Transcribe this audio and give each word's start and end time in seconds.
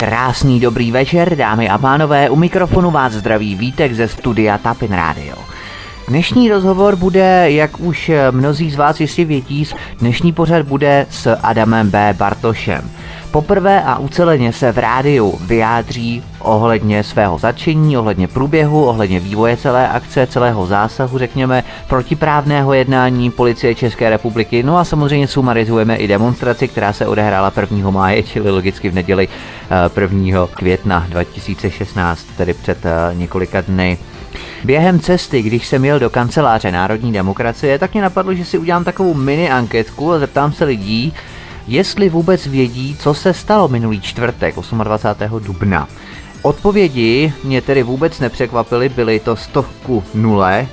Krásný 0.00 0.60
dobrý 0.60 0.92
večer, 0.92 1.36
dámy 1.36 1.68
a 1.68 1.78
pánové, 1.78 2.30
u 2.30 2.36
mikrofonu 2.36 2.90
vás 2.90 3.12
zdraví 3.12 3.54
Vítek 3.54 3.94
ze 3.94 4.08
studia 4.08 4.58
Tapin 4.58 4.92
Radio. 4.92 5.36
Dnešní 6.08 6.50
rozhovor 6.50 6.96
bude, 6.96 7.50
jak 7.50 7.80
už 7.80 8.10
mnozí 8.30 8.70
z 8.70 8.76
vás 8.76 9.00
jistě 9.00 9.24
vědí, 9.24 9.66
dnešní 9.98 10.32
pořad 10.32 10.66
bude 10.66 11.06
s 11.10 11.36
Adamem 11.42 11.90
B. 11.90 12.14
Bartošem. 12.18 12.90
Poprvé 13.36 13.82
a 13.82 13.98
uceleně 13.98 14.52
se 14.52 14.72
v 14.72 14.78
rádiu 14.78 15.38
vyjádří 15.40 16.22
ohledně 16.38 17.04
svého 17.04 17.38
začení, 17.38 17.96
ohledně 17.96 18.28
průběhu, 18.28 18.84
ohledně 18.84 19.20
vývoje 19.20 19.56
celé 19.56 19.88
akce, 19.88 20.26
celého 20.26 20.66
zásahu, 20.66 21.18
řekněme, 21.18 21.64
protiprávného 21.88 22.72
jednání 22.72 23.30
policie 23.30 23.74
České 23.74 24.10
republiky. 24.10 24.62
No 24.62 24.78
a 24.78 24.84
samozřejmě 24.84 25.28
sumarizujeme 25.28 25.96
i 25.96 26.08
demonstraci, 26.08 26.68
která 26.68 26.92
se 26.92 27.06
odehrála 27.06 27.52
1. 27.60 27.90
máje, 27.90 28.22
čili 28.22 28.50
logicky 28.50 28.90
v 28.90 28.94
neděli 28.94 29.28
1. 30.00 30.44
Eh, 30.44 30.48
května 30.54 31.06
2016, 31.08 32.26
tedy 32.36 32.54
před 32.54 32.78
eh, 32.86 33.14
několika 33.14 33.60
dny. 33.60 33.98
Během 34.64 35.00
cesty, 35.00 35.42
když 35.42 35.66
jsem 35.66 35.84
jel 35.84 35.98
do 35.98 36.10
kanceláře 36.10 36.72
Národní 36.72 37.12
demokracie, 37.12 37.78
tak 37.78 37.92
mě 37.92 38.02
napadlo, 38.02 38.34
že 38.34 38.44
si 38.44 38.58
udělám 38.58 38.84
takovou 38.84 39.14
mini 39.14 39.50
anketku 39.50 40.12
a 40.12 40.18
zeptám 40.18 40.52
se 40.52 40.64
lidí, 40.64 41.14
jestli 41.68 42.08
vůbec 42.08 42.46
vědí, 42.46 42.96
co 42.98 43.14
se 43.14 43.34
stalo 43.34 43.68
minulý 43.68 44.00
čtvrtek 44.00 44.54
28. 44.84 45.40
dubna. 45.40 45.88
Odpovědi 46.42 47.32
mě 47.44 47.62
tedy 47.62 47.82
vůbec 47.82 48.20
nepřekvapily, 48.20 48.88
byly 48.88 49.20
to 49.20 49.36
stovku 49.36 50.04
nule. 50.14 50.66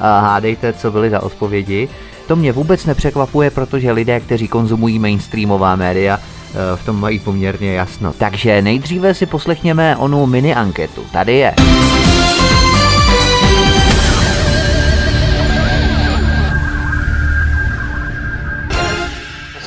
A 0.00 0.20
hádejte, 0.20 0.72
co 0.72 0.90
byly 0.90 1.10
za 1.10 1.22
odpovědi. 1.22 1.88
To 2.26 2.36
mě 2.36 2.52
vůbec 2.52 2.86
nepřekvapuje, 2.86 3.50
protože 3.50 3.92
lidé, 3.92 4.20
kteří 4.20 4.48
konzumují 4.48 4.98
mainstreamová 4.98 5.76
média, 5.76 6.18
eh, 6.18 6.76
v 6.76 6.86
tom 6.86 7.00
mají 7.00 7.18
poměrně 7.18 7.72
jasno. 7.72 8.12
Takže 8.12 8.62
nejdříve 8.62 9.14
si 9.14 9.26
poslechněme 9.26 9.96
onu 9.96 10.26
mini 10.26 10.54
anketu. 10.54 11.04
Tady 11.12 11.32
je. 11.32 11.54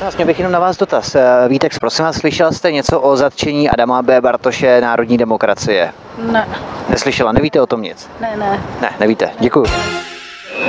Vlastně 0.04 0.24
bych 0.24 0.38
jenom 0.38 0.52
na 0.52 0.58
vás 0.58 0.76
dotaz. 0.76 1.14
Eh, 1.14 1.22
Vítek, 1.48 1.78
prosím 1.80 2.04
vás, 2.04 2.16
slyšel 2.16 2.52
jste 2.52 2.72
něco 2.72 3.00
o 3.00 3.16
zatčení 3.16 3.70
Adama 3.70 4.02
B. 4.02 4.20
Bartoše 4.20 4.80
Národní 4.80 5.18
demokracie? 5.18 5.92
Ne. 6.18 6.48
Neslyšela, 6.88 7.32
nevíte 7.32 7.60
o 7.60 7.66
tom 7.66 7.82
nic? 7.82 8.10
Ne, 8.20 8.32
ne. 8.36 8.62
Ne, 8.80 8.90
nevíte. 9.00 9.30
Děkuji. 9.40 9.64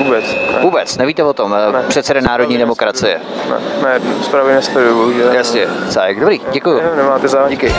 Vůbec. 0.04 0.26
Ne. 0.54 0.60
Vůbec, 0.62 0.98
nevíte 0.98 1.24
o 1.24 1.34
tom, 1.34 1.56
eh, 1.56 1.72
Ne. 1.72 1.84
předseda 1.88 2.22
Národní 2.22 2.58
demokracie. 2.58 3.22
Ne, 3.50 4.00
ne 4.00 4.24
zprávy 4.24 4.54
nesleduju, 4.54 4.96
bohužel. 4.96 5.32
Jasně, 5.34 5.68
cajk, 5.90 6.20
dobrý, 6.20 6.42
děkuji. 6.52 6.82
Ne, 6.82 6.96
nemáte 6.96 7.28
zájem. 7.28 7.50
Díky. 7.50 7.74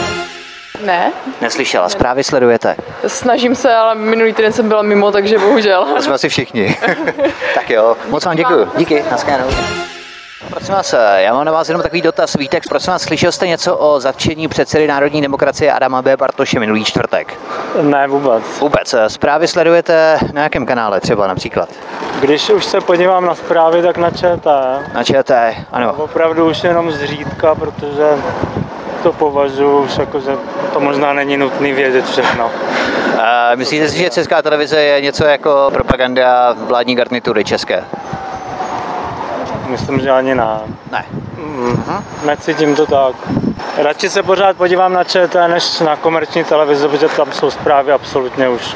Ne, 0.85 1.11
Neslyšela, 1.41 1.89
zprávy 1.89 2.23
sledujete. 2.23 2.75
snažím 3.07 3.55
se, 3.55 3.75
ale 3.75 3.95
minulý 3.95 4.33
týden 4.33 4.53
jsem 4.53 4.67
byla 4.67 4.81
mimo, 4.81 5.11
takže 5.11 5.37
bohužel. 5.39 5.85
To 5.95 6.01
jsme 6.01 6.13
asi 6.13 6.29
všichni. 6.29 6.77
tak 7.55 7.69
jo, 7.69 7.97
moc 8.09 8.25
vám 8.25 8.35
děkuji. 8.35 8.67
Díky, 8.77 9.03
naschledanou. 9.11 9.49
Prosím 10.45 10.73
vás, 10.75 10.93
eh, 10.93 11.21
já 11.21 11.33
mám 11.33 11.45
na 11.45 11.51
vás 11.51 11.69
jenom 11.69 11.81
takový 11.83 12.01
dotaz. 12.01 12.33
Vítek, 12.33 12.63
prosím 12.69 12.93
vás, 12.93 13.01
slyšel 13.01 13.31
jste 13.31 13.47
něco 13.47 13.77
o 13.77 13.99
zatčení 13.99 14.47
předsedy 14.47 14.87
Národní 14.87 15.21
demokracie 15.21 15.71
Adama 15.71 16.01
B. 16.01 16.17
Bartoše 16.17 16.59
minulý 16.59 16.83
čtvrtek? 16.85 17.39
Ne, 17.81 18.07
vůbec. 18.07 18.43
Vůbec. 18.59 18.93
eh, 18.93 19.09
Zprávy 19.09 19.47
sledujete 19.47 20.19
na 20.33 20.41
jakém 20.43 20.65
kanále 20.65 20.99
třeba 21.01 21.27
například? 21.27 21.69
Když 22.19 22.49
už 22.49 22.65
se 22.65 22.81
podívám 22.81 23.25
na 23.25 23.35
zprávy, 23.35 23.81
tak 23.81 23.97
na 23.97 24.11
ČT. 24.11 24.45
Na 24.93 25.03
ČT, 25.03 25.55
ano. 25.71 25.93
Opravdu 25.93 26.49
už 26.49 26.63
jenom 26.63 26.91
zřídka, 26.91 27.55
protože 27.55 28.07
to 29.03 29.13
považuji 29.13 29.79
už 29.83 29.97
jako, 29.97 30.19
že 30.19 30.31
to 30.73 30.79
možná 30.79 31.13
není 31.13 31.37
nutný 31.37 31.73
vědět 31.73 32.05
všechno. 32.09 32.51
A 33.21 33.55
myslíte 33.55 33.89
si, 33.89 33.97
že 33.97 34.09
Česká 34.09 34.41
televize 34.41 34.81
je 34.81 35.01
něco 35.01 35.25
jako 35.25 35.69
propaganda 35.73 36.53
vládní 36.53 36.95
garnitury 36.95 37.43
české? 37.43 37.83
Myslím, 39.67 39.99
že 39.99 40.11
ani 40.11 40.35
ne. 40.35 40.47
Ne. 40.91 41.05
Mm, 41.37 41.83
necítím 42.25 42.75
to 42.75 42.85
tak. 42.85 43.15
Radši 43.77 44.09
se 44.09 44.23
pořád 44.23 44.57
podívám 44.57 44.93
na 44.93 45.03
ČT, 45.03 45.47
než 45.47 45.79
na 45.79 45.95
komerční 45.95 46.43
televizi, 46.43 46.87
protože 46.87 47.07
tam 47.09 47.31
jsou 47.31 47.51
zprávy 47.51 47.91
absolutně 47.91 48.49
už. 48.49 48.75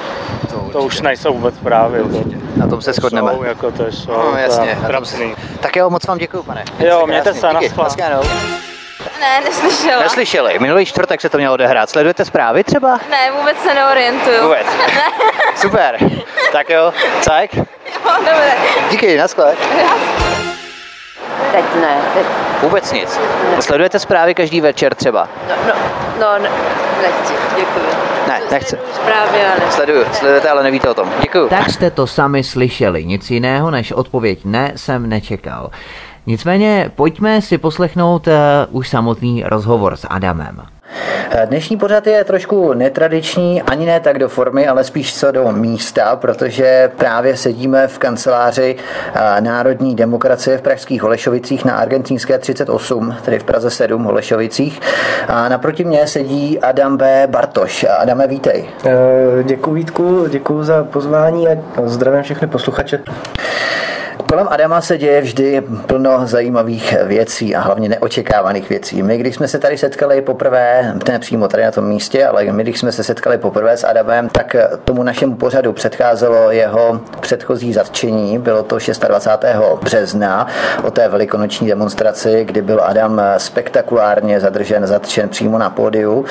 To 0.72 0.80
už 0.82 1.02
nejsou 1.02 1.34
vůbec 1.34 1.56
zprávy. 1.56 2.00
To, 2.04 2.24
Na 2.56 2.68
tom 2.68 2.82
se 2.82 2.94
shodneme. 2.94 3.32
Jsou, 3.34 3.44
jako 3.44 3.72
to 3.72 3.86
jsou, 3.92 4.12
No 4.12 4.32
to 4.32 4.36
je 4.38 4.44
jasně. 4.44 4.66
na 4.68 4.76
tom 4.76 4.86
trapný. 4.86 5.08
se- 5.08 5.58
Tak 5.60 5.76
jo, 5.76 5.90
moc 5.90 6.06
vám 6.08 6.18
děkuji, 6.18 6.44
pane. 6.44 6.64
Jo, 6.80 7.08
mějte 7.08 7.34
se, 7.34 7.54
naschledanou. 7.54 8.22
Ne, 9.20 9.42
neslyšela. 9.42 10.02
Neslyšeli, 10.04 10.60
minulý 10.60 10.86
čtvrtek 10.86 11.22
se 11.22 11.30
to 11.30 11.38
mělo 11.38 11.54
odehrát. 11.54 11.90
Sledujete 11.90 12.26
zprávy 12.26 12.64
třeba? 12.64 13.00
Ne, 13.10 13.32
vůbec 13.40 13.58
se 13.64 13.74
neorientuju. 13.74 14.44
Vůbec. 14.44 14.68
Super. 15.56 15.98
Tak 16.52 16.70
jo, 16.70 16.94
cajk. 17.22 17.56
Jo, 17.56 17.64
dobré. 18.18 18.54
Díky, 18.92 19.18
naschle. 19.18 19.56
Teď 21.52 21.66
ne, 21.82 21.98
teď, 22.14 22.26
Vůbec 22.62 22.92
nic. 22.92 23.20
Sledujete 23.60 24.00
zprávy 24.00 24.34
každý 24.34 24.62
večer 24.62 24.96
třeba? 24.96 25.28
no, 25.50 25.56
no, 25.68 25.74
no 26.20 26.40
ne, 26.44 26.50
nechci, 27.02 27.34
děkuji. 27.56 27.90
Ne, 28.28 28.40
nechci. 28.52 28.70
Sleduju 28.70 28.94
Zprávy, 28.94 29.46
ale 29.46 29.72
Sleduju, 29.72 30.04
sledujete, 30.14 30.50
ale 30.50 30.64
nevíte 30.64 30.90
o 30.90 30.94
tom. 30.94 31.10
Děkuji. 31.22 31.50
Tak 31.50 31.70
jste 31.70 31.92
to 31.92 32.08
sami 32.08 32.44
slyšeli, 32.44 33.06
nic 33.06 33.32
jiného 33.32 33.72
než 33.72 33.92
odpověď 33.92 34.40
ne 34.46 34.72
jsem 34.76 35.10
nečekal. 35.10 35.70
Nicméně 36.26 36.92
pojďme 36.96 37.42
si 37.42 37.58
poslechnout 37.58 38.28
uh, 38.28 38.34
už 38.70 38.90
samotný 38.90 39.44
rozhovor 39.44 39.96
s 39.98 40.08
Adamem. 40.10 40.62
Dnešní 41.46 41.78
pořad 41.78 42.08
je 42.08 42.24
trošku 42.24 42.74
netradiční, 42.74 43.62
ani 43.62 43.86
ne 43.86 44.00
tak 44.00 44.20
do 44.20 44.30
formy, 44.30 44.68
ale 44.68 44.84
spíš 44.84 45.16
co 45.16 45.32
do 45.32 45.52
místa, 45.52 46.16
protože 46.16 46.92
právě 46.98 47.38
sedíme 47.38 47.88
v 47.88 47.98
kanceláři 47.98 48.76
eh, 49.14 49.42
Národní 49.42 49.96
demokracie 49.96 50.58
v 50.58 50.62
pražských 50.62 51.02
Holešovicích 51.02 51.66
na 51.66 51.76
Argentínské 51.76 52.38
38, 52.38 53.16
tedy 53.26 53.40
v 53.40 53.44
Praze 53.44 53.70
7 53.70 54.04
Holešovicích. 54.04 54.80
A 55.28 55.50
naproti 55.50 55.84
mně 55.84 56.08
sedí 56.08 56.60
Adam 56.60 56.98
B. 56.98 57.28
Bartoš. 57.28 57.86
Adame, 57.98 58.28
vítej. 58.28 58.70
Děkuji 59.44 59.74
Vítku, 59.74 60.28
děkuji 60.30 60.64
za 60.64 60.84
pozvání 60.84 61.48
a 61.48 61.52
zdravím 61.86 62.24
všechny 62.24 62.48
posluchače. 62.48 63.00
Kolem 64.30 64.48
Adama 64.50 64.82
se 64.82 64.98
děje 64.98 65.22
vždy 65.22 65.62
plno 65.86 66.28
zajímavých 66.28 66.96
věcí 67.04 67.56
a 67.56 67.60
hlavně 67.62 67.90
neočekávaných 67.90 68.70
věcí. 68.70 69.04
My, 69.04 69.18
když 69.18 69.36
jsme 69.36 69.48
se 69.48 69.60
tady 69.60 69.78
setkali 69.78 70.22
poprvé, 70.22 70.94
ne 71.10 71.20
přímo 71.20 71.48
tady 71.48 71.64
na 71.64 71.72
tom 71.72 71.86
místě, 71.86 72.26
ale 72.26 72.44
my, 72.44 72.64
když 72.64 72.80
jsme 72.80 72.92
se 72.92 73.04
setkali 73.04 73.38
poprvé 73.38 73.78
s 73.78 73.84
Adamem, 73.84 74.30
tak 74.30 74.56
tomu 74.84 75.04
našemu 75.04 75.36
pořadu 75.36 75.74
předcházelo 75.74 76.52
jeho 76.52 77.02
předchozí 77.20 77.74
zatčení. 77.74 78.40
Bylo 78.40 78.64
to 78.64 78.78
26. 79.08 79.46
března 79.84 80.48
o 80.84 80.92
té 80.92 81.08
velikonoční 81.08 81.68
demonstraci, 81.68 82.46
kdy 82.46 82.62
byl 82.62 82.82
Adam 82.84 83.22
spektakulárně 83.38 84.40
zadržen, 84.40 84.88
zatčen 84.88 85.30
přímo 85.30 85.58
na 85.58 85.70
pódiu. 85.70 86.26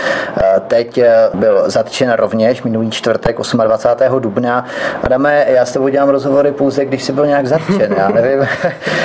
Teď 0.68 1.00
byl 1.34 1.70
zatčen 1.70 2.12
rovněž 2.12 2.62
minulý 2.62 2.90
čtvrtek 2.90 3.36
28. 3.64 4.20
dubna. 4.20 4.64
Adame, 5.02 5.44
já 5.48 5.64
s 5.64 5.72
tebou 5.72 5.88
dělám 5.88 6.08
rozhovory 6.08 6.52
pouze, 6.52 6.84
když 6.84 7.04
jsi 7.04 7.12
byl 7.12 7.26
nějak 7.26 7.46
zatčen. 7.46 7.79
Já 7.96 8.08
nevím, 8.08 8.48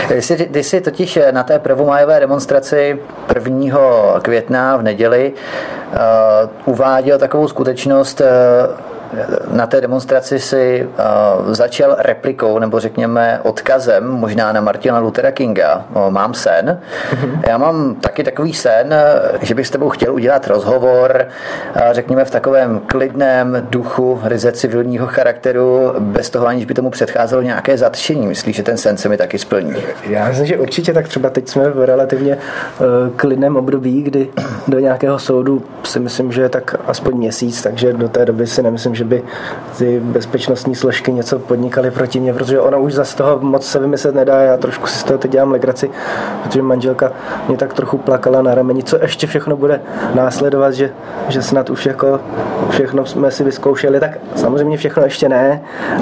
ty 0.07 0.21
jsi, 0.21 0.35
ty 0.35 0.63
jsi 0.63 0.81
totiž 0.81 1.19
na 1.31 1.43
té 1.43 1.59
prvomájové 1.59 2.19
demonstraci 2.19 2.99
1. 3.35 3.79
května 4.21 4.77
v 4.77 4.81
neděli 4.81 5.33
uh, 5.33 6.73
uváděl 6.73 7.19
takovou 7.19 7.47
skutečnost, 7.47 8.21
uh, 8.21 8.27
na 9.51 9.67
té 9.67 9.81
demonstraci 9.81 10.39
si 10.39 10.87
uh, 10.87 11.53
začal 11.53 11.95
replikou, 11.99 12.59
nebo 12.59 12.79
řekněme 12.79 13.39
odkazem, 13.43 14.09
možná 14.09 14.51
na 14.51 14.61
Martina 14.61 14.99
Luthera 14.99 15.31
Kinga, 15.31 15.85
o, 15.93 16.11
mám 16.11 16.33
sen. 16.33 16.79
Já 17.47 17.57
mám 17.57 17.95
taky 17.95 18.23
takový 18.23 18.53
sen, 18.53 18.95
že 19.41 19.55
bych 19.55 19.67
s 19.67 19.71
tebou 19.71 19.89
chtěl 19.89 20.13
udělat 20.13 20.47
rozhovor, 20.47 21.25
uh, 21.75 21.81
řekněme 21.91 22.25
v 22.25 22.31
takovém 22.31 22.81
klidném 22.87 23.67
duchu, 23.69 24.19
ryze 24.23 24.51
civilního 24.51 25.07
charakteru, 25.07 25.93
bez 25.99 26.29
toho, 26.29 26.47
aniž 26.47 26.65
by 26.65 26.73
tomu 26.73 26.89
předcházelo 26.89 27.41
nějaké 27.41 27.77
zatčení. 27.77 28.27
Myslíš, 28.27 28.55
že 28.55 28.63
ten 28.63 28.77
sen 28.77 28.97
se 28.97 29.09
mi 29.09 29.17
taky 29.17 29.39
splní? 29.39 29.75
Já 30.09 30.27
myslím, 30.27 30.47
že 30.47 30.57
určitě 30.57 30.93
tak 30.93 31.07
třeba 31.07 31.29
teď 31.29 31.49
jsme 31.49 31.69
v 31.69 31.85
relativně 31.85 32.37
uh, 32.37 33.15
klidném 33.15 33.57
období, 33.57 34.01
kdy 34.03 34.29
do 34.67 34.79
nějakého 34.79 35.19
soudu 35.19 35.63
si 35.83 35.99
myslím, 35.99 36.31
že 36.31 36.41
je 36.41 36.49
tak 36.49 36.75
aspoň 36.87 37.17
měsíc, 37.17 37.61
takže 37.61 37.93
do 37.93 38.09
té 38.09 38.25
doby 38.25 38.47
si 38.47 38.63
nemyslím, 38.63 38.95
že 38.95 39.03
by 39.05 39.23
ty 39.77 39.99
bezpečnostní 39.99 40.75
složky 40.75 41.13
něco 41.13 41.39
podnikaly 41.39 41.91
proti 41.91 42.19
mě, 42.19 42.33
protože 42.33 42.59
ono 42.59 42.81
už 42.81 42.93
za 42.93 43.05
z 43.05 43.15
toho 43.15 43.39
moc 43.39 43.65
se 43.65 43.79
vymyslet 43.79 44.15
nedá. 44.15 44.41
Já 44.41 44.57
trošku 44.57 44.87
si 44.87 44.99
z 44.99 45.03
toho 45.03 45.17
teď 45.17 45.31
dělám 45.31 45.51
legraci, 45.51 45.89
protože 46.43 46.61
manželka 46.61 47.11
mě 47.47 47.57
tak 47.57 47.73
trochu 47.73 47.97
plakala 47.97 48.41
na 48.41 48.55
rameni, 48.55 48.83
co 48.83 48.97
ještě 49.01 49.27
všechno 49.27 49.57
bude 49.57 49.81
následovat, 50.13 50.71
že, 50.71 50.91
že 51.27 51.41
snad 51.41 51.69
už 51.69 51.85
jako 51.85 52.19
všechno 52.69 53.05
jsme 53.05 53.31
si 53.31 53.43
vyzkoušeli, 53.43 53.99
tak 53.99 54.17
samozřejmě 54.35 54.77
všechno 54.77 55.03
ještě 55.03 55.29
ne, 55.29 55.61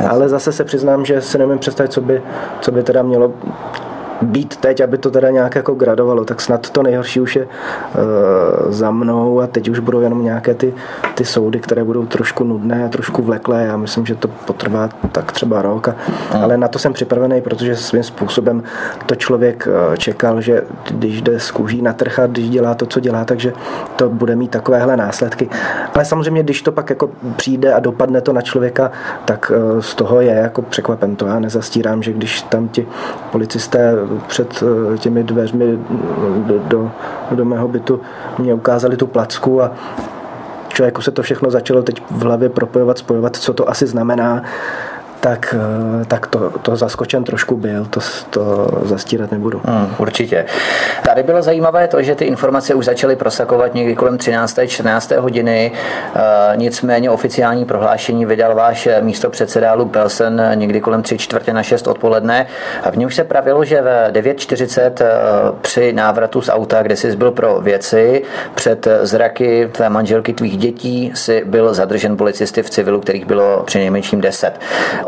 ale 0.09 0.29
zase 0.29 0.51
se 0.51 0.63
přiznám, 0.63 1.05
že 1.05 1.21
si 1.21 1.37
nemůžu 1.37 1.59
představit, 1.59 1.91
co 1.91 2.01
by, 2.01 2.21
co 2.61 2.71
by 2.71 2.83
teda 2.83 3.03
mělo 3.03 3.31
být 4.23 4.55
teď, 4.55 4.81
aby 4.81 4.97
to 4.97 5.11
teda 5.11 5.29
nějak 5.29 5.55
jako 5.55 5.73
gradovalo, 5.73 6.25
tak 6.25 6.41
snad 6.41 6.69
to 6.69 6.83
nejhorší 6.83 7.19
už 7.19 7.35
je 7.35 7.45
uh, 7.45 8.71
za 8.71 8.91
mnou 8.91 9.41
a 9.41 9.47
teď 9.47 9.69
už 9.69 9.79
budou 9.79 9.99
jenom 9.99 10.23
nějaké 10.23 10.53
ty, 10.53 10.73
ty 11.15 11.25
soudy, 11.25 11.59
které 11.59 11.83
budou 11.83 12.05
trošku 12.05 12.43
nudné 12.43 12.85
a 12.85 12.89
trošku 12.89 13.21
vleklé. 13.21 13.63
Já 13.63 13.77
myslím, 13.77 14.05
že 14.05 14.15
to 14.15 14.27
potrvá 14.27 14.89
tak 15.11 15.31
třeba 15.31 15.61
rok, 15.61 15.87
a, 15.87 15.95
ale 16.41 16.57
na 16.57 16.67
to 16.67 16.79
jsem 16.79 16.93
připravený, 16.93 17.41
protože 17.41 17.75
svým 17.75 18.03
způsobem 18.03 18.63
to 19.05 19.15
člověk 19.15 19.67
uh, 19.67 19.95
čekal, 19.95 20.41
že 20.41 20.63
když 20.91 21.21
jde 21.21 21.39
z 21.39 21.51
kůží 21.51 21.81
na 21.81 21.93
trh 21.93 22.19
a 22.19 22.27
když 22.27 22.49
dělá 22.49 22.75
to, 22.75 22.85
co 22.85 22.99
dělá, 22.99 23.25
takže 23.25 23.53
to 23.95 24.09
bude 24.09 24.35
mít 24.35 24.51
takovéhle 24.51 24.97
následky. 24.97 25.49
Ale 25.95 26.05
samozřejmě, 26.05 26.43
když 26.43 26.61
to 26.61 26.71
pak 26.71 26.89
jako 26.89 27.09
přijde 27.35 27.73
a 27.73 27.79
dopadne 27.79 28.21
to 28.21 28.33
na 28.33 28.41
člověka, 28.41 28.91
tak 29.25 29.51
uh, 29.51 29.81
z 29.81 29.95
toho 29.95 30.21
je 30.21 30.33
jako 30.33 30.61
překvapen. 30.61 31.15
To 31.15 31.25
já 31.25 31.39
nezastírám, 31.39 32.03
že 32.03 32.13
když 32.13 32.41
tam 32.41 32.67
ti 32.67 32.87
policisté 33.31 33.93
před 34.27 34.63
eh, 34.63 34.97
těmi 34.97 35.23
dveřmi 35.23 35.79
do, 36.47 36.59
do, 36.59 36.91
do 37.31 37.45
mého 37.45 37.67
bytu 37.67 38.01
mě 38.39 38.53
ukázali 38.53 38.97
tu 38.97 39.07
placku 39.07 39.61
a 39.61 39.71
člověku 40.67 41.01
se 41.01 41.11
to 41.11 41.21
všechno 41.21 41.51
začalo 41.51 41.83
teď 41.83 42.03
v 42.11 42.23
hlavě 42.23 42.49
propojovat, 42.49 42.97
spojovat, 42.97 43.35
co 43.35 43.53
to 43.53 43.69
asi 43.69 43.87
znamená 43.87 44.43
tak, 45.23 45.55
eh, 45.55 46.05
tak 46.05 46.27
to, 46.27 46.49
to 46.49 46.75
zaskočen 46.75 47.23
trošku 47.23 47.55
byl, 47.55 47.85
to, 47.85 47.99
to 48.29 48.67
zastírat 48.83 49.31
nebudu. 49.31 49.61
Hmm, 49.65 49.95
určitě. 49.97 50.45
Tady 51.05 51.23
bylo 51.23 51.41
zajímavé 51.41 51.87
to, 51.87 52.03
že 52.03 52.15
ty 52.15 52.25
informace 52.25 52.73
už 52.73 52.85
začaly 52.85 53.15
prosakovat 53.15 53.73
někdy 53.73 53.95
kolem 53.95 54.17
13. 54.17 54.59
14. 54.67 55.11
hodiny, 55.11 55.71
e, 56.15 56.57
nicméně 56.57 57.09
oficiální 57.09 57.65
prohlášení 57.65 58.25
vydal 58.25 58.55
váš 58.55 58.89
místo 59.01 59.29
předseda 59.29 59.73
Luke 59.73 59.91
Belsen 59.91 60.51
někdy 60.55 60.81
kolem 60.81 61.03
3 61.03 61.17
čtvrtě 61.17 61.53
na 61.53 61.63
6 61.63 61.87
odpoledne. 61.87 62.47
A 62.83 62.91
v 62.91 62.97
něm 62.97 63.11
se 63.11 63.23
pravilo, 63.23 63.63
že 63.63 63.81
v 63.81 64.11
9.40 64.11 65.01
e, 65.01 65.11
při 65.61 65.93
návratu 65.93 66.41
z 66.41 66.49
auta, 66.49 66.83
kde 66.83 66.95
jsi 66.95 67.15
byl 67.15 67.31
pro 67.31 67.61
věci, 67.61 68.23
před 68.55 68.87
zraky 69.01 69.69
tvé 69.71 69.89
manželky, 69.89 70.33
tvých 70.33 70.57
dětí, 70.57 71.11
si 71.15 71.43
byl 71.45 71.73
zadržen 71.73 72.17
policisty 72.17 72.63
v 72.63 72.69
civilu, 72.69 72.99
kterých 72.99 73.25
bylo 73.25 73.63
při 73.63 73.77
nejmenším 73.77 74.21
10. 74.21 74.59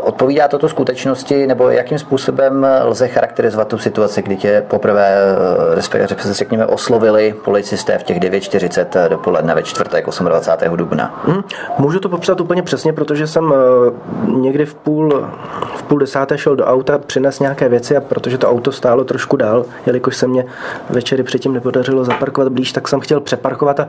Odpovídá 0.06 0.48
toto 0.48 0.68
skutečnosti, 0.68 1.46
nebo 1.46 1.70
jakým 1.70 1.98
způsobem 1.98 2.66
lze 2.84 3.08
charakterizovat 3.08 3.68
tu 3.68 3.78
situaci, 3.78 4.22
kdy 4.22 4.36
tě 4.36 4.64
poprvé, 4.68 5.16
eh, 5.16 5.74
respektive 5.74 6.34
řekněme, 6.34 6.66
oslovili 6.66 7.34
policisté 7.44 7.98
v 7.98 8.02
těch 8.02 8.20
9.40 8.20 9.08
dopoledne 9.08 9.54
ve 9.54 9.62
čtvrtek 9.62 10.06
28. 10.06 10.76
dubna? 10.76 11.22
Hmm, 11.24 11.42
můžu 11.78 12.00
to 12.00 12.08
popsat 12.08 12.40
úplně 12.40 12.62
přesně, 12.62 12.92
protože 12.92 13.26
jsem 13.26 13.54
eh, 13.54 14.30
někdy 14.30 14.66
v 14.66 14.74
půl, 14.74 15.28
v 15.76 15.82
půl 15.82 15.98
desáté 15.98 16.38
šel 16.38 16.56
do 16.56 16.64
auta, 16.64 16.98
přines 16.98 17.40
nějaké 17.40 17.68
věci 17.68 17.96
a 17.96 18.00
protože 18.00 18.38
to 18.38 18.50
auto 18.50 18.72
stálo 18.72 19.04
trošku 19.04 19.36
dál, 19.36 19.64
jelikož 19.86 20.16
se 20.16 20.26
mě 20.26 20.44
večery 20.90 21.22
předtím 21.22 21.52
nepodařilo 21.52 22.04
zaparkovat 22.04 22.52
blíž, 22.52 22.72
tak 22.72 22.88
jsem 22.88 23.00
chtěl 23.00 23.20
přeparkovat 23.20 23.80
a 23.80 23.88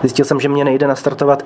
zjistil 0.00 0.24
jsem, 0.24 0.40
že 0.40 0.48
mě 0.48 0.64
nejde 0.64 0.86
nastartovat 0.86 1.44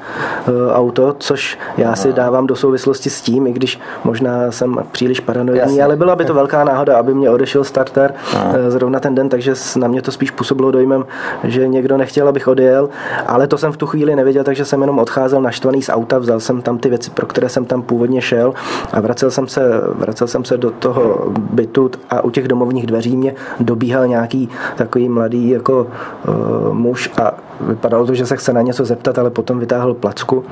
auto, 0.72 1.16
což 1.18 1.58
já 1.76 1.96
si 1.96 2.12
dávám 2.12 2.46
do 2.46 2.56
souvislosti 2.56 3.10
s 3.10 3.20
tím, 3.20 3.46
i 3.46 3.52
když 3.52 3.80
Možná 4.12 4.50
jsem 4.50 4.76
příliš 4.92 5.20
paranoidní, 5.20 5.82
ale 5.82 5.96
byla 5.96 6.16
by 6.16 6.24
to 6.24 6.34
velká 6.34 6.64
náhoda, 6.64 6.96
aby 6.96 7.14
mě 7.14 7.30
odešel 7.30 7.64
starter 7.64 8.14
Aha. 8.34 8.52
Eh, 8.54 8.70
zrovna 8.70 9.00
ten 9.00 9.14
den, 9.14 9.28
takže 9.28 9.54
na 9.76 9.88
mě 9.88 10.02
to 10.02 10.12
spíš 10.12 10.30
působilo 10.30 10.70
dojmem, 10.70 11.04
že 11.44 11.68
někdo 11.68 11.96
nechtěl, 11.96 12.28
abych 12.28 12.48
odjel, 12.48 12.88
ale 13.26 13.46
to 13.46 13.58
jsem 13.58 13.72
v 13.72 13.76
tu 13.76 13.86
chvíli 13.86 14.16
nevěděl, 14.16 14.44
takže 14.44 14.64
jsem 14.64 14.80
jenom 14.80 14.98
odcházel 14.98 15.42
naštvaný 15.42 15.82
z 15.82 15.88
auta, 15.88 16.18
vzal 16.18 16.40
jsem 16.40 16.62
tam 16.62 16.78
ty 16.78 16.88
věci, 16.88 17.10
pro 17.10 17.26
které 17.26 17.48
jsem 17.48 17.64
tam 17.64 17.82
původně 17.82 18.22
šel 18.22 18.54
a 18.92 19.00
vracel 19.00 19.30
jsem 19.30 19.48
se, 19.48 19.60
vracel 19.94 20.28
jsem 20.28 20.44
se 20.44 20.56
do 20.56 20.70
toho 20.70 21.32
bytu 21.36 21.90
a 22.10 22.24
u 22.24 22.30
těch 22.30 22.48
domovních 22.48 22.86
dveří 22.86 23.16
mě 23.16 23.34
dobíhal 23.60 24.06
nějaký 24.06 24.48
takový 24.76 25.08
mladý 25.08 25.50
jako 25.50 25.86
uh, 26.28 26.74
muž 26.74 27.10
a 27.22 27.32
vypadalo 27.60 28.06
to, 28.06 28.14
že 28.14 28.26
se 28.26 28.36
chce 28.36 28.52
na 28.52 28.62
něco 28.62 28.84
zeptat, 28.84 29.18
ale 29.18 29.30
potom 29.30 29.58
vytáhl 29.58 29.94
placku 29.94 30.44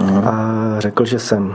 Aha. 0.00 0.30
a 0.30 0.80
řekl, 0.80 1.04
že 1.04 1.18
jsem 1.18 1.54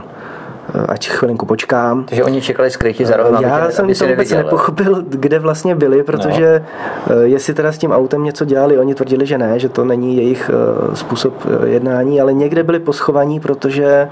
ať 0.88 1.08
chvilinku 1.08 1.46
počkám. 1.46 2.04
Takže 2.04 2.24
oni 2.24 2.40
čekali 2.40 2.70
skryti 2.70 3.06
za 3.06 3.16
rohem. 3.16 3.42
Já 3.42 3.70
jsem 3.70 3.94
to 3.94 4.06
vůbec 4.06 4.30
nepochopil, 4.30 5.04
kde 5.08 5.38
vlastně 5.38 5.74
byli, 5.74 6.02
protože 6.02 6.62
no. 7.10 7.14
jestli 7.22 7.54
teda 7.54 7.72
s 7.72 7.78
tím 7.78 7.92
autem 7.92 8.24
něco 8.24 8.44
dělali, 8.44 8.78
oni 8.78 8.94
tvrdili, 8.94 9.26
že 9.26 9.38
ne, 9.38 9.58
že 9.58 9.68
to 9.68 9.84
není 9.84 10.16
jejich 10.16 10.50
eh, 10.50 10.96
způsob 10.96 11.34
eh, 11.44 11.68
jednání, 11.68 12.20
ale 12.20 12.32
někde 12.32 12.62
byli 12.62 12.78
poschovaní, 12.78 13.40
protože, 13.40 14.08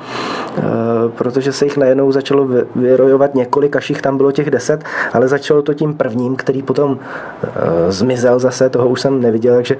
protože 1.16 1.52
se 1.52 1.64
jich 1.64 1.76
najednou 1.76 2.12
začalo 2.12 2.48
vyrojovat 2.76 3.34
několik, 3.34 3.76
až 3.76 3.90
jich 3.90 4.02
tam 4.02 4.16
bylo 4.16 4.32
těch 4.32 4.50
deset, 4.50 4.84
ale 5.12 5.28
začalo 5.28 5.62
to 5.62 5.74
tím 5.74 5.94
prvním, 5.94 6.36
který 6.36 6.62
potom 6.62 6.98
zmizel 7.88 8.38
zase, 8.38 8.70
toho 8.70 8.88
už 8.88 9.00
jsem 9.00 9.20
neviděl, 9.20 9.54
takže 9.54 9.76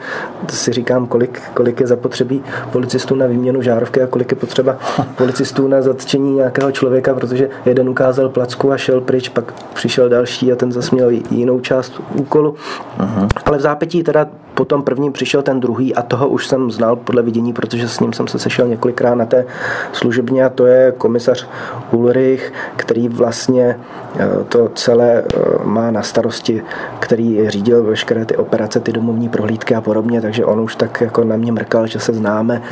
si 0.48 0.72
říkám, 0.72 1.06
kolik, 1.06 1.42
kolik 1.54 1.80
je 1.80 1.86
zapotřebí 1.86 2.42
policistů 2.72 3.14
na 3.14 3.26
výměnu 3.26 3.62
žárovky 3.62 4.02
a 4.02 4.06
kolik 4.06 4.30
je 4.30 4.36
potřeba 4.36 4.76
policistů 5.16 5.68
na 5.68 5.82
zatčení 5.82 6.34
nějakého 6.34 6.67
jiného 6.68 6.72
člověka, 6.72 7.14
protože 7.14 7.48
jeden 7.66 7.88
ukázal 7.88 8.28
placku 8.28 8.72
a 8.72 8.76
šel 8.76 9.00
pryč, 9.00 9.28
pak 9.28 9.52
přišel 9.74 10.08
další 10.08 10.52
a 10.52 10.56
ten 10.56 10.72
zase 10.72 10.94
měl 10.94 11.10
jinou 11.10 11.60
část 11.60 12.00
úkolu. 12.14 12.54
Uh-huh. 12.98 13.28
Ale 13.44 13.58
v 13.58 13.60
zápětí 13.60 14.02
teda 14.02 14.28
potom 14.58 14.82
prvním 14.82 15.12
přišel 15.12 15.42
ten 15.42 15.60
druhý 15.60 15.94
a 15.94 16.02
toho 16.02 16.28
už 16.28 16.46
jsem 16.46 16.70
znal 16.70 16.96
podle 16.96 17.22
vidění, 17.22 17.52
protože 17.52 17.88
s 17.88 18.00
ním 18.00 18.12
jsem 18.12 18.26
se 18.26 18.38
sešel 18.38 18.68
několikrát 18.68 19.14
na 19.14 19.26
té 19.26 19.46
služebně 19.92 20.44
a 20.44 20.48
to 20.48 20.66
je 20.66 20.92
komisař 20.98 21.46
Ulrich, 21.92 22.52
který 22.76 23.08
vlastně 23.08 23.78
eh, 24.18 24.28
to 24.48 24.68
celé 24.74 25.22
eh, 25.22 25.38
má 25.64 25.90
na 25.90 26.02
starosti, 26.02 26.62
který 26.98 27.48
řídil 27.48 27.82
veškeré 27.82 28.24
ty 28.24 28.36
operace, 28.36 28.80
ty 28.80 28.92
domovní 28.92 29.28
prohlídky 29.28 29.74
a 29.74 29.80
podobně, 29.80 30.20
takže 30.20 30.44
on 30.44 30.60
už 30.60 30.76
tak 30.76 31.00
jako 31.00 31.24
na 31.24 31.36
mě 31.36 31.52
mrkal, 31.52 31.86
že 31.86 32.00
se 32.00 32.12
známe 32.12 32.62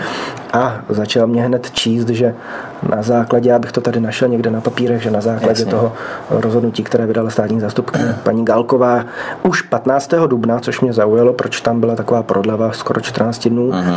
a 0.52 0.81
začal 0.88 1.26
mě 1.26 1.42
hned 1.42 1.70
číst, 1.70 2.08
že 2.08 2.34
na 2.96 3.02
základě, 3.02 3.55
abych 3.55 3.73
to 3.73 3.81
tady 3.81 4.00
našel 4.00 4.28
někde 4.28 4.50
na 4.50 4.61
papírech, 4.61 5.02
že 5.02 5.11
na 5.11 5.20
základě 5.20 5.62
Jasně. 5.62 5.70
toho 5.70 5.93
rozhodnutí, 6.31 6.82
které 6.82 7.06
vydala 7.06 7.31
státní 7.31 7.61
zástupkyně 7.61 8.17
paní 8.23 8.44
Galková 8.44 9.05
už 9.43 9.62
15. 9.62 10.14
dubna, 10.26 10.58
což 10.58 10.81
mě 10.81 10.93
zaujalo, 10.93 11.32
proč 11.32 11.61
tam 11.61 11.81
byla 11.81 11.96
taková 11.96 12.23
prodleva 12.23 12.73
skoro 12.73 13.00
14 13.00 13.49
dnů, 13.49 13.70
uh-huh. 13.70 13.96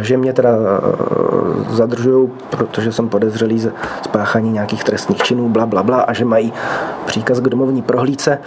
že 0.00 0.16
mě 0.16 0.32
teda 0.32 0.50
eh, 0.50 1.74
zadržují, 1.74 2.28
protože 2.50 2.92
jsem 2.92 3.08
podezřelý 3.08 3.60
z 3.60 3.70
spáchání 4.02 4.52
nějakých 4.52 4.84
trestných 4.84 5.22
činů, 5.22 5.48
bla, 5.48 5.66
bla, 5.66 5.82
bla, 5.82 6.00
a 6.00 6.12
že 6.12 6.24
mají 6.24 6.52
příkaz 7.06 7.40
k 7.40 7.48
domovní 7.48 7.82
prohlídce. 7.82 8.38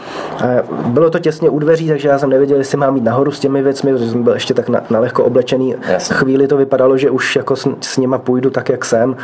Bylo 0.85 1.09
to 1.09 1.19
těsně 1.19 1.49
u 1.49 1.59
dveří, 1.59 1.87
takže 1.87 2.07
já 2.07 2.19
jsem 2.19 2.29
nevěděl, 2.29 2.57
jestli 2.57 2.77
mám 2.77 2.95
jít 2.95 3.03
nahoru 3.03 3.31
s 3.31 3.39
těmi 3.39 3.61
věcmi, 3.61 3.93
protože 3.93 4.11
jsem 4.11 4.23
byl 4.23 4.33
ještě 4.33 4.53
tak 4.53 4.69
na, 4.69 4.81
na 4.89 4.99
lehko 4.99 5.23
oblečený. 5.23 5.75
Jasně. 5.89 6.15
Chvíli 6.15 6.47
to 6.47 6.57
vypadalo, 6.57 6.97
že 6.97 7.09
už 7.09 7.35
jako 7.35 7.55
s, 7.55 7.67
s 7.81 7.97
nima 7.97 8.17
půjdu 8.17 8.49
tak, 8.49 8.69
jak 8.69 8.85
jsem. 8.85 9.15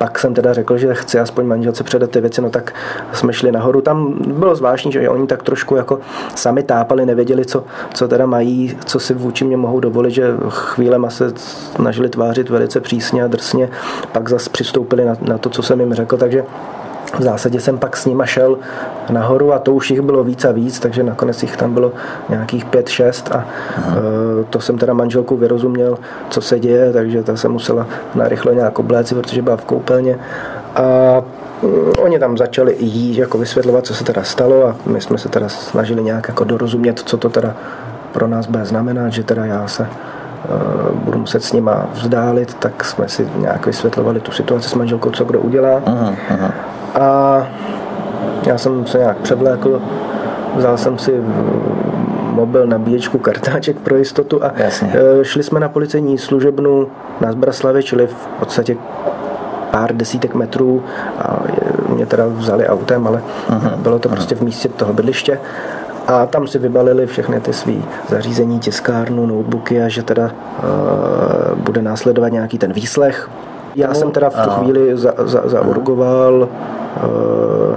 Pak 0.00 0.18
jsem 0.18 0.34
teda 0.34 0.52
řekl, 0.52 0.78
že 0.78 0.94
chci 0.94 1.18
aspoň 1.18 1.46
manželce 1.46 1.84
předat 1.84 2.10
ty 2.10 2.20
věci, 2.20 2.42
no 2.42 2.50
tak 2.50 2.74
jsme 3.12 3.32
šli 3.32 3.52
nahoru. 3.52 3.80
Tam 3.80 4.14
bylo 4.26 4.54
zvláštní, 4.54 4.92
že 4.92 5.08
oni 5.08 5.26
tak 5.26 5.42
trošku 5.42 5.76
jako 5.76 5.98
sami 6.34 6.62
tápali, 6.62 7.06
nevěděli, 7.06 7.44
co, 7.44 7.64
co 7.94 8.08
teda 8.08 8.26
mají, 8.26 8.78
co 8.84 9.00
si 9.00 9.14
vůči 9.14 9.44
mě 9.44 9.56
mohou 9.56 9.80
dovolit, 9.80 10.10
že 10.10 10.24
chvílema 10.48 11.10
se 11.10 11.32
snažili 11.36 12.08
tvářit 12.08 12.50
velice 12.50 12.80
přísně 12.80 13.24
a 13.24 13.26
drsně, 13.26 13.68
pak 14.12 14.28
zase 14.28 14.50
přistoupili 14.50 15.04
na, 15.04 15.16
na 15.20 15.38
to, 15.38 15.50
co 15.50 15.62
jsem 15.62 15.80
jim 15.80 15.94
řekl, 15.94 16.16
takže 16.16 16.44
v 17.18 17.22
zásadě 17.22 17.60
jsem 17.60 17.78
pak 17.78 17.96
s 17.96 18.06
nima 18.06 18.26
šel 18.26 18.58
nahoru 19.10 19.52
a 19.52 19.58
to 19.58 19.74
už 19.74 19.90
jich 19.90 20.00
bylo 20.00 20.24
víc 20.24 20.44
a 20.44 20.52
víc, 20.52 20.80
takže 20.80 21.02
nakonec 21.02 21.42
jich 21.42 21.56
tam 21.56 21.74
bylo 21.74 21.92
nějakých 22.28 22.64
pět, 22.64 22.88
šest 22.88 23.32
a 23.32 23.44
Aha. 23.76 23.96
E, 24.40 24.44
to 24.44 24.60
jsem 24.60 24.78
teda 24.78 24.94
manželku 24.94 25.36
vyrozuměl, 25.36 25.98
co 26.28 26.40
se 26.40 26.58
děje, 26.58 26.92
takže 26.92 27.22
ta 27.22 27.36
se 27.36 27.48
musela 27.48 27.86
narychlo 28.14 28.52
nějak 28.52 28.78
obléci, 28.78 29.14
protože 29.14 29.42
byla 29.42 29.56
v 29.56 29.64
koupelně 29.64 30.18
a 30.74 30.82
mm, 31.62 31.92
Oni 31.98 32.18
tam 32.18 32.38
začali 32.38 32.72
i 32.72 32.84
jí 32.84 33.16
jako 33.16 33.38
vysvětlovat, 33.38 33.86
co 33.86 33.94
se 33.94 34.04
teda 34.04 34.22
stalo 34.22 34.66
a 34.66 34.76
my 34.86 35.00
jsme 35.00 35.18
se 35.18 35.28
teda 35.28 35.48
snažili 35.48 36.02
nějak 36.02 36.28
jako 36.28 36.44
dorozumět, 36.44 36.98
co 36.98 37.16
to 37.16 37.28
teda 37.28 37.54
pro 38.12 38.28
nás 38.28 38.46
bude 38.46 38.64
znamenat, 38.64 39.10
že 39.10 39.22
teda 39.22 39.44
já 39.44 39.68
se 39.68 39.82
uh, 39.82 40.98
budu 40.98 41.18
muset 41.18 41.44
s 41.44 41.52
nima 41.52 41.86
vzdálit, 41.92 42.54
tak 42.54 42.84
jsme 42.84 43.08
si 43.08 43.28
nějak 43.36 43.66
vysvětlovali 43.66 44.20
tu 44.20 44.32
situaci 44.32 44.68
s 44.68 44.74
manželkou, 44.74 45.10
co 45.10 45.24
kdo 45.24 45.40
udělá. 45.40 45.82
Aha, 45.86 46.14
aha. 46.28 46.52
A 46.94 47.46
já 48.46 48.58
jsem 48.58 48.86
se 48.86 48.98
nějak 48.98 49.16
převlékl, 49.16 49.82
vzal 50.56 50.78
jsem 50.78 50.98
si 50.98 51.20
mobil, 52.30 52.66
nabíječku, 52.66 53.18
kartáček 53.18 53.76
pro 53.76 53.96
jistotu 53.96 54.44
a 54.44 54.52
Jasně. 54.56 54.92
Eh, 54.94 55.24
šli 55.24 55.42
jsme 55.42 55.60
na 55.60 55.68
policejní 55.68 56.18
služebnu 56.18 56.88
na 57.20 57.32
Zbraslavě, 57.32 57.82
čili 57.82 58.06
v 58.06 58.26
podstatě 58.38 58.76
pár 59.70 59.96
desítek 59.96 60.34
metrů 60.34 60.82
a 61.18 61.42
mě 61.88 62.06
teda 62.06 62.26
vzali 62.26 62.66
autem, 62.66 63.06
ale 63.06 63.22
uh-huh. 63.50 63.76
bylo 63.76 63.98
to 63.98 64.08
prostě 64.08 64.34
v 64.34 64.40
místě 64.40 64.68
toho 64.68 64.92
bydliště 64.92 65.38
a 66.06 66.26
tam 66.26 66.46
si 66.46 66.58
vybalili 66.58 67.06
všechny 67.06 67.40
ty 67.40 67.52
svý 67.52 67.84
zařízení, 68.08 68.58
tiskárnu, 68.58 69.26
notebooky 69.26 69.82
a 69.82 69.88
že 69.88 70.02
teda 70.02 70.24
uh, 70.24 71.58
bude 71.58 71.82
následovat 71.82 72.28
nějaký 72.28 72.58
ten 72.58 72.72
výslech. 72.72 73.30
Já 73.76 73.94
jsem 73.94 74.10
teda 74.10 74.30
v 74.30 74.42
tu 74.44 74.50
chvíli 74.50 74.96
za, 74.96 75.14
za, 75.18 75.42
zaurgoval 75.44 76.48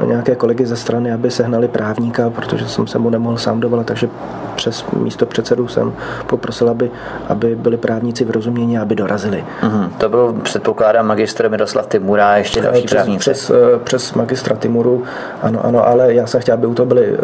nějaké 0.06 0.36
kolegy 0.36 0.66
ze 0.66 0.76
strany, 0.76 1.14
aby 1.14 1.32
sehnali 1.32 1.68
právníka, 1.68 2.30
protože 2.30 2.68
jsem 2.68 2.88
se 2.88 3.00
mu 3.00 3.10
nemohl 3.10 3.38
sám 3.38 3.60
dovolat, 3.60 3.86
takže 3.86 4.10
přes 4.56 4.86
místo 4.94 5.26
předsedu 5.26 5.68
jsem 5.68 5.94
poprosil, 6.28 6.70
aby, 6.70 6.92
aby 7.30 7.56
byli 7.56 7.78
právníci 7.78 8.26
vyrozuměni, 8.26 8.80
aby 8.80 8.96
dorazili. 8.96 9.46
Mm-hmm. 9.62 9.90
To 9.98 10.10
byl, 10.10 10.36
předpokládám, 10.44 11.08
magistr 11.08 11.50
Miroslav 11.50 11.88
Timura 11.88 12.30
a 12.30 12.36
ještě 12.36 12.62
další 12.62 12.86
přes, 12.86 12.92
právníci. 12.92 13.20
Přes, 13.20 13.52
přes 13.84 14.14
magistra 14.14 14.56
Timuru, 14.56 15.04
ano, 15.42 15.66
ano, 15.66 15.88
ale 15.88 16.14
já 16.14 16.28
jsem 16.28 16.42
chtěl, 16.42 16.54
aby 16.54 16.68
u 16.68 16.74
toho 16.74 16.86
byli 16.86 17.18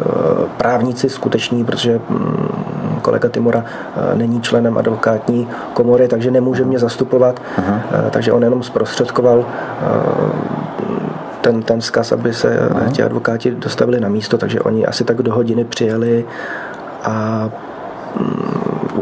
právníci 0.58 1.10
skuteční, 1.10 1.66
protože 1.66 2.00
mm, 2.10 3.00
kolega 3.02 3.30
Timura 3.30 3.66
není 4.16 4.42
členem 4.42 4.78
advokátní 4.78 5.48
komory, 5.74 6.08
takže 6.08 6.32
nemůže 6.32 6.66
mě 6.66 6.80
zastupovat, 6.80 7.42
uh-huh. 7.58 8.10
takže 8.10 8.32
on 8.32 8.44
jenom 8.44 8.64
zprostředkoval 8.64 9.46
ten, 11.42 11.64
ten 11.64 11.80
vzkaz, 11.80 12.12
aby 12.12 12.34
se 12.34 12.60
uh-huh. 12.60 12.92
ti 12.92 13.04
advokáti 13.04 13.52
dostavili 13.52 14.00
na 14.00 14.10
místo, 14.10 14.38
takže 14.38 14.60
oni 14.60 14.86
asi 14.86 15.04
tak 15.04 15.22
do 15.22 15.34
hodiny 15.34 15.66
přijeli 15.66 16.26
a 17.04 17.50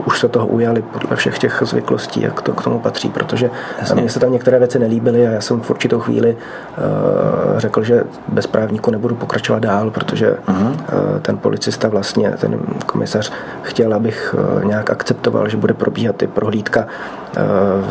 už 0.05 0.19
se 0.19 0.29
toho 0.29 0.47
ujali 0.47 0.81
podle 0.81 1.15
všech 1.15 1.39
těch 1.39 1.63
zvyklostí, 1.65 2.21
jak 2.21 2.41
to 2.41 2.53
k 2.53 2.63
tomu 2.63 2.79
patří, 2.79 3.09
protože 3.09 3.49
mně 3.95 4.09
se 4.09 4.19
tam 4.19 4.31
některé 4.31 4.59
věci 4.59 4.79
nelíbily 4.79 5.27
a 5.27 5.31
já 5.31 5.41
jsem 5.41 5.61
v 5.61 5.69
určitou 5.69 5.99
chvíli 5.99 6.37
uh, 6.37 7.59
řekl, 7.59 7.83
že 7.83 8.03
bez 8.27 8.47
právníku 8.47 8.91
nebudu 8.91 9.15
pokračovat 9.15 9.59
dál, 9.59 9.91
protože 9.91 10.37
uh-huh. 10.47 10.67
uh, 10.67 10.75
ten 11.21 11.37
policista 11.37 11.87
vlastně, 11.87 12.31
ten 12.31 12.59
komisař 12.85 13.31
chtěl, 13.61 13.93
abych 13.93 14.35
uh, 14.37 14.63
nějak 14.65 14.89
akceptoval, 14.89 15.49
že 15.49 15.57
bude 15.57 15.73
probíhat 15.73 16.23
i 16.23 16.27
prohlídka 16.27 16.87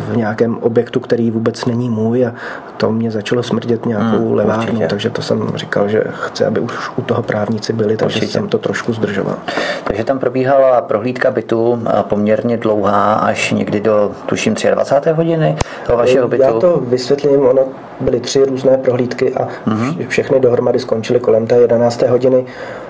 v 0.09 0.17
nějakém 0.17 0.57
objektu, 0.57 0.99
který 0.99 1.31
vůbec 1.31 1.65
není 1.65 1.89
můj 1.89 2.25
a 2.25 2.33
to 2.77 2.91
mě 2.91 3.11
začalo 3.11 3.43
smrdět 3.43 3.85
nějakou 3.85 4.27
hmm, 4.27 4.33
levárnu, 4.33 4.63
určitě. 4.63 4.87
takže 4.87 5.09
to 5.09 5.21
jsem 5.21 5.51
říkal, 5.55 5.89
že 5.89 6.03
chci, 6.11 6.45
aby 6.45 6.59
už 6.59 6.89
u 6.95 7.01
toho 7.01 7.23
právníci 7.23 7.73
byli, 7.73 7.97
takže 7.97 8.17
určitě. 8.17 8.33
jsem 8.33 8.47
to 8.47 8.57
trošku 8.57 8.93
zdržoval. 8.93 9.35
Takže 9.83 10.03
tam 10.03 10.19
probíhala 10.19 10.81
prohlídka 10.81 11.31
bytu 11.31 11.83
poměrně 12.01 12.57
dlouhá, 12.57 13.13
až 13.13 13.51
někdy 13.51 13.79
do, 13.79 14.11
tuším, 14.25 14.55
23. 14.73 15.09
hodiny 15.09 15.55
toho 15.85 15.97
vašeho 15.97 16.27
bytu? 16.27 16.43
Já 16.43 16.53
to 16.53 16.81
vysvětlím, 16.87 17.45
ono 17.45 17.65
byly 17.99 18.19
tři 18.19 18.45
různé 18.45 18.77
prohlídky 18.77 19.33
a 19.33 19.47
uh-huh. 19.67 20.07
všechny 20.07 20.39
dohromady 20.39 20.79
skončily 20.79 21.19
kolem 21.19 21.47
té 21.47 21.55
11. 21.55 22.01
hodiny. 22.01 22.45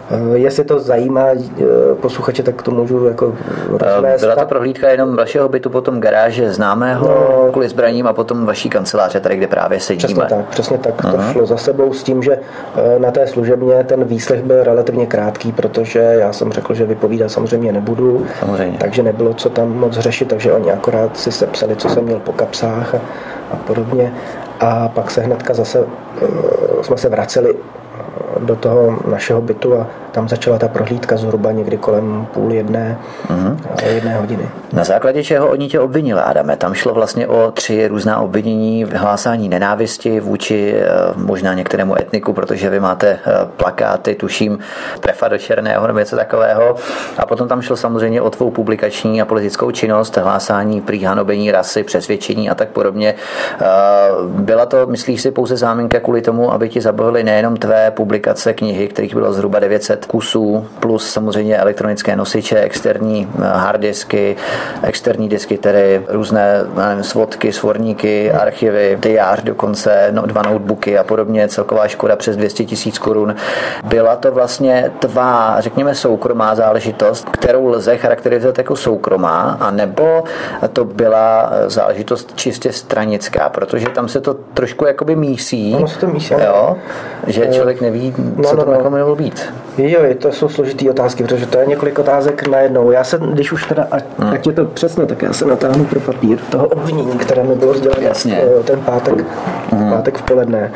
Eh, 0.09 0.37
jestli 0.37 0.63
to 0.63 0.79
zajímá 0.79 1.25
eh, 1.31 1.65
posluchače, 2.01 2.43
tak 2.43 2.61
to 2.61 2.71
můžu 2.71 3.05
jako 3.05 3.35
rozvést. 3.69 4.21
Byla 4.21 4.35
to 4.35 4.45
prohlídka 4.45 4.89
jenom 4.89 5.15
vašeho 5.15 5.49
bytu, 5.49 5.69
potom 5.69 5.99
garáže 5.99 6.46
známého 6.53 7.07
no, 7.07 7.51
kvůli 7.51 7.69
zbraním 7.69 8.07
a 8.07 8.13
potom 8.13 8.45
vaší 8.45 8.69
kanceláře, 8.69 9.19
tady 9.19 9.37
kde 9.37 9.47
právě 9.47 9.79
sedíme. 9.79 10.25
Přesně 10.25 10.37
tak, 10.37 10.49
přesně 10.49 10.77
tak. 10.77 11.03
Uh-huh. 11.03 11.11
To 11.11 11.17
mhm. 11.17 11.31
šlo 11.31 11.45
za 11.45 11.57
sebou 11.57 11.93
s 11.93 12.03
tím, 12.03 12.23
že 12.23 12.39
eh, 12.75 12.99
na 12.99 13.11
té 13.11 13.27
služebně 13.27 13.83
ten 13.83 14.03
výslech 14.03 14.43
byl 14.43 14.63
relativně 14.63 15.05
krátký, 15.05 15.51
protože 15.51 15.99
já 15.99 16.33
jsem 16.33 16.51
řekl, 16.51 16.73
že 16.73 16.85
vypovídat 16.85 17.31
samozřejmě 17.31 17.71
nebudu, 17.71 18.25
samozřejmě. 18.39 18.77
takže 18.77 19.03
nebylo 19.03 19.33
co 19.33 19.49
tam 19.49 19.69
moc 19.69 19.93
řešit, 19.93 20.27
takže 20.27 20.53
oni 20.53 20.71
akorát 20.71 21.17
si 21.17 21.31
sepsali, 21.31 21.75
co 21.75 21.89
jsem 21.89 22.03
měl 22.03 22.19
po 22.19 22.33
kapsách 22.33 22.95
a, 22.95 23.01
a 23.51 23.55
podobně. 23.55 24.13
A 24.59 24.89
pak 24.89 25.11
se 25.11 25.21
hnedka 25.21 25.53
zase 25.53 25.83
jsme 26.81 26.97
se 26.97 27.09
vraceli 27.09 27.55
do 28.39 28.55
toho 28.55 28.99
našeho 29.07 29.41
bytu 29.41 29.79
a 29.79 29.87
tam 30.17 30.29
začala 30.29 30.57
ta 30.57 30.67
prohlídka 30.67 31.17
zhruba 31.17 31.51
někdy 31.51 31.77
kolem 31.77 32.27
půl 32.33 32.53
jedné, 32.53 32.97
uh-huh. 33.27 33.57
jedné 33.85 34.15
hodiny. 34.15 34.49
Na 34.73 34.83
základě 34.83 35.23
čeho 35.23 35.47
oni 35.47 35.67
tě 35.67 35.79
obvinili, 35.79 36.21
Adame? 36.21 36.57
Tam 36.57 36.73
šlo 36.73 36.93
vlastně 36.93 37.27
o 37.27 37.51
tři 37.51 37.87
různá 37.87 38.19
obvinění, 38.19 38.85
vyhlásání 38.85 39.49
nenávisti 39.49 40.19
vůči 40.19 40.75
eh, 40.75 40.87
možná 41.15 41.53
některému 41.53 41.99
etniku, 41.99 42.33
protože 42.33 42.69
vy 42.69 42.79
máte 42.79 43.07
eh, 43.07 43.19
plakáty, 43.57 44.15
tuším, 44.15 44.59
trefa 44.99 45.27
do 45.27 45.37
černého 45.37 45.87
nebo 45.87 45.99
něco 45.99 46.15
takového. 46.15 46.75
A 47.17 47.25
potom 47.25 47.47
tam 47.47 47.61
šlo 47.61 47.77
samozřejmě 47.77 48.21
o 48.21 48.29
tvou 48.29 48.51
publikační 48.51 49.21
a 49.21 49.25
politickou 49.25 49.71
činnost, 49.71 50.17
hlásání 50.17 50.81
prý 50.81 51.03
hanobení 51.03 51.51
rasy, 51.51 51.83
přesvědčení 51.83 52.49
a 52.49 52.55
tak 52.55 52.69
podobně. 52.69 53.15
Byla 54.27 54.65
to, 54.65 54.87
myslíš 54.87 55.21
si, 55.21 55.31
pouze 55.31 55.57
záminka 55.57 55.99
kvůli 55.99 56.21
tomu, 56.21 56.53
aby 56.53 56.69
ti 56.69 56.81
zabavili 56.81 57.23
nejenom 57.23 57.57
tvé 57.57 57.91
publikace, 57.91 58.53
knihy, 58.53 58.87
kterých 58.87 59.13
bylo 59.13 59.33
zhruba 59.33 59.59
900 59.59 60.06
kusů, 60.07 60.67
plus 60.79 61.09
samozřejmě 61.09 61.57
elektronické 61.57 62.15
nosiče, 62.15 62.59
externí 62.59 63.27
eh, 63.35 63.41
harddisky, 63.43 64.35
externí 64.83 65.29
disky, 65.29 65.57
tedy 65.57 66.01
různé 66.07 66.63
nevím, 66.75 67.03
svodky, 67.03 67.53
svorníky, 67.53 68.31
archivy, 68.31 68.97
diář 69.01 69.43
dokonce, 69.43 70.07
no, 70.11 70.21
dva 70.21 70.41
notebooky 70.41 70.97
a 70.97 71.03
podobně, 71.03 71.47
celková 71.47 71.87
škoda 71.87 72.15
přes 72.15 72.37
200 72.37 72.65
tisíc 72.65 72.99
korun. 72.99 73.35
Byla 73.83 74.15
to 74.15 74.31
vlastně 74.31 74.91
tvá, 74.99 75.61
řekněme, 75.61 75.95
soukromá 75.95 76.55
záležitost, 76.55 77.29
kterou 77.29 77.67
lze 77.67 77.97
charakterizovat 77.97 78.57
jako 78.57 78.75
soukromá, 78.75 79.57
a 79.59 79.71
nebo 79.71 80.23
to 80.73 80.85
byla 80.85 81.51
záležitost 81.67 82.33
čistě 82.35 82.73
stranická, 82.73 83.49
protože 83.49 83.89
tam 83.89 84.07
se 84.07 84.21
to 84.21 84.33
trošku 84.33 84.85
jakoby 84.85 85.15
mísí, 85.15 85.75
ano, 85.75 85.87
se 85.87 85.99
to 85.99 86.07
mísí 86.07 86.33
jo, 86.33 86.77
že 87.27 87.47
člověk 87.47 87.81
neví, 87.81 88.13
no, 88.35 88.43
co 88.43 88.55
no, 88.55 88.65
to 88.65 88.83
no. 88.83 88.89
mělo 88.89 89.15
být. 89.15 89.53
Jo, 89.77 89.96
to 90.19 90.31
jsou 90.31 90.49
složité 90.49 90.89
otázky, 90.89 91.23
protože 91.23 91.45
to 91.45 91.57
je 91.57 91.65
několik 91.65 91.99
otázek 91.99 92.47
najednou. 92.47 92.91
Já 92.91 93.03
se, 93.03 93.19
když 93.33 93.51
už 93.51 93.65
teda, 93.65 93.87
ať, 93.91 94.03
hmm. 94.19 94.33
ať 94.33 94.47
je 94.47 94.53
to 94.53 94.65
přesně, 94.65 95.05
tak 95.05 95.21
já 95.21 95.33
se 95.33 95.45
natáhnu 95.45 95.85
pro 95.85 95.99
papír 95.99 96.39
toho 96.49 96.67
obvinění, 96.67 97.17
které 97.17 97.43
mi 97.43 97.55
bylo 97.55 97.73
sděleno 97.73 98.07
Jasně. 98.07 98.41
Eh, 98.59 98.63
ten 98.63 98.79
pátek, 98.79 99.25
hmm. 99.71 99.91
pátek 99.91 100.17
v 100.17 100.21
poledne 100.21 100.71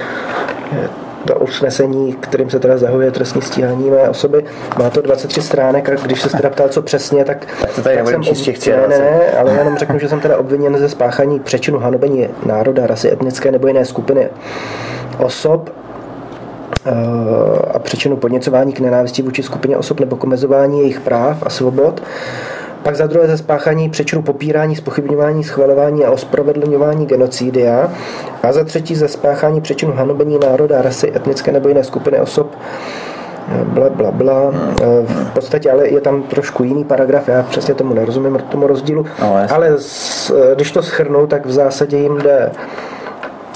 to 1.25 1.35
usnesení, 1.35 2.13
kterým 2.13 2.49
se 2.49 2.59
teda 2.59 2.77
zahuje 2.77 3.11
trestní 3.11 3.41
stíhání 3.41 3.89
mé 3.89 4.09
osoby. 4.09 4.45
Má 4.79 4.89
to 4.89 5.01
23 5.01 5.41
stránek 5.41 5.89
a 5.89 5.95
když 5.95 6.21
se 6.21 6.29
teda 6.29 6.49
ptal, 6.49 6.69
co 6.69 6.81
přesně, 6.81 7.25
tak, 7.25 7.45
tak 7.61 7.73
to 7.73 7.81
tady 7.81 7.95
tak 7.95 8.07
jsem 8.07 8.21
ob... 8.21 8.55
chtěl, 8.55 8.77
ne, 8.81 8.87
ne, 8.87 8.99
ne, 8.99 9.31
ale 9.39 9.53
jenom 9.53 9.77
řeknu, 9.77 9.99
že 9.99 10.09
jsem 10.09 10.19
teda 10.19 10.37
obviněn 10.37 10.77
ze 10.77 10.89
spáchání 10.89 11.39
přečinu 11.39 11.79
hanobení 11.79 12.27
národa, 12.45 12.87
rasy, 12.87 13.11
etnické 13.11 13.51
nebo 13.51 13.67
jiné 13.67 13.85
skupiny 13.85 14.29
osob 15.19 15.69
a 17.73 17.79
příčinu 17.79 18.17
podněcování 18.17 18.73
k 18.73 18.79
nenávisti 18.79 19.21
vůči 19.21 19.43
skupině 19.43 19.77
osob 19.77 19.99
nebo 19.99 20.15
k 20.15 20.23
omezování 20.23 20.79
jejich 20.79 20.99
práv 20.99 21.43
a 21.43 21.49
svobod. 21.49 22.03
Pak 22.83 22.95
za 22.95 23.07
druhé 23.07 23.27
ze 23.27 23.37
spáchání 23.37 23.89
přečinu 23.89 24.21
popírání, 24.21 24.75
spochybňování, 24.75 25.43
schvalování 25.43 26.05
a 26.05 26.11
ospravedlňování 26.11 27.05
genocidia. 27.05 27.91
A 28.43 28.51
za 28.51 28.63
třetí 28.63 28.95
ze 28.95 29.07
spáchání 29.07 29.61
přečinu 29.61 29.93
hanobení 29.93 30.39
národa, 30.39 30.81
rasy, 30.81 31.11
etnické 31.15 31.51
nebo 31.51 31.67
jiné 31.67 31.83
skupiny 31.83 32.19
osob 32.19 32.55
bla, 33.63 33.89
bla, 33.89 34.11
bla. 34.11 34.51
V 35.03 35.31
podstatě 35.33 35.71
ale 35.71 35.87
je 35.87 36.01
tam 36.01 36.23
trošku 36.23 36.63
jiný 36.63 36.83
paragraf, 36.83 37.27
já 37.27 37.43
přesně 37.43 37.73
tomu 37.73 37.93
nerozumím, 37.93 38.39
tomu 38.49 38.67
rozdílu, 38.67 39.05
no, 39.21 39.39
ale 39.49 39.77
z, 39.77 40.31
když 40.55 40.71
to 40.71 40.83
schrnu, 40.83 41.27
tak 41.27 41.45
v 41.45 41.51
zásadě 41.51 41.97
jim 41.97 42.17
jde 42.17 42.51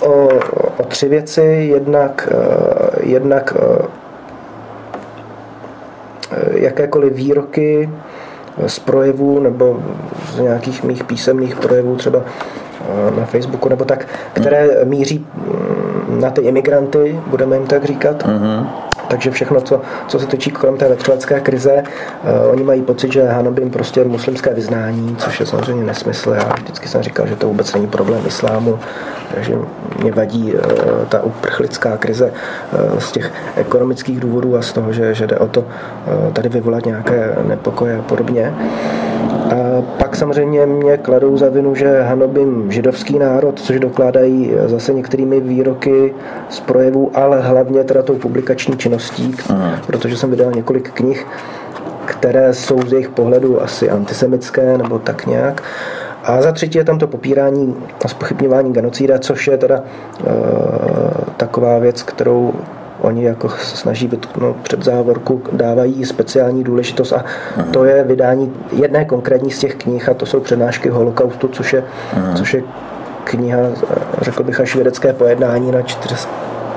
o, 0.02 0.30
o 0.78 0.84
tři 0.88 1.10
věci. 1.10 1.42
Jednak, 1.74 2.30
eh, 2.32 2.85
jednak 3.06 3.58
eh, 3.58 3.86
jakékoliv 6.60 7.14
výroky 7.14 7.90
z 8.68 8.80
projevů 8.80 9.40
nebo 9.40 9.84
z 10.34 10.40
nějakých 10.40 10.84
mých 10.84 11.04
písemných 11.04 11.56
projevů 11.56 11.96
třeba 11.96 12.22
eh, 12.22 13.20
na 13.20 13.26
Facebooku 13.26 13.70
nebo 13.70 13.86
tak, 13.86 14.08
které 14.34 14.86
míří 14.86 15.26
mm, 15.36 16.22
na 16.22 16.30
ty 16.30 16.42
imigranty, 16.42 17.20
budeme 17.28 17.56
jim 17.56 17.68
tak 17.68 17.86
říkat. 17.86 18.28
Mm-hmm. 18.28 18.68
Takže 19.16 19.32
všechno, 19.32 19.62
co, 19.62 19.82
co 20.08 20.20
se 20.20 20.28
točí 20.28 20.52
kolem 20.52 20.78
té 20.78 20.88
venezuelské 20.88 21.40
krize, 21.40 21.84
uh, 21.84 22.52
oni 22.52 22.64
mají 22.64 22.82
pocit, 22.82 23.14
že 23.14 23.24
Hanobim 23.24 23.70
prostě 23.70 24.04
muslimské 24.04 24.54
vyznání, 24.54 25.16
což 25.16 25.40
je 25.40 25.46
samozřejmě 25.46 25.84
nesmysl. 25.84 26.32
Já 26.32 26.54
vždycky 26.54 26.88
jsem 26.88 27.02
říkal, 27.02 27.28
že 27.28 27.36
to 27.36 27.48
vůbec 27.48 27.74
není 27.74 27.88
problém 27.88 28.22
islámu, 28.28 28.80
takže 29.36 29.54
mě 30.02 30.12
vadí 30.12 30.54
uh, 30.54 30.62
ta 31.10 31.24
uprchlická 31.24 31.98
krize 31.98 32.32
uh, 32.92 33.00
z 33.00 33.12
těch 33.12 33.32
ekonomických 33.56 34.20
důvodů 34.20 34.58
a 34.58 34.62
z 34.62 34.74
toho, 34.74 34.94
že, 34.94 35.14
že 35.14 35.28
jde 35.28 35.38
o 35.38 35.48
to 35.48 35.60
uh, 35.62 36.34
tady 36.34 36.50
vyvolat 36.50 36.86
nějaké 36.86 37.36
nepokoje 37.48 37.98
a 37.98 38.02
podobně. 38.02 38.54
A 39.52 39.82
pak 40.16 40.20
samozřejmě 40.20 40.66
mě 40.66 40.98
kladou 40.98 41.38
za 41.38 41.50
vinu, 41.50 41.76
že 41.76 42.02
hanobím 42.02 42.72
židovský 42.72 43.20
národ, 43.20 43.60
což 43.60 43.80
dokládají 43.80 44.54
zase 44.66 44.94
některými 44.94 45.40
výroky 45.40 46.14
z 46.50 46.60
projevů, 46.60 47.12
ale 47.14 47.42
hlavně 47.42 47.84
teda 47.84 48.04
tou 48.04 48.16
publikační 48.16 48.78
činností, 48.78 49.36
Aha. 49.50 49.80
protože 49.88 50.18
jsem 50.18 50.30
vydal 50.30 50.52
několik 50.52 50.92
knih, 50.92 51.28
které 52.06 52.54
jsou 52.54 52.80
z 52.88 52.92
jejich 52.92 53.10
pohledu 53.10 53.62
asi 53.62 53.90
antisemické 53.90 54.78
nebo 54.78 55.00
tak 55.00 55.26
nějak. 55.26 55.64
A 56.24 56.42
za 56.42 56.52
třetí 56.52 56.78
je 56.78 56.84
tam 56.84 57.00
to 57.00 57.08
popírání 57.08 57.76
a 58.06 58.08
spochybňování 58.08 58.74
genocída, 58.74 59.20
což 59.20 59.48
je 59.48 59.58
teda 59.58 59.76
e, 59.78 59.84
taková 61.38 61.80
věc, 61.80 62.04
kterou 62.04 62.54
oni 63.06 63.24
jako 63.24 63.50
se 63.50 63.78
snaží 63.78 64.08
vytknout 64.08 64.56
před 64.56 64.84
závorku, 64.84 65.42
dávají 65.52 66.06
speciální 66.06 66.64
důležitost 66.64 67.12
a 67.12 67.18
uh-huh. 67.18 67.72
to 67.72 67.86
je 67.86 68.04
vydání 68.04 68.54
jedné 68.72 69.06
konkrétní 69.06 69.52
z 69.52 69.60
těch 69.60 69.76
knih 69.76 70.10
a 70.10 70.14
to 70.14 70.26
jsou 70.26 70.40
přednášky 70.40 70.90
holokaustu, 70.90 71.48
což 71.48 71.74
je, 71.74 71.82
uh-huh. 71.82 72.34
což 72.34 72.54
je 72.54 72.64
kniha, 73.24 73.60
řekl 74.22 74.44
bych, 74.44 74.60
až 74.60 74.76
vědecké 74.76 75.14
pojednání 75.14 75.72
na 75.72 75.82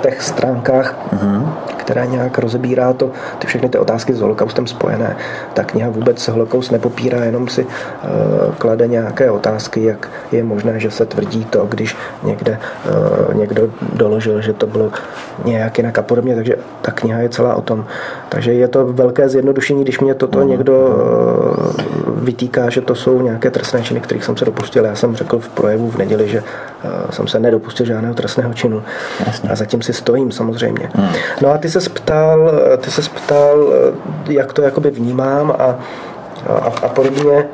těch 0.02 0.22
stránkách, 0.22 0.94
mm-hmm. 1.12 1.48
která 1.76 2.04
nějak 2.04 2.38
rozebírá 2.38 2.92
to, 2.92 3.10
ty 3.38 3.46
všechny 3.46 3.68
ty 3.68 3.78
otázky 3.78 4.14
s 4.14 4.20
holokaustem 4.20 4.66
spojené. 4.66 5.16
Ta 5.54 5.64
kniha 5.64 5.90
vůbec 5.90 6.28
holokaust 6.28 6.72
nepopírá, 6.72 7.24
jenom 7.24 7.48
si 7.48 7.64
uh, 7.64 7.70
klade 8.58 8.86
nějaké 8.86 9.30
otázky, 9.30 9.84
jak 9.84 10.08
je 10.32 10.44
možné, 10.44 10.80
že 10.80 10.90
se 10.90 11.06
tvrdí 11.06 11.44
to, 11.44 11.66
když 11.66 11.96
někde 12.22 12.58
uh, 12.58 13.34
někdo 13.34 13.68
doložil, 13.92 14.40
že 14.40 14.52
to 14.52 14.66
bylo 14.66 14.90
nějak 15.44 15.78
jinak 15.78 15.98
a 15.98 16.02
podobně, 16.02 16.34
takže 16.34 16.56
ta 16.82 16.92
kniha 16.92 17.20
je 17.20 17.28
celá 17.28 17.54
o 17.54 17.62
tom. 17.62 17.84
Takže 18.28 18.52
je 18.52 18.68
to 18.68 18.86
velké 18.86 19.28
zjednodušení, 19.28 19.82
když 19.82 20.00
mě 20.00 20.14
toto 20.14 20.38
mm-hmm. 20.38 20.48
někdo 20.48 20.78
uh, 20.78 22.24
vytýká, 22.24 22.70
že 22.70 22.80
to 22.80 22.94
jsou 22.94 23.20
nějaké 23.20 23.50
trestné 23.50 23.82
činy, 23.82 24.00
kterých 24.00 24.24
jsem 24.24 24.36
se 24.36 24.44
dopustil. 24.44 24.84
Já 24.84 24.94
jsem 24.94 25.16
řekl 25.16 25.38
v 25.38 25.48
projevu 25.48 25.90
v 25.90 25.96
neděli, 25.96 26.28
že 26.28 26.42
jsem 27.10 27.28
se 27.28 27.38
nedopustil 27.38 27.86
žádného 27.86 28.14
trestného 28.14 28.54
činu. 28.54 28.82
Jasně. 29.26 29.50
A 29.50 29.56
zatím 29.56 29.82
si 29.82 29.92
stojím 29.92 30.32
samozřejmě. 30.32 30.90
Mm. 30.94 31.08
No 31.42 31.52
a 31.52 31.58
ty 31.58 31.70
se 31.70 31.80
ptal, 31.90 32.52
ty 32.80 32.90
se 32.90 33.02
ptal, 33.02 33.72
jak 34.28 34.52
to 34.52 34.62
jakoby 34.62 34.90
vnímám 34.90 35.54
a 35.58 35.78
a, 36.46 36.72
a 36.82 36.88
podobně, 36.88 37.48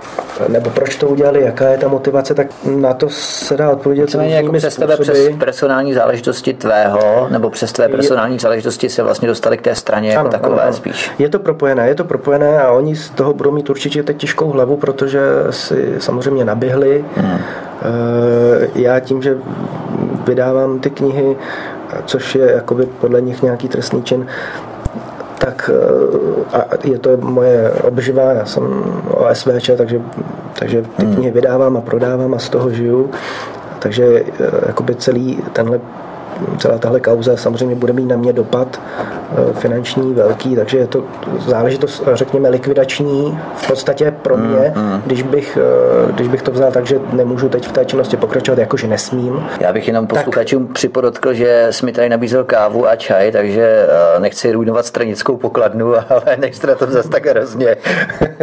nebo 0.48 0.70
proč 0.70 0.96
to 0.96 1.08
udělali, 1.08 1.42
jaká 1.42 1.68
je 1.68 1.78
ta 1.78 1.88
motivace, 1.88 2.34
tak 2.34 2.46
na 2.64 2.94
to 2.94 3.08
se 3.10 3.56
dá 3.56 3.70
odpovědět 3.70 4.02
Nicméně 4.02 4.34
jako 4.34 4.52
přes 4.52 4.76
tebe, 4.76 4.96
přes 4.96 5.18
personální 5.38 5.94
záležitosti 5.94 6.54
tvého, 6.54 7.26
nebo 7.30 7.50
přes 7.50 7.72
tvé 7.72 7.88
personální 7.88 8.34
je, 8.34 8.40
záležitosti 8.40 8.88
se 8.88 9.02
vlastně 9.02 9.28
dostali 9.28 9.58
k 9.58 9.62
té 9.62 9.74
straně 9.74 10.08
jako 10.08 10.20
ano, 10.20 10.28
jako 10.28 10.42
takové 10.42 10.62
ano, 10.62 10.68
ano. 10.68 10.76
spíš. 10.76 11.10
Je 11.18 11.28
to 11.28 11.38
propojené, 11.38 11.88
je 11.88 11.94
to 11.94 12.04
propojené 12.04 12.58
a 12.60 12.70
oni 12.70 12.96
z 12.96 13.10
toho 13.10 13.34
budou 13.34 13.50
mít 13.50 13.70
určitě 13.70 14.02
teď 14.02 14.16
těžkou 14.16 14.50
hlavu, 14.50 14.76
protože 14.76 15.20
si 15.50 15.94
samozřejmě 15.98 16.44
naběhli. 16.44 17.04
Hmm. 17.16 17.38
Eh, 17.84 18.68
já 18.74 19.00
tím, 19.00 19.22
že 19.22 19.38
vydávám 20.26 20.78
ty 20.78 20.90
knihy, 20.90 21.36
což 22.04 22.34
je 22.34 22.52
jakoby 22.52 22.86
podle 22.86 23.20
nich 23.20 23.42
nějaký 23.42 23.68
trestný 23.68 24.02
čin, 24.02 24.26
tak 25.38 25.70
eh, 26.52 26.56
a 26.56 26.64
je 26.84 26.98
to 26.98 27.16
moje 27.16 27.70
obživa, 27.70 28.32
já 28.32 28.44
jsem 28.44 28.84
OSVČ, 29.10 29.70
takže, 29.76 30.00
takže 30.58 30.82
ty 30.82 31.06
hmm. 31.06 31.14
knihy 31.14 31.30
vydávám 31.30 31.76
a 31.76 31.80
prodávám 31.80 32.34
a 32.34 32.38
z 32.38 32.48
toho 32.48 32.70
žiju. 32.70 33.10
Takže 33.78 34.22
eh, 34.40 34.50
jakoby 34.66 34.94
celý 34.94 35.38
tenhle 35.52 35.80
celá 36.58 36.78
tahle 36.78 37.00
kauza 37.00 37.36
samozřejmě 37.36 37.74
bude 37.74 37.92
mít 37.92 38.06
na 38.06 38.16
mě 38.16 38.32
dopad 38.32 38.80
eh, 39.00 39.52
finanční 39.52 40.14
velký, 40.14 40.56
takže 40.56 40.78
je 40.78 40.86
to 40.86 41.04
záležitost, 41.46 42.02
řekněme, 42.12 42.48
likvidační 42.48 43.38
v 43.56 43.66
podstatě 43.66 44.14
pro 44.22 44.36
mě, 44.36 44.72
mm, 44.76 44.82
mm. 44.82 45.02
Když, 45.06 45.22
bych, 45.22 45.58
eh, 45.60 46.12
když 46.12 46.28
bych 46.28 46.42
to 46.42 46.50
vzal 46.50 46.72
tak, 46.72 46.86
že 46.86 47.00
nemůžu 47.12 47.48
teď 47.48 47.68
v 47.68 47.72
té 47.72 47.84
činnosti 47.84 48.16
pokračovat, 48.16 48.58
jakože 48.58 48.86
nesmím. 48.86 49.46
Já 49.60 49.72
bych 49.72 49.86
jenom 49.86 50.06
posluchačům 50.06 50.66
tak. 50.66 50.74
připodotkl, 50.74 51.34
že 51.34 51.66
jsi 51.70 51.86
mi 51.86 51.92
tady 51.92 52.08
nabízel 52.08 52.44
kávu 52.44 52.88
a 52.88 52.96
čaj, 52.96 53.32
takže 53.32 53.86
nechci 54.18 54.52
ruinovat 54.52 54.86
stranickou 54.86 55.36
pokladnu, 55.36 55.94
ale 56.08 56.36
nechci 56.38 56.66
na 56.66 56.74
to 56.74 56.86
zase 56.86 57.08
tak 57.08 57.26
hrozně. 57.26 57.76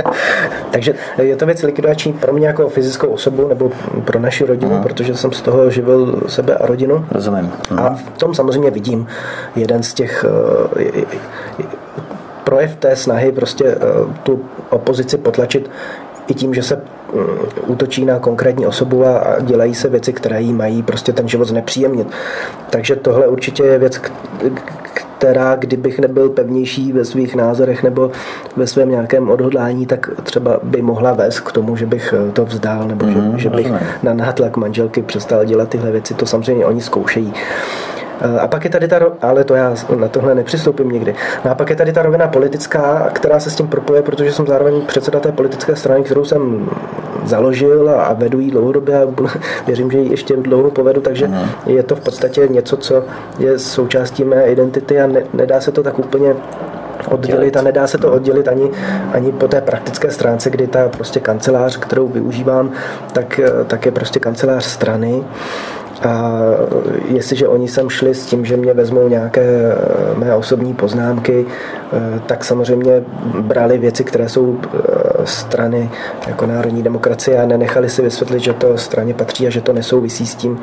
takže 0.71 0.93
je 1.17 1.36
to 1.36 1.45
věc 1.45 1.63
likvidační 1.63 2.13
pro 2.13 2.33
mě 2.33 2.48
jako 2.48 2.69
fyzickou 2.69 3.07
osobu 3.07 3.48
nebo 3.48 3.71
pro 4.05 4.19
naši 4.19 4.45
rodinu, 4.45 4.75
mm. 4.75 4.83
protože 4.83 5.15
jsem 5.15 5.31
z 5.31 5.41
toho 5.41 5.69
živil 5.69 6.24
sebe 6.27 6.55
a 6.55 6.65
rodinu. 6.65 7.05
Rozumím. 7.12 7.51
Mm. 7.71 7.79
A 7.82 7.94
v 7.94 8.18
tom 8.18 8.34
samozřejmě 8.36 8.72
vidím 8.72 9.08
jeden 9.56 9.84
z 9.84 9.94
těch 9.94 10.26
eh, 10.78 11.06
projev 12.44 12.76
té 12.76 12.96
snahy 12.96 13.32
prostě 13.32 13.66
eh, 13.66 13.78
tu 14.24 14.46
opozici 14.70 15.18
potlačit 15.18 15.70
i 16.28 16.34
tím, 16.34 16.54
že 16.54 16.63
se 16.63 16.75
mm, 16.75 16.82
útočí 17.68 18.06
na 18.06 18.20
konkrétní 18.20 18.68
osobu 18.68 19.06
a 19.06 19.40
dělají 19.42 19.75
se 19.75 19.90
věci, 19.90 20.13
které 20.13 20.42
jí 20.42 20.54
mají 20.54 20.84
prostě 20.84 21.13
ten 21.13 21.28
život 21.28 21.48
znepříjemnit. 21.48 22.08
Takže 22.70 22.96
tohle 22.96 23.28
určitě 23.28 23.63
je 23.63 23.80
věc, 23.80 24.01
která, 25.22 25.56
kdybych 25.56 26.00
nebyl 26.00 26.30
pevnější 26.30 26.92
ve 26.92 27.06
svých 27.06 27.36
názorech 27.36 27.84
nebo 27.84 28.12
ve 28.56 28.68
svém 28.68 28.90
nějakém 28.90 29.30
odhodlání, 29.30 29.86
tak 29.86 30.10
třeba 30.24 30.60
by 30.63 30.82
mohla 30.82 31.13
vést 31.13 31.40
k 31.40 31.51
tomu, 31.51 31.75
že 31.75 31.86
bych 31.86 32.13
eh, 32.13 32.32
to 32.32 32.46
vzdál 32.46 32.88
nebo 32.88 33.06
mm, 33.06 33.13
že, 33.13 33.20
mhm, 33.20 33.40
že 33.40 33.50
bych 33.50 33.72
na 34.04 34.13
nátlak 34.13 34.58
manželky 34.58 35.01
přestal 35.01 35.46
dělat 35.46 35.70
tyhle 35.70 35.92
věci. 35.92 36.13
To 36.13 36.25
samozřejmě 36.25 36.66
oni 36.66 36.82
zkoušejí. 36.82 37.34
Eh, 37.36 38.00
a 38.40 38.48
pak 38.48 38.63
je 38.63 38.70
tady 38.70 38.88
ta, 38.88 39.00
ale 39.22 39.44
to 39.44 39.56
já 39.56 39.76
na 39.95 40.08
tohle 40.08 40.36
nepřistoupím 40.36 40.89
nikdy. 40.89 41.15
No 41.45 41.52
a 41.52 41.56
pak 41.56 41.69
je 41.69 41.76
tady 41.76 41.93
ta 41.93 42.02
rovina 42.02 42.28
politická, 42.28 43.10
která 43.13 43.39
se 43.39 43.50
s 43.50 43.56
tím 43.56 43.67
propoje, 43.67 44.02
protože 44.02 44.32
jsem 44.32 44.48
zároveň 44.48 44.82
předseda 44.82 45.19
té 45.19 45.32
politické 45.32 45.76
strany, 45.76 46.04
kterou 46.04 46.26
jsem 46.26 46.69
založil 47.26 47.89
a 47.89 48.13
vedu 48.13 48.39
ji 48.39 48.52
dlouhodobě 48.52 49.04
a 49.04 49.08
věřím, 49.67 49.91
že 49.91 49.98
ji 49.98 50.12
ještě 50.12 50.36
dlouho 50.36 50.72
povedu, 50.72 51.02
takže 51.02 51.28
uh-huh. 51.28 51.48
je 51.65 51.84
to 51.84 51.95
v 51.95 52.00
podstatě 52.00 52.48
něco, 52.48 52.78
co 52.78 53.04
je 53.39 53.60
součástí 53.60 54.24
mé 54.24 54.45
identity 54.45 55.02
a 55.02 55.08
ne, 55.08 55.24
nedá 55.34 55.62
se 55.62 55.72
to 55.72 55.84
tak 55.84 56.00
úplně 56.00 56.36
oddělit 57.10 57.58
a 57.58 57.62
nedá 57.62 57.88
se 57.88 57.98
to 57.98 58.12
oddělit 58.12 58.48
ani, 58.48 58.72
ani 59.13 59.32
po 59.32 59.48
té 59.48 59.62
praktické 59.62 60.12
stránce, 60.12 60.50
kdy 60.50 60.67
ta 60.67 60.89
prostě 60.89 61.19
kancelář, 61.19 61.78
kterou 61.78 62.08
využívám, 62.08 62.72
tak, 63.13 63.39
tak 63.67 63.86
je 63.86 63.91
prostě 63.91 64.19
kancelář 64.19 64.63
strany 64.65 65.24
a 66.02 66.42
jestliže 67.06 67.48
oni 67.48 67.68
sem 67.68 67.90
šli 67.90 68.16
s 68.16 68.26
tím, 68.26 68.46
že 68.46 68.58
mě 68.58 68.74
vezmou 68.74 69.08
nějaké 69.08 69.42
eh, 69.42 70.20
mé 70.20 70.36
osobní 70.36 70.74
poznámky, 70.74 71.46
eh, 71.46 72.20
tak 72.26 72.46
samozřejmě 72.46 73.04
brali 73.42 73.78
věci, 73.78 74.04
které 74.04 74.30
jsou 74.30 74.58
eh, 74.64 74.78
strany 75.26 75.90
jako 76.28 76.46
národní 76.46 76.84
demokracie 76.84 77.42
a 77.42 77.46
nenechali 77.46 77.90
si 77.90 78.02
vysvětlit, 78.02 78.40
že 78.40 78.54
to 78.54 78.78
straně 78.78 79.14
patří 79.14 79.48
a 79.48 79.50
že 79.50 79.62
to 79.62 79.74
nesouvisí 79.74 80.28
s 80.28 80.36
tím, 80.36 80.60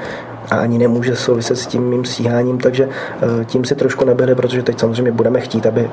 a 0.50 0.56
ani 0.56 0.78
nemůže 0.78 1.16
souviset 1.16 1.58
s 1.58 1.66
tím 1.66 1.82
mým 1.82 2.04
stíháním, 2.04 2.58
takže 2.58 2.88
tím 3.44 3.64
si 3.64 3.74
trošku 3.74 4.04
nabili, 4.04 4.34
protože 4.34 4.62
teď 4.62 4.80
samozřejmě 4.80 5.12
budeme 5.12 5.40
chtít, 5.40 5.66
aby 5.66 5.90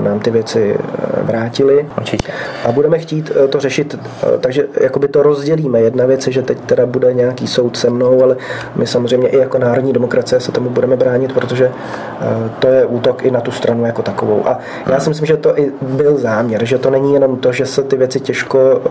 nám 0.00 0.20
ty 0.20 0.30
věci 0.30 0.76
vrátili. 1.22 1.86
Určitě. 1.98 2.32
A 2.64 2.72
budeme 2.72 2.98
chtít 2.98 3.32
to 3.50 3.60
řešit, 3.60 3.98
takže 4.40 4.66
jakoby 4.80 5.08
to 5.08 5.22
rozdělíme. 5.22 5.80
Jedna 5.80 6.06
věc 6.06 6.26
je, 6.26 6.32
že 6.32 6.42
teď 6.42 6.60
teda 6.60 6.86
bude 6.86 7.14
nějaký 7.14 7.46
soud 7.46 7.76
se 7.76 7.90
mnou, 7.90 8.22
ale 8.22 8.36
my 8.76 8.86
samozřejmě 8.86 9.28
i 9.28 9.38
jako 9.38 9.58
národní 9.58 9.92
demokracie 9.92 10.40
se 10.40 10.52
tomu 10.52 10.70
budeme 10.70 10.96
bránit, 10.96 11.32
protože 11.32 11.70
eh, 11.70 12.50
to 12.58 12.68
je 12.68 12.86
útok 12.86 13.24
i 13.24 13.30
na 13.30 13.40
tu 13.40 13.50
stranu 13.50 13.86
jako 13.86 14.02
takovou. 14.02 14.48
A 14.48 14.58
já 14.90 15.00
si 15.00 15.08
myslím, 15.08 15.26
že 15.26 15.36
to 15.36 15.58
i 15.58 15.72
byl 15.82 16.18
záměr, 16.18 16.64
že 16.64 16.78
to 16.78 16.90
není 16.90 17.14
jenom 17.14 17.36
to, 17.36 17.52
že 17.52 17.66
se 17.66 17.82
ty 17.82 17.96
věci 17.96 18.20
těžko 18.20 18.58
eh, 18.60 18.88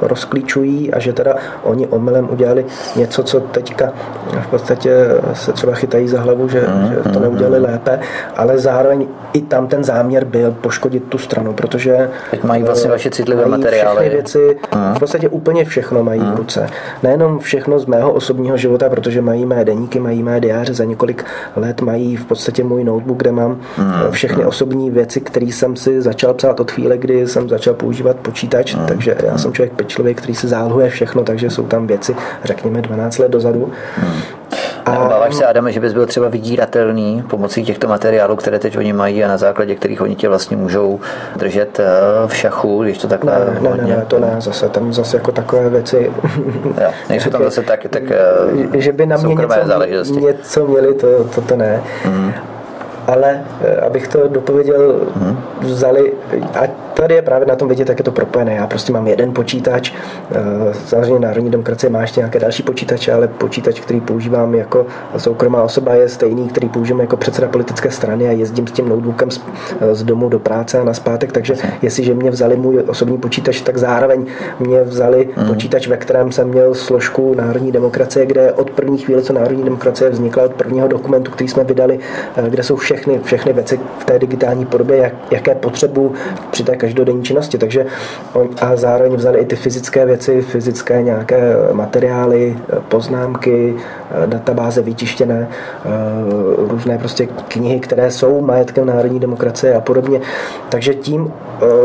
rozklíčují 0.00 0.92
a 0.92 0.98
že 0.98 1.12
teda 1.12 1.34
oni 1.62 1.86
omylem 1.86 2.28
udělali 2.30 2.64
něco, 2.96 3.22
co 3.22 3.40
teďka 3.40 3.92
v 4.40 4.46
podstatě 4.52 5.06
se 5.32 5.52
třeba 5.52 5.74
chytají 5.74 6.08
za 6.08 6.20
hlavu, 6.20 6.48
že, 6.48 6.60
že 6.88 7.10
to 7.10 7.20
neudělali 7.20 7.58
lépe, 7.60 8.00
ale 8.36 8.58
zároveň 8.58 9.06
i 9.32 9.42
tam 9.42 9.66
ten 9.66 9.84
záměr 9.84 10.24
byl 10.24 10.52
poškodit 10.60 11.04
tu 11.04 11.18
stranu, 11.18 11.52
protože 11.52 12.10
Teď 12.30 12.44
mají 12.44 12.62
vlastně 12.62 12.90
vaše 12.90 13.10
citlivé 13.10 13.46
mají 13.46 13.62
materiály. 13.62 14.08
věci, 14.08 14.56
v 14.94 14.98
podstatě 14.98 15.28
úplně 15.28 15.64
všechno 15.64 16.04
mají 16.04 16.20
v 16.20 16.36
ruce. 16.36 16.66
Nejenom 17.02 17.38
všechno 17.38 17.78
z 17.78 17.86
mého 17.86 18.12
osobního 18.12 18.56
života, 18.56 18.88
protože 18.88 19.22
mají 19.22 19.46
mé 19.46 19.64
deníky, 19.64 20.00
mají 20.00 20.22
mé 20.22 20.40
diáře, 20.40 20.74
za 20.74 20.84
několik 20.84 21.24
let 21.56 21.80
mají 21.80 22.16
v 22.16 22.24
podstatě 22.24 22.64
můj 22.64 22.84
notebook, 22.84 23.18
kde 23.18 23.32
mám 23.32 23.50
mm. 23.78 23.92
všechny 24.10 24.44
osobní 24.44 24.90
věci, 24.90 25.20
které 25.20 25.46
jsem 25.46 25.76
si 25.76 26.02
začal 26.02 26.34
psát 26.34 26.60
od 26.60 26.70
chvíle, 26.70 26.98
kdy 26.98 27.26
jsem 27.26 27.48
začal 27.48 27.74
používat 27.74 28.16
počítač, 28.16 28.74
mm. 28.74 28.86
takže 28.86 29.16
já 29.26 29.38
jsem 29.38 29.52
člověk 29.52 29.72
pečlivý, 29.72 30.14
který 30.14 30.34
si 30.34 30.48
zálohuje 30.48 30.90
všechno, 30.90 31.24
takže 31.24 31.50
jsou 31.50 31.66
tam 31.66 31.86
věci, 31.86 32.16
řekněme, 32.44 32.82
12 32.82 33.18
let 33.18 33.30
dozadu. 33.30 33.72
Mm. 34.02 34.41
A 34.86 34.98
obáváš 34.98 35.34
se, 35.34 35.46
Adame, 35.46 35.72
že 35.72 35.80
bys 35.80 35.92
byl 35.92 36.06
třeba 36.06 36.28
vydíratelný 36.28 37.24
pomocí 37.30 37.64
těchto 37.64 37.88
materiálů, 37.88 38.36
které 38.36 38.58
teď 38.58 38.78
oni 38.78 38.92
mají 38.92 39.24
a 39.24 39.28
na 39.28 39.36
základě 39.36 39.74
kterých 39.74 40.00
oni 40.00 40.16
tě 40.16 40.28
vlastně 40.28 40.56
můžou 40.56 41.00
držet 41.36 41.80
eh, 41.80 41.84
v 42.26 42.36
šachu, 42.36 42.82
když 42.82 42.98
to 42.98 43.08
tak 43.08 43.24
ne, 43.24 43.32
ne, 43.60 43.76
ne, 43.76 43.86
ne, 43.86 44.04
to 44.08 44.18
ne, 44.18 44.36
zase 44.38 44.68
tam 44.68 44.92
zase 44.92 45.16
jako 45.16 45.32
takové 45.32 45.70
věci. 45.70 46.12
jo, 46.64 46.90
nejsou 47.08 47.30
tam 47.30 47.42
zase 47.42 47.62
tak, 47.62 47.86
tak 47.90 48.02
že 48.74 48.92
by 48.92 49.06
na 49.06 49.16
mě 49.16 49.36
něco, 49.86 50.14
něco 50.14 50.66
měli, 50.66 50.94
to, 50.94 51.24
to, 51.24 51.40
to 51.40 51.56
ne. 51.56 51.82
Mm 52.04 52.32
ale 53.06 53.44
eh, 53.60 53.76
abych 53.76 54.08
to 54.08 54.28
dopověděl, 54.28 55.00
hmm. 55.16 55.38
vzali, 55.60 56.12
a 56.54 56.66
tady 56.94 57.14
je 57.14 57.22
právě 57.22 57.46
na 57.46 57.56
tom 57.56 57.68
vidět, 57.68 57.88
jak 57.88 57.98
je 57.98 58.04
to 58.04 58.12
propojené. 58.12 58.54
Já 58.54 58.66
prostě 58.66 58.92
mám 58.92 59.06
jeden 59.06 59.32
počítač, 59.32 59.92
eh, 60.30 60.74
samozřejmě 60.86 61.18
Národní 61.18 61.50
demokracie 61.50 61.90
má 61.90 62.00
ještě 62.00 62.20
nějaké 62.20 62.38
další 62.38 62.62
počítače, 62.62 63.12
ale 63.12 63.28
počítač, 63.28 63.80
který 63.80 64.00
používám 64.00 64.54
jako 64.54 64.86
soukromá 65.16 65.62
osoba, 65.62 65.94
je 65.94 66.08
stejný, 66.08 66.48
který 66.48 66.68
používám 66.68 67.00
jako 67.00 67.16
předseda 67.16 67.48
politické 67.48 67.90
strany 67.90 68.28
a 68.28 68.30
jezdím 68.30 68.66
s 68.66 68.72
tím 68.72 68.88
notebookem 68.88 69.30
z, 69.30 69.40
eh, 69.80 69.94
z 69.94 70.02
domu 70.02 70.28
do 70.28 70.38
práce 70.38 70.78
a 70.78 70.84
na 70.84 70.94
zpátek, 70.94 71.32
takže 71.32 71.54
jestliže 71.82 72.14
mě 72.14 72.30
vzali 72.30 72.56
můj 72.56 72.84
osobní 72.86 73.18
počítač, 73.18 73.60
tak 73.60 73.78
zároveň 73.78 74.26
mě 74.60 74.82
vzali 74.82 75.28
hmm. 75.36 75.48
počítač, 75.48 75.88
ve 75.88 75.96
kterém 75.96 76.32
jsem 76.32 76.48
měl 76.48 76.74
složku 76.74 77.34
Národní 77.34 77.72
demokracie, 77.72 78.26
kde 78.26 78.52
od 78.52 78.70
první 78.70 78.98
chvíle, 78.98 79.22
co 79.22 79.32
Národní 79.32 79.64
demokracie 79.64 80.10
vznikla, 80.10 80.42
od 80.42 80.52
prvního 80.52 80.88
dokumentu, 80.88 81.30
který 81.30 81.48
jsme 81.48 81.64
vydali, 81.64 81.98
kde 82.48 82.62
jsou 82.62 82.76
všechny, 82.92 83.20
všechny 83.24 83.52
věci 83.52 83.80
v 83.98 84.04
té 84.04 84.18
digitální 84.18 84.66
podobě, 84.66 84.96
jak, 84.96 85.12
jaké 85.30 85.54
potřebu 85.54 86.12
při 86.50 86.64
té 86.64 86.76
každodenní 86.76 87.22
činnosti. 87.22 87.58
Takže 87.58 87.86
on, 88.32 88.48
a 88.60 88.76
zároveň 88.76 89.16
vzali 89.16 89.38
i 89.38 89.44
ty 89.44 89.56
fyzické 89.56 90.06
věci, 90.06 90.42
fyzické 90.42 91.02
nějaké 91.02 91.54
materiály, 91.72 92.56
poznámky, 92.88 93.74
databáze 94.26 94.82
vytištěné, 94.82 95.48
různé 96.56 96.98
prostě 96.98 97.28
knihy, 97.48 97.80
které 97.80 98.10
jsou 98.10 98.40
majetkem 98.40 98.86
národní 98.86 99.20
demokracie 99.20 99.74
a 99.74 99.80
podobně. 99.80 100.20
Takže 100.68 100.94
tím 100.94 101.32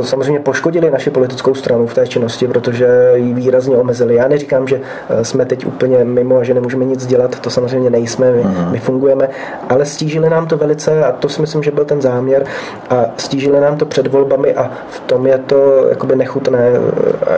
samozřejmě 0.02 0.40
poškodili 0.40 0.92
naši 0.92 1.10
politickou 1.10 1.54
stranu 1.54 1.88
v 1.88 1.94
té 1.94 2.08
činnosti, 2.08 2.48
protože 2.48 2.88
ji 3.16 3.34
výrazně 3.34 3.78
omezili. 3.78 4.16
Já 4.16 4.28
neříkám, 4.28 4.68
že 4.68 4.82
jsme 5.22 5.46
teď 5.46 5.66
úplně 5.66 6.04
mimo 6.04 6.38
a 6.38 6.44
že 6.44 6.54
nemůžeme 6.54 6.86
nic 6.86 7.06
dělat, 7.06 7.40
to 7.40 7.50
samozřejmě 7.50 7.90
nejsme, 7.90 8.32
my, 8.32 8.44
mm. 8.44 8.72
my 8.72 8.80
fungujeme, 8.80 9.30
ale 9.70 9.86
stížili 9.86 10.30
nám 10.30 10.48
to 10.48 10.58
velice 10.58 10.97
a 11.04 11.12
to 11.12 11.30
si 11.30 11.42
myslím, 11.42 11.64
že 11.64 11.72
byl 11.72 11.86
ten 11.86 12.02
záměr. 12.02 12.46
A 12.90 13.06
stížili 13.18 13.62
nám 13.62 13.78
to 13.78 13.86
před 13.86 14.08
volbami 14.08 14.54
a 14.54 14.72
v 14.90 15.00
tom 15.00 15.28
je 15.28 15.38
to 15.38 15.86
jakoby 15.90 16.16
nechutné, 16.16 16.72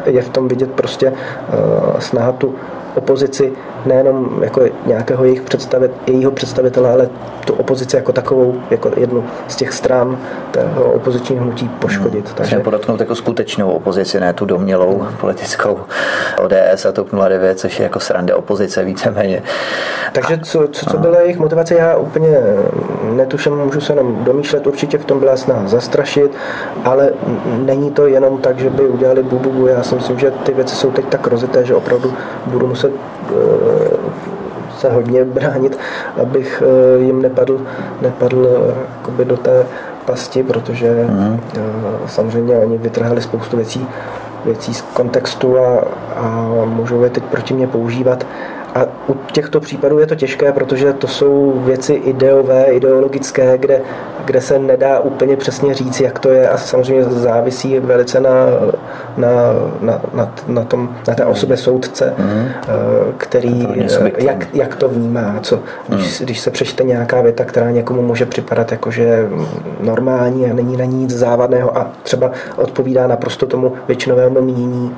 je 0.05 0.21
v 0.21 0.29
tom 0.29 0.47
vidět 0.47 0.71
prostě 0.71 1.13
snaha 1.99 2.31
tu 2.31 2.55
opozici 2.95 3.51
nejenom 3.85 4.43
jako 4.43 4.61
nějakého 4.85 5.23
jejich 5.23 5.41
představit, 5.41 5.91
jejího 6.07 6.31
představitele, 6.31 6.91
ale 6.91 7.09
tu 7.45 7.53
opozici 7.53 7.95
jako 7.95 8.11
takovou, 8.11 8.55
jako 8.69 8.91
jednu 8.97 9.23
z 9.47 9.55
těch 9.55 9.73
stran 9.73 10.17
toho 10.51 10.91
opozičního 10.91 11.43
hnutí 11.43 11.69
poškodit. 11.69 12.25
Hmm. 12.25 12.35
Takže 12.35 12.59
podotknout 12.59 12.99
jako 12.99 13.15
skutečnou 13.15 13.71
opozici, 13.71 14.19
ne 14.19 14.33
tu 14.33 14.45
domělou 14.45 14.99
hmm. 14.99 15.17
politickou 15.17 15.79
ODS 16.43 16.85
a 16.85 16.91
TOP 16.91 17.07
09, 17.29 17.59
což 17.59 17.79
je 17.79 17.83
jako 17.83 17.99
srande 17.99 18.35
opozice 18.35 18.83
víceméně. 18.83 19.43
Takže 20.13 20.37
co, 20.37 20.67
co, 20.67 20.85
co 20.85 20.97
byla 20.97 21.21
jejich 21.21 21.39
motivace, 21.39 21.75
já 21.75 21.97
úplně 21.97 22.37
netuším, 23.03 23.55
můžu 23.55 23.81
se 23.81 23.93
jenom 23.93 24.23
domýšlet, 24.23 24.67
určitě 24.67 24.97
v 24.97 25.05
tom 25.05 25.19
byla 25.19 25.37
snaha 25.37 25.67
zastrašit, 25.67 26.31
ale 26.85 27.09
není 27.65 27.91
to 27.91 28.07
jenom 28.07 28.37
tak, 28.37 28.59
že 28.59 28.69
by 28.69 28.87
udělali 28.87 29.23
bububu. 29.23 29.67
Já 29.67 29.83
si 29.83 29.95
myslím, 29.95 30.19
že 30.19 30.31
ty 30.31 30.53
věci 30.53 30.75
jsou 30.75 30.91
teď 30.91 31.05
tak 31.05 31.27
rozité, 31.27 31.65
že 31.65 31.75
opravdu 31.75 32.13
budu 32.45 32.67
muset 32.67 32.91
se 34.79 34.89
hodně 34.89 35.25
bránit, 35.25 35.79
abych 36.21 36.63
eh, 36.65 36.99
jim 36.99 37.21
nepadl, 37.21 37.61
nepadl 38.01 38.47
eh, 39.19 39.25
do 39.25 39.37
té 39.37 39.65
pasti, 40.05 40.43
protože 40.43 41.05
mm. 41.09 41.39
samozřejmě 42.07 42.57
oni 42.57 42.77
vytrhali 42.77 43.21
spoustu 43.21 43.57
věcí, 43.57 43.87
věcí 44.45 44.73
z 44.73 44.81
kontextu 44.81 45.59
a, 45.59 45.83
a 46.15 46.51
můžou 46.65 47.03
je 47.03 47.09
teď 47.09 47.23
proti 47.23 47.53
mě 47.53 47.67
používat. 47.67 48.25
A 48.75 48.85
u 49.07 49.13
těchto 49.31 49.59
případů 49.59 49.99
je 49.99 50.07
to 50.07 50.15
těžké, 50.15 50.51
protože 50.51 50.93
to 50.93 51.07
jsou 51.07 51.53
věci 51.65 51.93
ideové, 51.93 52.65
ideologické, 52.65 53.57
kde, 53.57 53.81
kde 54.25 54.41
se 54.41 54.59
nedá 54.59 54.99
úplně 54.99 55.37
přesně 55.37 55.73
říct, 55.73 56.01
jak 56.01 56.19
to 56.19 56.29
je 56.29 56.49
a 56.49 56.57
samozřejmě 56.57 57.03
závisí 57.03 57.79
velice 57.79 58.19
na, 58.19 58.29
na, 59.17 59.29
na, 59.81 60.01
na, 60.13 60.33
na, 60.47 60.63
tom, 60.63 60.95
na 61.07 61.13
té 61.13 61.25
osobě 61.25 61.57
soudce, 61.57 62.13
mm. 62.17 62.47
který, 63.17 63.67
jak, 64.17 64.55
jak 64.55 64.75
to 64.75 64.89
vnímá. 64.89 65.35
Co, 65.41 65.59
když, 65.87 66.19
mm. 66.19 66.25
když 66.25 66.39
se 66.39 66.51
přečte 66.51 66.83
nějaká 66.83 67.21
věta, 67.21 67.45
která 67.45 67.71
někomu 67.71 68.01
může 68.01 68.25
připadat 68.25 68.71
jako, 68.71 68.91
že 68.91 69.29
normální 69.79 70.51
a 70.51 70.53
není 70.53 70.77
na 70.77 70.85
nic 70.85 71.11
závadného 71.11 71.77
a 71.77 71.91
třeba 72.03 72.31
odpovídá 72.55 73.07
naprosto 73.07 73.45
tomu 73.45 73.73
většinovému 73.87 74.41
mínění 74.41 74.95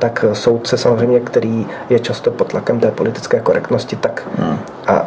tak 0.00 0.24
soudce 0.32 0.78
samozřejmě, 0.78 1.20
který 1.20 1.66
je 1.90 1.98
často 1.98 2.30
pod 2.30 2.48
tlakem 2.48 2.80
té 2.80 2.90
politické 2.90 3.40
korektnosti, 3.40 3.96
tak 3.96 4.28
hmm. 4.38 4.58
a 4.86 5.06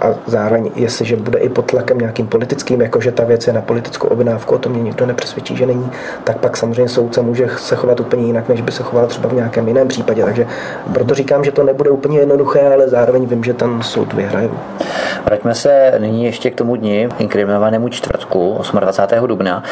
a 0.00 0.14
zároveň, 0.26 0.70
jestliže 0.74 1.16
bude 1.16 1.38
i 1.38 1.48
pod 1.48 1.66
tlakem 1.66 1.98
nějakým 1.98 2.26
politickým, 2.26 2.80
jakože 2.80 3.12
ta 3.12 3.24
věc 3.24 3.46
je 3.46 3.52
na 3.52 3.60
politickou 3.60 4.08
objednávku, 4.08 4.54
o 4.54 4.58
tom 4.58 4.72
mě 4.72 4.82
nikdo 4.82 5.06
nepřesvědčí, 5.06 5.56
že 5.56 5.66
není, 5.66 5.90
tak 6.24 6.38
pak 6.38 6.56
samozřejmě 6.56 6.88
soudce 6.88 7.22
může 7.22 7.48
se 7.56 7.76
chovat 7.76 8.00
úplně 8.00 8.26
jinak, 8.26 8.48
než 8.48 8.60
by 8.60 8.72
se 8.72 8.82
choval 8.82 9.06
třeba 9.06 9.28
v 9.28 9.32
nějakém 9.32 9.68
jiném 9.68 9.88
případě. 9.88 10.24
Takže 10.24 10.46
proto 10.92 11.14
říkám, 11.14 11.44
že 11.44 11.52
to 11.52 11.64
nebude 11.64 11.90
úplně 11.90 12.18
jednoduché, 12.18 12.72
ale 12.74 12.88
zároveň 12.88 13.26
vím, 13.26 13.44
že 13.44 13.54
ten 13.54 13.82
soud 13.82 14.12
vyhraje. 14.12 14.48
Vraťme 15.24 15.54
se 15.54 15.94
nyní 15.98 16.24
ještě 16.24 16.50
k 16.50 16.54
tomu 16.54 16.76
dni, 16.76 17.08
inkriminovanému 17.18 17.88
čtvrtku, 17.88 18.60
28. 18.80 19.26
dubna. 19.26 19.62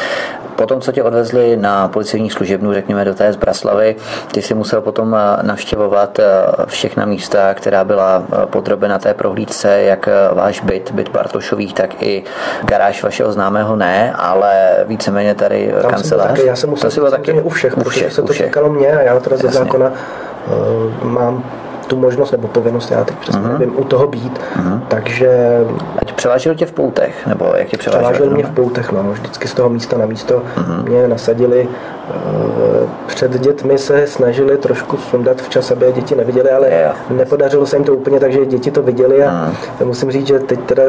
Potom, 0.55 0.81
co 0.81 0.91
tě 0.91 1.03
odvezli 1.03 1.57
na 1.57 1.87
policejní 1.87 2.29
služebnu, 2.29 2.73
řekněme 2.73 3.05
do 3.05 3.13
té 3.13 3.33
Zbraslavy, 3.33 3.95
ty 4.31 4.41
si 4.41 4.53
musel 4.53 4.81
potom 4.81 5.17
navštěvovat 5.41 6.19
všechna 6.65 7.05
místa, 7.05 7.53
která 7.53 7.83
byla 7.83 8.23
podrobena 8.45 8.99
té 8.99 9.13
prohlídce, 9.13 9.81
jak 9.81 9.96
váš 10.33 10.59
byt, 10.61 10.91
byt 10.91 11.09
Bartošových, 11.09 11.73
tak 11.73 12.01
i 12.03 12.23
garáž 12.63 13.03
vašeho 13.03 13.31
známého 13.31 13.75
ne, 13.75 14.13
ale 14.15 14.75
víceméně 14.87 15.35
tady 15.35 15.73
Tam 15.81 15.91
kancelář. 15.91 16.27
Jsem 16.27 16.35
taky, 16.35 16.47
já 16.47 16.55
jsem 16.55 16.69
musel 16.69 17.11
taky 17.11 17.33
u 17.33 17.49
všech, 17.49 17.77
u 17.77 17.89
všech, 17.89 18.03
protože 18.03 18.15
se 18.15 18.21
to 18.21 18.33
čekalo 18.33 18.69
mě 18.69 18.91
a 18.97 19.01
já 19.01 19.19
teda 19.19 19.37
ze 19.37 19.47
zákona 19.47 19.91
uh, 19.91 21.03
mám 21.03 21.43
tu 21.87 21.97
možnost 21.97 22.31
nebo 22.31 22.47
povinnost, 22.47 22.91
já 22.91 23.03
teď 23.03 23.17
přesně 23.17 23.41
uh-huh. 23.41 23.59
nevím, 23.59 23.79
u 23.79 23.83
toho 23.83 24.07
být, 24.07 24.39
uh-huh. 24.59 24.81
takže... 24.87 25.59
Ať 25.99 26.13
převážel 26.13 26.55
tě 26.55 26.65
v 26.65 26.71
poutech, 26.71 27.27
nebo 27.27 27.53
jak 27.55 27.67
tě 27.67 27.77
převážel? 27.77 28.11
Převážel 28.11 28.33
mě 28.33 28.43
v 28.43 28.51
poutech, 28.51 28.91
no, 28.91 29.03
vždycky 29.11 29.47
z 29.47 29.53
toho 29.53 29.69
místa 29.69 29.97
na 29.97 30.05
místo 30.05 30.43
uh-huh. 30.57 30.89
mě 30.89 31.07
nasadili. 31.07 31.67
Eh, 32.09 32.87
před 33.07 33.39
dětmi 33.39 33.77
se 33.77 34.07
snažili 34.07 34.57
trošku 34.57 34.97
sundat 34.97 35.41
včas, 35.41 35.71
aby 35.71 35.85
je 35.85 35.91
děti 35.91 36.15
neviděli, 36.15 36.51
ale 36.51 36.69
yeah. 36.69 36.95
nepodařilo 37.09 37.65
se 37.65 37.75
jim 37.75 37.85
to 37.85 37.95
úplně, 37.95 38.19
takže 38.19 38.45
děti 38.45 38.71
to 38.71 38.81
viděli 38.81 39.23
a 39.23 39.51
uh-huh. 39.81 39.85
musím 39.85 40.11
říct, 40.11 40.27
že 40.27 40.39
teď 40.39 40.59
teda 40.59 40.83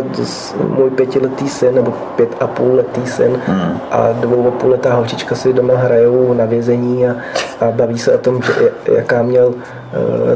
můj 0.77 0.91
pětiletý 0.91 1.49
syn, 1.49 1.75
nebo 1.75 1.93
pět 2.17 2.29
a 2.41 2.47
půl 2.47 2.75
letý 2.75 3.07
syn 3.07 3.33
uh-huh. 3.33 3.71
a 3.91 4.13
dvou 4.13 4.49
a 4.49 4.51
půl 4.51 4.71
letá 4.71 4.95
holčička 4.95 5.35
si 5.35 5.53
doma 5.53 5.75
hrajou 5.77 6.35
na 6.35 6.45
vězení 6.45 7.09
a, 7.09 7.17
a 7.61 7.71
baví 7.71 7.99
se 7.99 8.15
o 8.15 8.19
tom, 8.19 8.43
že, 8.43 8.53
jaká 8.95 9.23
měl 9.23 9.55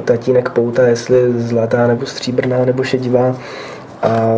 tatínek 0.04 0.48
pouta, 0.48 0.86
jestli 0.88 1.32
zlatá 1.40 1.86
nebo 1.86 2.06
stříbrná 2.06 2.64
nebo 2.64 2.82
šedivá. 2.84 3.36
A 4.02 4.36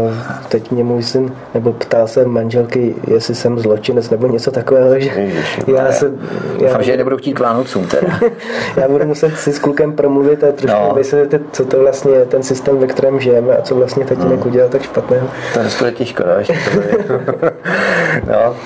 teď 0.48 0.70
mě 0.70 0.84
můj 0.84 1.02
syn, 1.02 1.32
nebo 1.54 1.72
ptá 1.72 2.06
se 2.06 2.24
manželky, 2.24 2.94
jestli 3.06 3.34
jsem 3.34 3.58
zločinec 3.58 4.10
nebo 4.10 4.26
něco 4.26 4.50
takového, 4.50 5.00
že 5.00 5.10
Ježiši, 5.10 5.62
já 5.76 5.92
se... 5.92 6.06
Já, 6.06 6.66
Doufám, 6.66 6.82
že 6.82 6.96
nebudou 6.96 7.16
chtít 7.16 7.32
k 7.32 7.40
Vánocům 7.40 7.86
teda. 7.86 8.20
já 8.76 8.88
budu 8.88 9.06
muset 9.06 9.36
si 9.38 9.52
s 9.52 9.58
klukem 9.58 9.92
promluvit 9.92 10.44
a 10.44 10.52
trošku 10.52 10.88
no. 10.88 10.94
vysvětlit, 10.94 11.42
co 11.52 11.64
to 11.64 11.80
vlastně 11.80 12.12
je 12.12 12.24
ten 12.24 12.42
systém, 12.42 12.78
ve 12.78 12.86
kterém 12.86 13.20
žijeme 13.20 13.56
a 13.56 13.62
co 13.62 13.74
vlastně 13.74 14.04
tatínek 14.04 14.40
hmm. 14.40 14.48
udělal 14.48 14.68
tak 14.68 14.82
špatného. 14.82 15.28
To 15.54 15.60
je 15.60 15.70
skoro 15.70 15.90
těžko, 15.90 16.22
no, 16.26 16.34
no, 18.32 18.56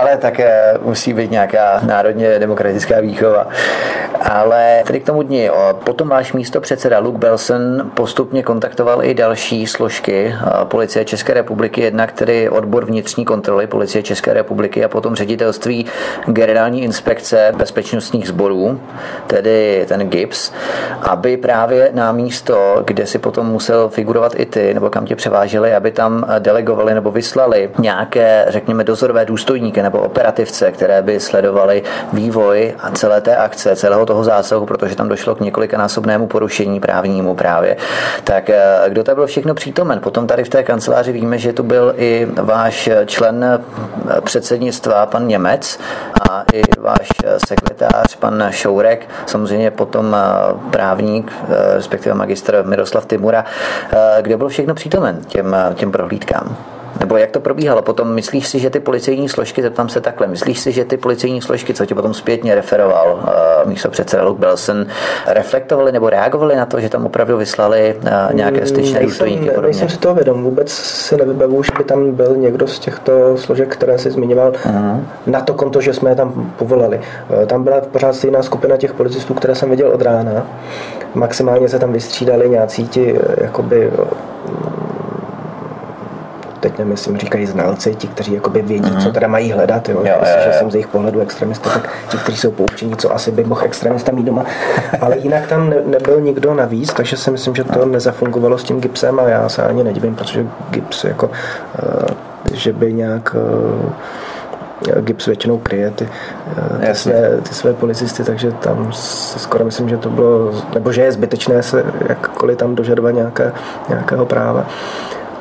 ale 0.00 0.16
také 0.16 0.78
musí 0.82 1.12
být 1.12 1.30
nějaká 1.30 1.80
národně 1.86 2.38
demokratická 2.38 3.00
výchova. 3.00 3.48
Ale 4.30 4.82
tedy 4.86 5.00
k 5.00 5.06
tomu 5.06 5.22
dni. 5.22 5.50
Potom 5.84 6.08
váš 6.08 6.32
místo 6.32 6.60
předseda 6.60 6.98
Luke 6.98 7.18
Belson 7.18 7.90
postupně 7.94 8.42
kontaktoval 8.42 9.04
i 9.04 9.14
další 9.14 9.66
složky 9.66 10.34
policie 10.64 11.04
České 11.04 11.34
republiky, 11.34 11.80
jednak 11.80 12.12
tedy 12.12 12.48
odbor 12.48 12.84
vnitřní 12.84 13.24
kontroly 13.24 13.66
policie 13.66 14.02
České 14.02 14.32
republiky 14.32 14.84
a 14.84 14.88
potom 14.88 15.14
ředitelství 15.14 15.86
generální 16.26 16.82
inspekce 16.82 17.52
bezpečnostních 17.56 18.28
sborů, 18.28 18.80
tedy 19.26 19.84
ten 19.88 20.08
GIPS, 20.08 20.52
aby 21.02 21.36
právě 21.36 21.90
na 21.92 22.12
místo, 22.12 22.82
kde 22.86 23.06
si 23.06 23.18
potom 23.18 23.46
musel 23.46 23.88
figurovat 23.88 24.32
i 24.36 24.46
ty, 24.46 24.74
nebo 24.74 24.90
kam 24.90 25.06
tě 25.06 25.16
převáželi, 25.16 25.74
aby 25.74 25.90
tam 25.90 26.26
delegovali 26.38 26.94
nebo 26.94 27.10
vyslali 27.10 27.70
nějaké, 27.78 28.46
řekněme, 28.48 28.84
dozorové 28.84 29.24
důstojníky 29.24 29.82
nebo 29.82 29.98
operativce, 29.98 30.72
které 30.72 31.02
by 31.02 31.20
sledovali 31.20 31.82
vývoj 32.12 32.74
a 32.78 32.90
celé 32.90 33.20
té 33.20 33.36
akce, 33.36 33.76
celého 33.76 34.06
toho 34.06 34.24
zásahu, 34.24 34.66
protože 34.66 34.96
tam 34.96 35.08
došlo 35.08 35.34
k 35.34 35.40
několikanásobnému 35.40 36.26
porušení 36.26 36.80
právnímu 36.80 37.34
právě. 37.34 37.76
Tak 38.24 38.50
eh, 38.50 38.64
kdo 38.88 39.04
tam 39.04 39.14
byl 39.14 39.26
všechno 39.26 39.54
přítomen? 39.54 40.00
Potom 40.00 40.26
tady 40.34 40.44
v 40.44 40.48
té 40.48 40.62
kanceláři 40.62 41.12
víme, 41.12 41.38
že 41.38 41.52
tu 41.52 41.62
byl 41.62 41.94
i 41.96 42.26
váš 42.42 42.88
člen 43.06 43.64
předsednictva, 44.20 45.06
pan 45.06 45.26
Němec, 45.26 45.78
a 46.30 46.44
i 46.52 46.62
váš 46.80 47.08
sekretář, 47.46 48.16
pan 48.16 48.44
Šourek, 48.50 49.08
samozřejmě 49.26 49.70
potom 49.70 50.16
právník, 50.70 51.32
respektive 51.74 52.14
magistr 52.14 52.62
Miroslav 52.66 53.06
Timura. 53.06 53.44
Kde 54.20 54.36
byl 54.36 54.48
všechno 54.48 54.74
přítomen 54.74 55.20
těm, 55.26 55.56
těm 55.74 55.92
prohlídkám? 55.92 56.56
Nebo 57.00 57.16
jak 57.16 57.30
to 57.30 57.40
probíhalo? 57.40 57.82
Potom 57.82 58.14
myslíš 58.14 58.48
si, 58.48 58.58
že 58.58 58.70
ty 58.70 58.80
policejní 58.80 59.28
složky, 59.28 59.62
zeptám 59.62 59.88
se 59.88 60.00
takhle, 60.00 60.26
myslíš 60.26 60.60
si, 60.60 60.72
že 60.72 60.84
ty 60.84 60.96
policejní 60.96 61.42
složky, 61.42 61.74
co 61.74 61.86
ti 61.86 61.94
potom 61.94 62.14
zpětně 62.14 62.54
referoval 62.54 63.14
uh, 63.14 63.70
místo 63.70 63.90
předseda 63.90 64.24
Luke 64.24 64.40
Belson, 64.40 64.86
reflektovali 65.26 65.92
nebo 65.92 66.10
reagovali 66.10 66.56
na 66.56 66.66
to, 66.66 66.80
že 66.80 66.88
tam 66.88 67.06
opravdu 67.06 67.36
vyslali 67.36 67.94
uh, 68.02 68.34
nějaké 68.34 68.66
styčné 68.66 69.00
důstojníky? 69.00 69.46
Ne, 69.46 69.62
nejsem 69.62 69.88
si 69.88 69.98
toho 69.98 70.14
vědom, 70.14 70.44
vůbec 70.44 70.72
si 70.72 71.16
nevybavu, 71.16 71.62
že 71.62 71.70
by 71.78 71.84
tam 71.84 72.12
byl 72.12 72.36
někdo 72.36 72.66
z 72.66 72.78
těchto 72.78 73.36
složek, 73.36 73.72
které 73.72 73.98
si 73.98 74.10
zmiňoval, 74.10 74.52
uh-huh. 74.52 75.00
na 75.26 75.40
to 75.40 75.54
konto, 75.54 75.80
že 75.80 75.92
jsme 75.92 76.10
je 76.10 76.16
tam 76.16 76.52
povolali. 76.58 77.00
Uh, 77.28 77.46
tam 77.46 77.64
byla 77.64 77.80
pořád 77.80 78.14
stejná 78.14 78.42
skupina 78.42 78.76
těch 78.76 78.94
policistů, 78.94 79.34
které 79.34 79.54
jsem 79.54 79.70
viděl 79.70 79.88
od 79.88 80.02
rána. 80.02 80.46
Maximálně 81.14 81.68
se 81.68 81.78
tam 81.78 81.92
vystřídali 81.92 82.50
nějací 82.50 82.88
ti 82.88 83.20
jakoby 83.40 83.90
teď 86.70 86.80
jestli 86.90 87.12
mi 87.12 87.18
říkají 87.18 87.46
znalci, 87.46 87.94
ti, 87.94 88.08
kteří 88.08 88.32
jakoby 88.34 88.62
vědí, 88.62 88.90
Mhm. 88.90 89.00
co 89.00 89.12
teda 89.12 89.28
mají 89.28 89.52
hledat, 89.52 89.88
jo, 89.88 89.98
Jo, 89.98 90.04
jo, 90.06 90.26
jo. 90.46 90.52
jsem 90.58 90.70
z 90.70 90.74
jejich 90.74 90.86
pohledu 90.88 91.20
extremista, 91.20 91.70
tak 91.70 91.88
ti, 92.08 92.16
kteří 92.16 92.38
jsou 92.38 92.50
poučení, 92.50 92.96
co 92.96 93.14
asi 93.14 93.30
by 93.30 93.44
mohl 93.44 93.60
extremista 93.64 94.12
mít 94.12 94.26
doma. 94.26 94.44
Ale 95.00 95.18
jinak 95.18 95.46
tam 95.46 95.70
ne, 95.70 95.76
nebyl 95.86 96.20
nikdo 96.20 96.54
navíc, 96.54 96.92
takže 96.94 97.16
si 97.16 97.30
myslím, 97.30 97.54
že 97.54 97.64
to 97.64 97.86
nezafungovalo 97.86 98.58
s 98.58 98.64
tím 98.64 98.80
gipsem 98.80 99.20
a 99.20 99.22
já 99.22 99.48
se 99.48 99.62
ani 99.62 99.84
nedivím, 99.84 100.14
protože 100.14 100.46
gips 100.70 101.04
jako, 101.04 101.30
eh, 101.78 102.14
že 102.54 102.72
by 102.72 102.92
nějak 102.92 103.36
eh, 103.38 104.04
Gips 105.00 105.26
většinou 105.26 105.58
kryje 105.58 105.90
ty, 105.90 106.08
eh, 106.56 106.78
ty, 106.80 106.86
Jasně. 106.86 107.12
své, 107.12 107.38
ty 107.42 107.54
své 107.54 107.72
policisty, 107.72 108.24
takže 108.24 108.52
tam 108.52 108.92
si 108.92 109.38
skoro 109.38 109.64
myslím, 109.64 109.88
že 109.88 109.96
to 109.96 110.10
bylo, 110.10 110.50
nebo 110.74 110.92
že 110.92 111.02
je 111.02 111.12
zbytečné 111.12 111.62
se 111.62 111.84
jakkoliv 112.08 112.58
tam 112.58 112.74
dožadovat 112.74 113.10
nějaké, 113.14 113.52
nějakého 113.88 114.26
práva. 114.26 114.66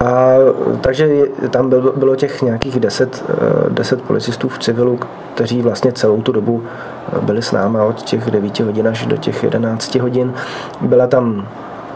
A 0.04 0.36
takže 0.82 1.10
tam 1.50 1.70
bylo, 1.70 1.94
bylo 1.96 2.16
těch 2.16 2.42
nějakých 2.42 2.80
10, 2.80 3.26
eh, 3.30 3.70
10 3.70 4.02
policistů 4.02 4.50
v 4.50 4.60
civilu, 4.60 5.00
kteří 5.34 5.62
vlastně 5.62 5.92
celou 5.92 6.22
tu 6.22 6.32
dobu 6.32 6.64
eh, 6.64 7.22
byli 7.22 7.42
s 7.42 7.52
náma 7.52 7.84
od 7.84 8.02
těch 8.02 8.32
9 8.32 8.60
hodin 8.60 8.88
až 8.88 9.06
do 9.06 9.18
těch 9.18 9.44
11 9.44 9.96
hodin. 9.96 10.34
Byla 10.82 11.08
tam 11.08 11.48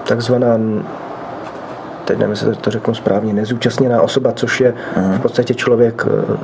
takzvaná 0.08 0.58
teď 2.06 2.18
nevím, 2.18 2.32
jestli 2.32 2.56
to 2.56 2.72
řeknu 2.72 2.94
správně, 2.94 3.34
nezúčastněná 3.34 4.02
osoba, 4.02 4.32
což 4.32 4.62
je 4.62 4.74
v 5.18 5.20
podstatě 5.20 5.54
člověk 5.54 6.06
eh, 6.08 6.38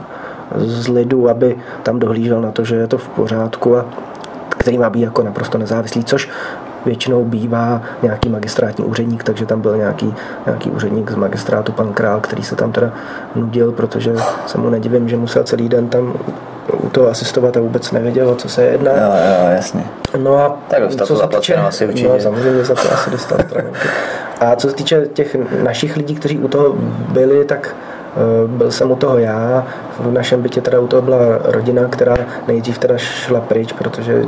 z 0.57 0.87
lidu, 0.87 1.29
aby 1.29 1.55
tam 1.83 1.99
dohlížel 1.99 2.41
na 2.41 2.51
to, 2.51 2.63
že 2.63 2.75
je 2.75 2.87
to 2.87 2.97
v 2.97 3.07
pořádku 3.07 3.77
a 3.77 3.85
který 4.49 4.77
má 4.77 4.89
být 4.89 5.01
jako 5.01 5.23
naprosto 5.23 5.57
nezávislý, 5.57 6.03
což 6.03 6.29
většinou 6.85 7.25
bývá 7.25 7.81
nějaký 8.01 8.29
magistrátní 8.29 8.85
úředník, 8.85 9.23
takže 9.23 9.45
tam 9.45 9.61
byl 9.61 9.77
nějaký, 9.77 10.15
nějaký 10.45 10.71
úředník 10.71 11.11
z 11.11 11.15
magistrátu, 11.15 11.71
pan 11.71 11.93
Král, 11.93 12.19
který 12.19 12.43
se 12.43 12.55
tam 12.55 12.71
teda 12.71 12.91
nudil, 13.35 13.71
protože 13.71 14.15
se 14.47 14.57
mu 14.57 14.69
nedivím, 14.69 15.09
že 15.09 15.17
musel 15.17 15.43
celý 15.43 15.69
den 15.69 15.89
tam 15.89 16.13
u 16.73 16.89
toho 16.89 17.09
asistovat 17.09 17.57
a 17.57 17.59
vůbec 17.59 17.91
nevěděl, 17.91 18.29
o 18.29 18.35
co 18.35 18.49
se 18.49 18.63
jedná. 18.63 18.91
Jo, 18.91 18.97
jo, 18.99 19.49
jasně. 19.55 19.83
No 20.17 20.37
a 20.37 20.57
Tak 20.67 20.83
dostal 20.83 21.07
co 21.07 21.13
to 21.13 21.19
zaplaceno 21.19 21.67
asi 21.67 21.87
určitě. 21.87 22.09
No, 22.09 22.19
samozřejmě 22.19 22.65
za 22.65 22.75
to 22.75 22.93
asi 22.93 23.09
dostal 23.11 23.37
stravenky. 23.45 23.79
A 24.39 24.55
co 24.55 24.69
se 24.69 24.75
týče 24.75 25.05
těch 25.13 25.35
našich 25.63 25.97
lidí, 25.97 26.15
kteří 26.15 26.39
u 26.39 26.47
toho 26.47 26.75
byli, 27.11 27.45
tak 27.45 27.75
eh, 28.15 28.47
byl 28.47 28.71
jsem 28.71 28.91
u 28.91 28.95
toho 28.95 29.17
já, 29.17 29.67
v 29.99 30.11
našem 30.11 30.41
bytě 30.41 30.61
teda 30.61 30.79
u 30.79 30.87
toho 30.87 31.01
byla 31.01 31.19
rodina, 31.43 31.87
která 31.89 32.15
nejdřív 32.47 32.77
teda 32.77 32.97
šla 32.97 33.41
pryč, 33.41 33.73
protože 33.73 34.23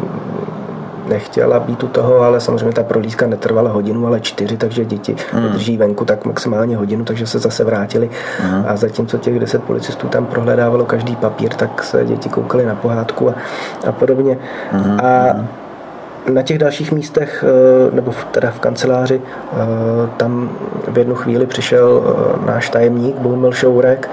nechtěla 1.10 1.60
být 1.60 1.84
u 1.84 1.88
toho, 1.88 2.20
ale 2.22 2.40
samozřejmě 2.42 2.72
ta 2.74 2.84
prohlídka 2.84 3.28
netrvala 3.28 3.70
hodinu, 3.72 4.08
ale 4.08 4.20
čtyři, 4.20 4.58
takže 4.58 4.86
děti 4.86 5.16
Hmm. 5.32 5.44
vydrží 5.44 5.78
venku 5.78 6.06
tak 6.06 6.26
maximálně 6.26 6.78
hodinu, 6.78 7.06
takže 7.06 7.28
se 7.28 7.40
zase 7.40 7.64
vrátili. 7.64 8.10
Hmm. 8.40 8.66
A 8.68 8.76
zatímco 8.76 9.18
těch 9.18 9.40
deset 9.40 9.64
policistů 9.64 10.08
tam 10.08 10.26
prohledávalo 10.26 10.86
každý 10.86 11.16
papír, 11.16 11.54
tak 11.54 11.84
se 11.84 12.06
děti 12.06 12.30
koukali 12.30 12.66
na 12.66 12.76
pohádku 12.76 13.30
a, 13.30 13.34
a 13.88 13.92
podobně. 13.92 14.38
Hmm. 14.72 15.00
A 15.00 15.26
na 16.34 16.42
těch 16.42 16.58
dalších 16.58 16.92
místech, 16.92 17.44
eh, 17.48 17.96
nebo 17.96 18.12
v- 18.12 18.26
teda 18.26 18.52
v 18.52 18.60
kanceláři, 18.60 19.22
eh, 19.54 19.56
tam 20.18 20.50
v 20.88 20.98
jednu 20.98 21.16
chvíli 21.16 21.46
přišel 21.46 22.04
eh, 22.06 22.46
náš 22.52 22.70
tajemník 22.70 23.16
Bohumil 23.16 23.52
Šourek, 23.52 24.10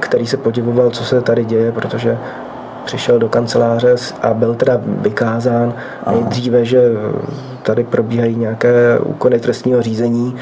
který 0.00 0.26
se 0.26 0.36
podivoval, 0.36 0.90
co 0.90 1.04
se 1.04 1.20
tady 1.20 1.44
děje, 1.44 1.72
protože 1.72 2.18
přišel 2.88 3.18
do 3.18 3.28
kanceláře 3.28 3.94
a 4.22 4.34
byl 4.34 4.54
teda 4.54 4.80
vykázán. 4.82 5.74
Nejdříve, 6.10 6.64
že 6.64 6.80
tady 7.62 7.84
probíhají 7.84 8.36
nějaké 8.36 8.98
úkony 8.98 9.40
trestního 9.40 9.82
řízení. 9.82 10.36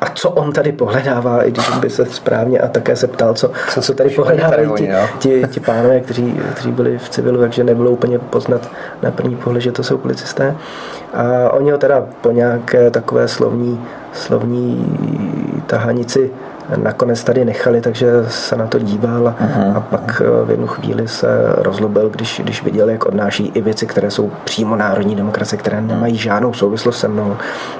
A 0.00 0.06
co 0.14 0.30
on 0.30 0.52
tady 0.52 0.72
pohledává, 0.72 1.42
i 1.42 1.50
když 1.50 1.70
by 1.70 1.90
se 1.90 2.06
správně 2.06 2.58
a 2.58 2.68
také 2.68 2.96
se 2.96 3.06
ptal, 3.06 3.34
co, 3.34 3.50
co, 3.70 3.80
co 3.80 3.94
tady 3.94 4.10
pohledávají 4.10 4.68
ti, 4.76 4.88
ti, 5.18 5.44
ti 5.50 5.60
pánové, 5.60 6.00
kteří, 6.00 6.40
kteří 6.52 6.72
byli 6.72 6.98
v 6.98 7.08
civilu, 7.08 7.40
takže 7.40 7.64
nebylo 7.64 7.90
úplně 7.90 8.18
poznat 8.18 8.68
na 9.02 9.10
první 9.10 9.36
pohled, 9.36 9.62
že 9.62 9.72
to 9.72 9.82
jsou 9.82 9.98
policisté. 9.98 10.56
A 11.14 11.50
oni 11.50 11.70
ho 11.70 11.78
teda 11.78 12.04
po 12.20 12.30
nějaké 12.30 12.90
takové 12.90 13.28
slovní, 13.28 13.80
slovní 14.12 14.96
tahanici 15.66 16.30
nakonec 16.76 17.24
tady 17.24 17.44
nechali, 17.44 17.80
takže 17.80 18.06
se 18.28 18.56
na 18.56 18.66
to 18.66 18.78
díval 18.78 19.28
a, 19.28 19.36
a 19.76 19.80
pak 19.80 20.22
eh, 20.24 20.44
v 20.44 20.50
jednu 20.50 20.66
chvíli 20.66 21.08
se 21.08 21.26
rozlobil, 21.56 22.08
když, 22.10 22.40
když 22.44 22.64
viděl, 22.64 22.90
jak 22.90 23.06
odnáší 23.06 23.52
i 23.54 23.60
věci, 23.60 23.86
které 23.86 24.10
jsou 24.10 24.30
přímo 24.44 24.76
národní 24.76 25.16
demokracie, 25.16 25.58
které 25.58 25.80
nemají 25.80 26.16
žádnou 26.16 26.52
souvislost 26.52 26.98
se 26.98 27.08
mnou, 27.08 27.36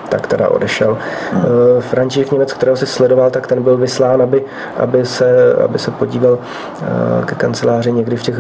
tak 0.09 0.26
teda 0.26 0.48
odešel. 0.48 0.98
Eh, 1.33 1.81
František 1.81 2.33
Němec, 2.33 2.52
kterého 2.52 2.76
si 2.76 2.87
sledoval, 2.87 3.31
tak 3.31 3.46
ten 3.46 3.62
byl 3.62 3.76
vyslán, 3.76 4.22
aby, 4.22 4.44
aby, 4.76 5.07
se, 5.07 5.55
aby 5.64 5.78
se 5.78 5.90
podíval 5.90 6.38
eh, 6.38 6.87
ke 7.24 7.35
kanceláři 7.35 7.92
někdy 7.92 8.16
v 8.16 8.22
těch 8.22 8.37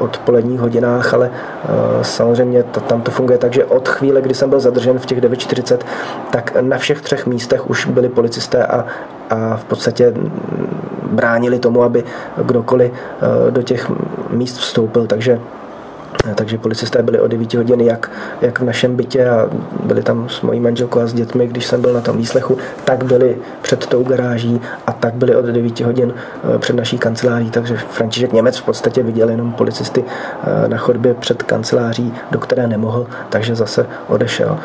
odpoledních 0.00 0.60
hodinách, 0.60 1.14
ale 1.14 1.30
eh, 1.30 1.68
samozřejmě 2.04 2.62
tam 2.62 3.02
to 3.02 3.10
funguje 3.10 3.38
tak, 3.38 3.52
že 3.52 3.64
od 3.64 3.88
chvíle, 3.88 4.22
kdy 4.22 4.34
jsem 4.34 4.50
byl 4.50 4.60
zadržen 4.60 4.98
v 4.98 5.06
těch 5.06 5.20
9.40, 5.20 5.78
tak 6.30 6.56
na 6.60 6.78
všech 6.78 7.00
třech 7.00 7.26
místech 7.26 7.70
už 7.70 7.86
byli 7.86 8.08
policisté 8.08 8.66
a, 8.66 8.86
a 9.30 9.56
v 9.56 9.64
podstatě 9.64 10.10
mm, 10.10 10.30
bránili 11.12 11.58
tomu, 11.58 11.82
aby 11.82 12.04
kdokoliv 12.44 12.92
eh, 12.92 13.50
do 13.50 13.62
těch 13.62 13.90
míst 14.30 14.58
vstoupil, 14.58 15.06
takže 15.06 15.40
takže 16.34 16.58
policisté 16.58 17.02
byli 17.02 17.20
o 17.20 17.28
9 17.28 17.54
hodin 17.54 17.80
jak, 17.80 18.10
jak 18.40 18.60
v 18.60 18.64
našem 18.64 18.96
bytě 18.96 19.28
a 19.28 19.48
byli 19.84 20.02
tam 20.02 20.28
s 20.28 20.40
mojí 20.40 20.60
manželkou 20.60 21.00
a 21.00 21.06
s 21.06 21.12
dětmi, 21.12 21.46
když 21.46 21.66
jsem 21.66 21.80
byl 21.80 21.92
na 21.92 22.00
tom 22.00 22.16
výslechu, 22.16 22.58
tak 22.84 23.04
byli 23.04 23.36
před 23.62 23.86
tou 23.86 24.02
garáží 24.04 24.60
a 24.86 24.92
tak 24.92 25.14
byli 25.14 25.36
od 25.36 25.44
9 25.44 25.80
hodin 25.80 26.14
eh, 26.54 26.58
před 26.58 26.76
naší 26.76 26.98
kanceláří, 26.98 27.50
takže 27.50 27.76
František 27.76 28.32
Němec 28.32 28.58
v 28.58 28.64
podstatě 28.64 29.02
viděl 29.02 29.30
jenom 29.30 29.52
policisty 29.52 30.04
eh, 30.04 30.68
na 30.68 30.76
chodbě 30.76 31.14
před 31.14 31.42
kanceláří, 31.42 32.14
do 32.30 32.38
které 32.38 32.66
nemohl, 32.66 33.06
takže 33.28 33.54
zase 33.54 33.86
odešel. 34.08 34.58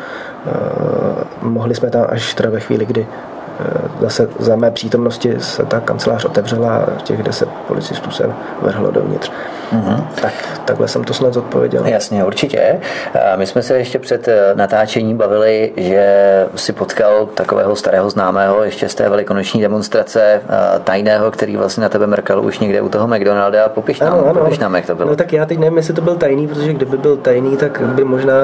Eh, 0.46 1.24
Mohli 1.42 1.74
jsme 1.74 1.90
tam 1.90 2.06
až 2.08 2.34
teda 2.34 2.50
ve 2.50 2.60
chvíli, 2.60 2.86
kdy 2.86 3.06
eh, 3.06 3.64
zase 4.00 4.28
za 4.38 4.56
mé 4.56 4.70
přítomnosti 4.70 5.34
se 5.38 5.62
ta 5.62 5.80
kancelář 5.80 6.24
otevřela 6.24 6.76
a 6.76 6.90
těch 7.02 7.22
deset 7.22 7.48
policistů 7.68 8.10
se 8.10 8.30
vrhlo 8.62 8.90
dovnitř. 8.90 9.30
Mm-hmm. 9.72 10.04
Tak, 10.22 10.32
takhle 10.64 10.88
jsem 10.88 11.04
to 11.04 11.14
snad 11.14 11.34
zodpověděl. 11.34 11.86
Jasně, 11.86 12.24
určitě. 12.24 12.80
A 13.32 13.36
My 13.36 13.46
jsme 13.46 13.62
se 13.62 13.78
ještě 13.78 13.98
před 13.98 14.28
eh, 14.28 14.54
natáčením 14.54 15.16
bavili, 15.16 15.72
že 15.76 16.06
si 16.56 16.72
potkal 16.72 17.26
takového 17.26 17.76
starého 17.76 18.10
známého 18.10 18.64
ještě 18.64 18.88
z 18.88 18.94
té 18.94 19.08
velikonoční 19.08 19.60
demonstrace 19.60 20.22
eh, 20.22 20.40
tajného, 20.84 21.30
který 21.30 21.56
vlastně 21.56 21.82
na 21.82 21.88
tebe 21.88 22.06
mrkal 22.06 22.44
už 22.44 22.58
někde 22.58 22.80
u 22.80 22.88
toho 22.88 23.08
McDonalda. 23.08 23.68
Popiš 23.68 24.00
nám, 24.00 24.34
popiš 24.34 24.58
nám 24.58 24.74
jak 24.74 24.86
to 24.86 24.94
bylo. 24.94 25.10
No 25.10 25.16
tak 25.16 25.32
já 25.32 25.46
teď 25.46 25.58
nevím, 25.58 25.76
jestli 25.76 25.94
to 25.94 26.02
byl 26.02 26.16
tajný, 26.16 26.48
protože 26.48 26.72
kdyby 26.72 26.96
byl 26.96 27.16
tajný, 27.16 27.56
tak 27.56 27.80
by 27.80 28.04
možná 28.04 28.34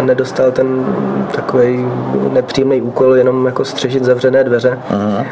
nedostal 0.00 0.52
ten 0.52 0.86
takový 1.34 1.86
nepříjemný 2.32 2.82
úkol 2.82 3.16
jenom 3.16 3.46
jako 3.46 3.64
střežit 3.64 4.04
zavřené 4.04 4.44
dveře. 4.44 4.78
Mhm. 4.90 5.24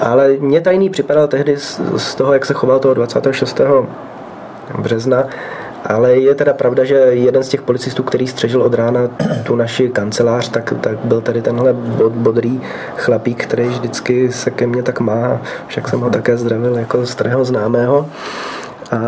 Ale 0.00 0.28
mě 0.38 0.60
tajný 0.60 0.90
připadal 0.90 1.28
tehdy 1.28 1.56
z, 1.56 1.80
z 1.96 2.14
toho, 2.14 2.32
jak 2.32 2.46
se 2.46 2.54
choval 2.54 2.78
toho 2.78 2.94
26. 2.94 3.60
března, 4.78 5.24
ale 5.84 6.16
je 6.16 6.34
teda 6.34 6.52
pravda, 6.52 6.84
že 6.84 6.94
jeden 6.94 7.42
z 7.42 7.48
těch 7.48 7.62
policistů, 7.62 8.02
který 8.02 8.26
střežil 8.26 8.62
od 8.62 8.74
rána 8.74 9.00
tu 9.42 9.56
naši 9.56 9.88
kancelář, 9.88 10.48
tak, 10.48 10.74
tak 10.80 10.98
byl 11.04 11.20
tady 11.20 11.42
tenhle 11.42 11.72
bod, 11.72 12.12
bodrý 12.12 12.60
chlapík, 12.96 13.46
který 13.46 13.68
vždycky 13.68 14.32
se 14.32 14.50
ke 14.50 14.66
mně 14.66 14.82
tak 14.82 15.00
má, 15.00 15.40
však 15.66 15.88
jsem 15.88 16.00
ho 16.00 16.10
také 16.10 16.36
zdravil 16.36 16.78
jako 16.78 17.06
starého 17.06 17.44
známého. 17.44 18.08
A 18.92 18.98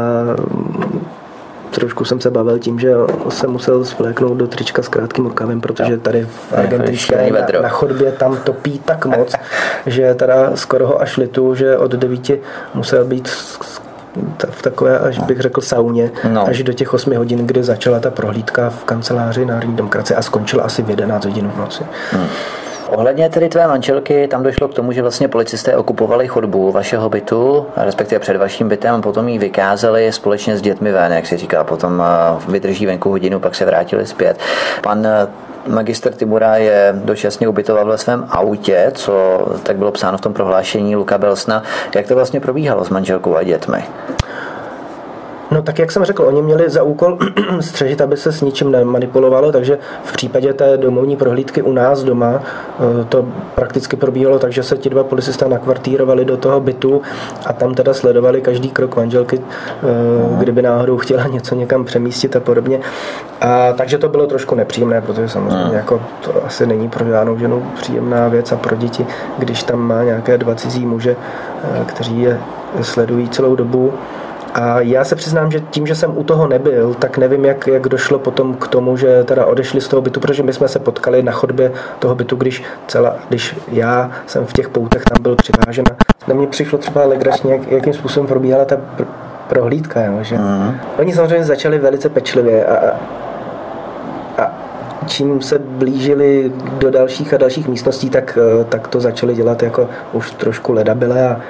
trošku 1.71 2.05
jsem 2.05 2.21
se 2.21 2.31
bavil 2.31 2.59
tím, 2.59 2.81
že 2.81 2.95
se 3.29 3.47
musel 3.47 3.85
svléknout 3.85 4.37
do 4.37 4.47
trička 4.47 4.83
s 4.83 4.89
krátkým 4.89 5.25
rukavem, 5.25 5.61
protože 5.61 5.99
tady 5.99 6.27
v 6.27 6.53
argentinské 6.53 7.17
šílený 7.17 7.31
na, 7.31 7.61
na 7.61 7.69
chodbě 7.69 8.13
tam 8.13 8.37
topí 8.45 8.79
tak 8.79 9.07
moc, 9.07 9.35
že 9.87 10.15
teda 10.15 10.57
skoro 10.57 10.87
ho 10.87 11.01
až 11.01 11.17
litu, 11.17 11.55
že 11.55 11.79
od 11.79 11.93
devíti 11.93 12.41
musel 12.75 13.05
být 13.05 13.29
v 14.51 14.63
takové, 14.63 14.99
až 14.99 15.19
bych 15.19 15.41
řekl, 15.41 15.61
sauně, 15.61 16.11
No. 16.33 16.47
až 16.49 16.63
do 16.63 16.73
těch 16.73 16.95
8 16.95 17.17
hodin, 17.17 17.47
kdy 17.47 17.65
začala 17.65 18.01
ta 18.01 18.11
prohlídka 18.11 18.71
v 18.71 18.85
kanceláři 18.85 19.45
Národní 19.47 19.77
demokracie 19.77 20.17
a 20.17 20.23
skončila 20.23 20.65
asi 20.65 20.83
v 20.83 20.91
11 20.91 21.25
hodin 21.25 21.51
v 21.55 21.59
noci. 21.59 21.85
Ohledně 22.89 23.29
tedy 23.29 23.49
tvé 23.49 23.67
manželky, 23.67 24.29
tam 24.29 24.43
došlo 24.43 24.69
k 24.69 24.75
tomu, 24.75 24.93
že 24.93 25.03
vlastně 25.03 25.29
policisté 25.29 25.77
okupovali 25.77 26.29
chodbu 26.29 26.73
vašeho 26.73 27.09
bytu, 27.09 27.67
respektive 27.77 28.19
před 28.19 28.37
vaším 28.37 28.69
bytem, 28.69 28.95
a 28.95 29.01
potom 29.01 29.29
ji 29.29 29.39
vykázali 29.39 30.13
společně 30.13 30.57
s 30.57 30.63
dětmi 30.63 30.93
ven, 30.93 31.13
jak 31.13 31.27
se 31.27 31.37
říká, 31.37 31.65
potom 31.65 32.03
eh, 32.03 32.51
vydrží 32.53 32.87
venku 32.87 33.11
hodinu, 33.11 33.41
pak 33.41 33.55
se 33.55 33.65
vrátili 33.65 34.07
zpět. 34.07 34.39
Pan 34.83 35.07
eh, 35.07 35.27
magister 35.69 36.13
Timura 36.13 36.57
je 36.57 36.93
dočasně 37.05 37.49
ubytoval 37.49 37.87
ve 37.87 37.99
svém 37.99 38.27
autě, 38.29 38.93
co 38.95 39.47
tak 39.63 39.77
bylo 39.77 39.93
psáno 39.93 40.19
v 40.19 40.21
tom 40.21 40.33
prohlášení 40.33 40.97
Luka 40.97 41.19
Belsna. 41.19 41.63
Jak 41.95 42.07
to 42.07 42.15
vlastně 42.15 42.41
probíhalo 42.41 42.85
s 42.85 42.89
manželkou 42.89 43.37
a 43.37 43.43
dětmi? 43.43 43.85
No 45.51 45.63
tak 45.63 45.79
jak 45.79 45.93
jsem 45.93 46.05
řekl, 46.05 46.23
oni 46.23 46.43
měli 46.43 46.71
za 46.71 46.83
úkol 46.83 47.19
střežit, 47.61 48.01
aby 48.01 48.17
se 48.17 48.33
s 48.33 48.41
ničím 48.41 48.73
nemanipulovalo, 48.73 49.53
takže 49.53 49.79
v 50.05 50.13
případě 50.13 50.53
té 50.53 50.77
domovní 50.77 51.17
prohlídky 51.17 51.63
u 51.63 51.73
nás 51.73 52.05
doma 52.05 52.43
eh, 52.43 53.05
to 53.05 53.27
prakticky 53.55 53.97
probíhalo 53.97 54.39
tak, 54.39 54.53
že 54.53 54.63
se 54.63 54.77
ti 54.79 54.91
dva 54.91 55.05
policisté 55.05 55.49
nakvartírovali 55.49 56.25
do 56.25 56.37
toho 56.37 56.61
bytu 56.61 57.03
a 57.47 57.53
tam 57.53 57.75
teda 57.75 57.95
sledovali 57.95 58.41
každý 58.41 58.71
krok 58.71 58.97
manželky, 58.97 59.41
eh, 59.41 59.85
kdyby 60.39 60.63
náhodou 60.63 60.99
chtěla 60.99 61.27
něco 61.27 61.55
někam 61.55 61.85
přemístit 61.85 62.37
a 62.37 62.41
podobně. 62.41 62.81
A 63.41 63.73
takže 63.73 63.99
to 63.99 64.09
bylo 64.09 64.27
trošku 64.27 64.55
nepříjemné, 64.55 65.01
protože 65.01 65.29
samozřejmě 65.29 65.77
jako 65.77 66.03
to 66.25 66.47
asi 66.47 66.67
není 66.67 66.89
pro 66.89 67.05
žádnou 67.05 67.39
ženu 67.39 67.67
příjemná 67.75 68.29
věc 68.29 68.53
a 68.53 68.57
pro 68.57 68.77
děti, 68.77 69.07
když 69.39 69.63
tam 69.63 69.81
má 69.81 70.03
nějaké 70.03 70.39
dva 70.39 70.55
cizí 70.55 70.87
muže, 70.87 71.17
eh, 71.65 71.85
kteří 71.87 72.23
je 72.23 72.41
sledují 72.83 73.29
celou 73.29 73.57
dobu. 73.57 73.93
A 74.55 74.81
já 74.81 75.05
se 75.05 75.17
přiznám, 75.17 75.51
že 75.51 75.61
tím, 75.61 75.87
že 75.87 75.95
jsem 75.95 76.19
u 76.19 76.25
toho 76.25 76.47
nebyl, 76.47 76.95
tak 76.95 77.19
nevím, 77.19 77.45
jak, 77.45 77.67
jak 77.67 77.89
došlo 77.89 78.19
potom 78.19 78.55
k 78.55 78.69
tomu, 78.69 78.97
že 78.97 79.25
teda 79.25 79.47
odešli 79.47 79.81
z 79.81 79.89
toho 79.89 80.03
bytu, 80.03 80.21
protože 80.21 80.43
my 80.43 80.53
jsme 80.53 80.69
se 80.69 80.79
potkali 80.79 81.23
na 81.23 81.33
chodbě 81.33 81.73
toho 81.99 82.15
bytu, 82.15 82.37
když, 82.37 82.63
celá, 82.87 83.17
když 83.29 83.57
já 83.69 84.11
jsem 84.27 84.47
v 84.47 84.53
těch 84.53 84.69
poutech 84.69 85.03
tam 85.05 85.23
byl 85.23 85.37
přivážen. 85.37 85.85
Na 86.29 86.35
mě 86.35 86.47
přišlo 86.47 86.79
třeba 86.79 87.05
legračně, 87.05 87.53
jak, 87.53 87.71
jakým 87.71 87.93
způsobem 87.93 88.27
probíhala 88.27 88.65
ta 88.65 88.77
pr- 88.77 89.07
prohlídka, 89.49 90.05
jo, 90.05 90.19
že 90.23 90.39
oni 90.99 91.15
samozřejmě 91.15 91.45
začali 91.45 91.79
velice 91.79 92.09
pečlivě 92.09 92.67
a, 92.67 92.97
a, 94.39 94.53
čím 95.07 95.43
se 95.43 95.59
blížili 95.59 96.53
do 96.79 96.91
dalších 96.91 97.35
a 97.35 97.37
dalších 97.37 97.69
místností, 97.69 98.11
tak, 98.11 98.39
eh, 98.61 98.65
tak 98.65 98.89
to 98.89 99.01
začali 99.01 99.35
dělat 99.35 99.63
jako 99.63 99.89
už 100.13 100.31
trošku 100.31 100.73
ledabile 100.73 101.29
a 101.29 101.41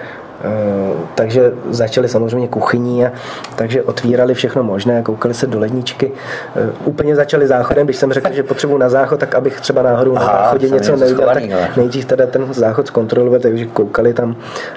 takže 1.14 1.52
začali 1.70 2.08
samozřejmě 2.08 2.48
kuchyní 2.48 3.06
a 3.06 3.12
takže 3.56 3.82
otvírali 3.82 4.34
všechno 4.34 4.62
možné, 4.62 5.02
koukali 5.02 5.34
se 5.34 5.46
do 5.46 5.58
ledničky. 5.58 6.12
Eh, 6.56 6.68
Úplně 6.84 7.16
začali 7.16 7.46
záchodem, 7.46 7.86
když 7.86 7.96
jsem 7.96 8.12
řekl, 8.12 8.32
že 8.32 8.42
potřebuji 8.42 8.78
na 8.78 8.88
záchod, 8.88 9.20
tak 9.20 9.34
abych 9.34 9.60
třeba 9.60 9.82
náhodou 9.82 10.14
na 10.14 10.20
záchodě 10.20 10.68
něco 10.68 10.96
neudělal, 10.96 11.34
tak 11.34 11.76
nejdřív 11.76 12.04
teda 12.04 12.26
ten 12.26 12.54
záchod 12.54 12.86
zkontrolovat, 12.86 13.42
takže 13.42 13.66
koukali 13.66 14.14
tam 14.14 14.36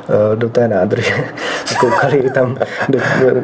eh, 0.10 0.36
do 0.36 0.50
té 0.50 0.67
nádrže, 0.67 1.13
koukali 1.80 2.30
tam, 2.30 2.58
do, 2.89 3.00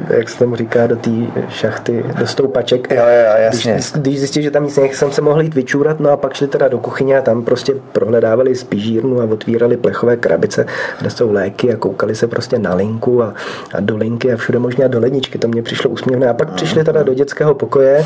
jak 0.10 0.30
se 0.30 0.40
tomu 0.40 0.56
říká, 0.56 0.88
do 0.88 0.96
té 0.96 1.12
šachty, 1.50 2.06
do 2.20 2.28
stoupaček. 2.28 2.92
Jo, 2.92 3.04
jo, 3.04 3.34
jasně. 3.38 3.74
Když, 3.74 3.92
když 3.92 4.20
zjistili, 4.20 4.44
že 4.44 4.52
tam 4.52 4.64
nic 4.64 4.78
není, 4.78 4.94
jsem 4.94 5.12
se 5.12 5.22
mohl 5.22 5.42
jít 5.42 5.56
vyčůrat, 5.56 6.00
no 6.00 6.10
a 6.10 6.18
pak 6.18 6.34
šli 6.34 6.48
teda 6.48 6.68
do 6.68 6.80
kuchyně 6.80 7.18
a 7.18 7.22
tam 7.22 7.44
prostě 7.44 7.74
prohledávali 7.92 8.56
spižírnu 8.56 9.22
a 9.22 9.24
otvírali 9.24 9.78
plechové 9.78 10.18
krabice, 10.18 10.66
kde 11.00 11.10
jsou 11.10 11.32
léky 11.32 11.74
a 11.74 11.78
koukali 11.78 12.07
se 12.16 12.28
prostě 12.28 12.60
na 12.60 12.76
linku 12.76 13.24
a, 13.24 13.34
a 13.74 13.80
do 13.80 13.98
linky 13.98 14.34
a 14.34 14.38
všude 14.38 14.60
možně 14.60 14.86
a 14.86 14.88
do 14.88 15.00
ledničky, 15.00 15.38
to 15.38 15.48
mě 15.48 15.64
přišlo 15.64 15.90
úsměvné. 15.90 16.30
A 16.30 16.34
pak 16.34 16.54
přišli 16.54 16.84
teda 16.84 17.04
do 17.04 17.14
dětského 17.14 17.56
pokoje 17.56 18.06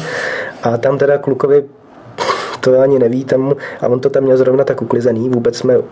a 0.63 0.77
tam 0.77 0.97
teda 0.97 1.17
klukovi 1.17 1.63
to 2.61 2.79
ani 2.79 2.99
neví 2.99 3.25
tam, 3.25 3.53
a 3.81 3.87
on 3.87 3.99
to 3.99 4.09
tam 4.09 4.23
měl 4.23 4.37
zrovna 4.37 4.63
tak 4.63 4.81
uklizený, 4.81 5.29
vůbec 5.29 5.57
jsme 5.57 5.73
jo, 5.73 5.83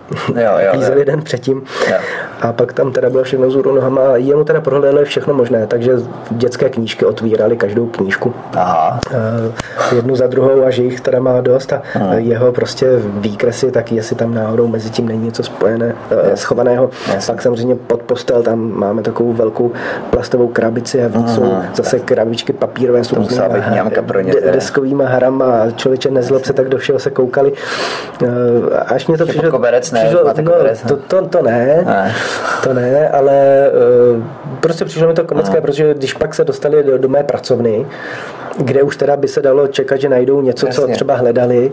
den 1.06 1.22
předtím 1.22 1.64
Jo. 1.92 1.98
a 2.42 2.54
pak 2.54 2.74
tam 2.74 2.92
teda 2.92 3.10
bylo 3.10 3.24
všechno 3.24 3.48
vzhůru 3.48 3.76
nohama 3.76 4.02
a 4.02 4.16
jemu 4.16 4.44
teda 4.44 4.62
prohlédli 4.62 5.06
všechno 5.06 5.34
možné, 5.34 5.68
takže 5.68 5.94
dětské 6.32 6.70
knížky 6.70 7.06
otvírali 7.06 7.58
každou 7.58 7.86
knížku 7.86 8.34
Aha. 8.54 9.00
Eh, 9.12 9.96
jednu 9.96 10.16
za 10.16 10.28
druhou 10.28 10.64
a 10.66 10.70
že 10.70 10.84
jich 10.84 11.02
teda 11.02 11.20
má 11.20 11.42
dost 11.42 11.74
a 11.74 11.82
jeho 12.16 12.52
prostě 12.52 12.88
výkresy, 13.12 13.72
tak 13.72 13.92
jestli 13.92 14.16
tam 14.16 14.34
náhodou 14.34 14.68
mezi 14.68 14.90
tím 14.90 15.08
není 15.08 15.26
něco 15.26 15.44
spojené, 15.44 15.96
eh, 16.12 16.38
schovaného. 16.38 16.90
Pak 17.28 17.42
samozřejmě 17.42 17.76
pod 17.76 18.02
postel 18.02 18.44
tam 18.44 18.72
máme 18.80 19.02
takovou 19.02 19.34
velkou 19.34 19.72
plastovou 20.10 20.48
krabici 20.48 21.04
a 21.04 21.08
víc 21.08 21.30
jsou 21.36 21.54
zase 21.76 22.00
krabičky 22.00 22.54
papírové 22.54 23.04
s 23.04 23.12
teda. 24.42 24.52
deskovýma 24.52 25.06
hrama 25.06 25.46
a 25.46 25.72
člověče 25.72 26.12
nezlob 26.12 26.46
se, 26.46 26.54
tak 26.60 26.70
do 26.70 26.78
všeho 26.78 27.00
se 27.00 27.10
koukali. 27.10 27.54
Eh, 28.24 28.28
Až 28.88 29.08
mě 29.08 29.18
to 29.18 29.26
pod 29.26 29.32
přišlo... 29.32 29.52
koberec 29.52 29.92
ne, 29.92 30.00
přišlo 30.04 30.26
máte 30.26 30.42
no, 30.42 30.52
koberec, 30.52 30.82
to, 30.82 30.96
to, 30.96 31.26
to 31.28 31.42
ne, 31.42 31.84
Ne. 31.86 32.16
to 32.64 32.74
ne, 32.74 33.10
ale 33.10 33.68
eh, 33.68 34.22
prostě 34.60 34.86
přišlo 34.86 35.08
mi 35.08 35.14
to 35.14 35.24
komické, 35.24 35.62
protože 35.62 35.94
když 35.94 36.14
pak 36.14 36.36
se 36.36 36.44
dostali 36.44 36.84
do, 36.84 36.98
do 36.98 37.10
mé 37.10 37.24
pracovny, 37.24 37.86
kde 38.58 38.84
už 38.84 38.98
teda 38.98 39.18
by 39.18 39.28
se 39.28 39.42
dalo 39.42 39.68
čekat, 39.68 40.02
že 40.02 40.10
najdou 40.10 40.42
něco, 40.42 40.68
co 40.68 40.82
Jasně. 40.82 40.96
třeba 40.96 41.16
hledali, 41.16 41.72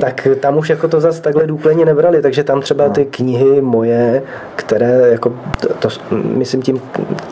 tak 0.00 0.28
tam 0.40 0.56
už 0.56 0.70
jako 0.70 0.88
to 0.88 1.00
zase 1.00 1.22
takhle 1.22 1.46
důkladně 1.46 1.84
nebrali, 1.84 2.22
takže 2.22 2.44
tam 2.44 2.60
třeba 2.60 2.88
ty 2.88 3.04
knihy 3.04 3.60
moje, 3.60 4.22
které 4.56 5.00
jako, 5.10 5.32
to, 5.60 5.68
to, 5.74 5.88
myslím 6.10 6.62
tím 6.62 6.80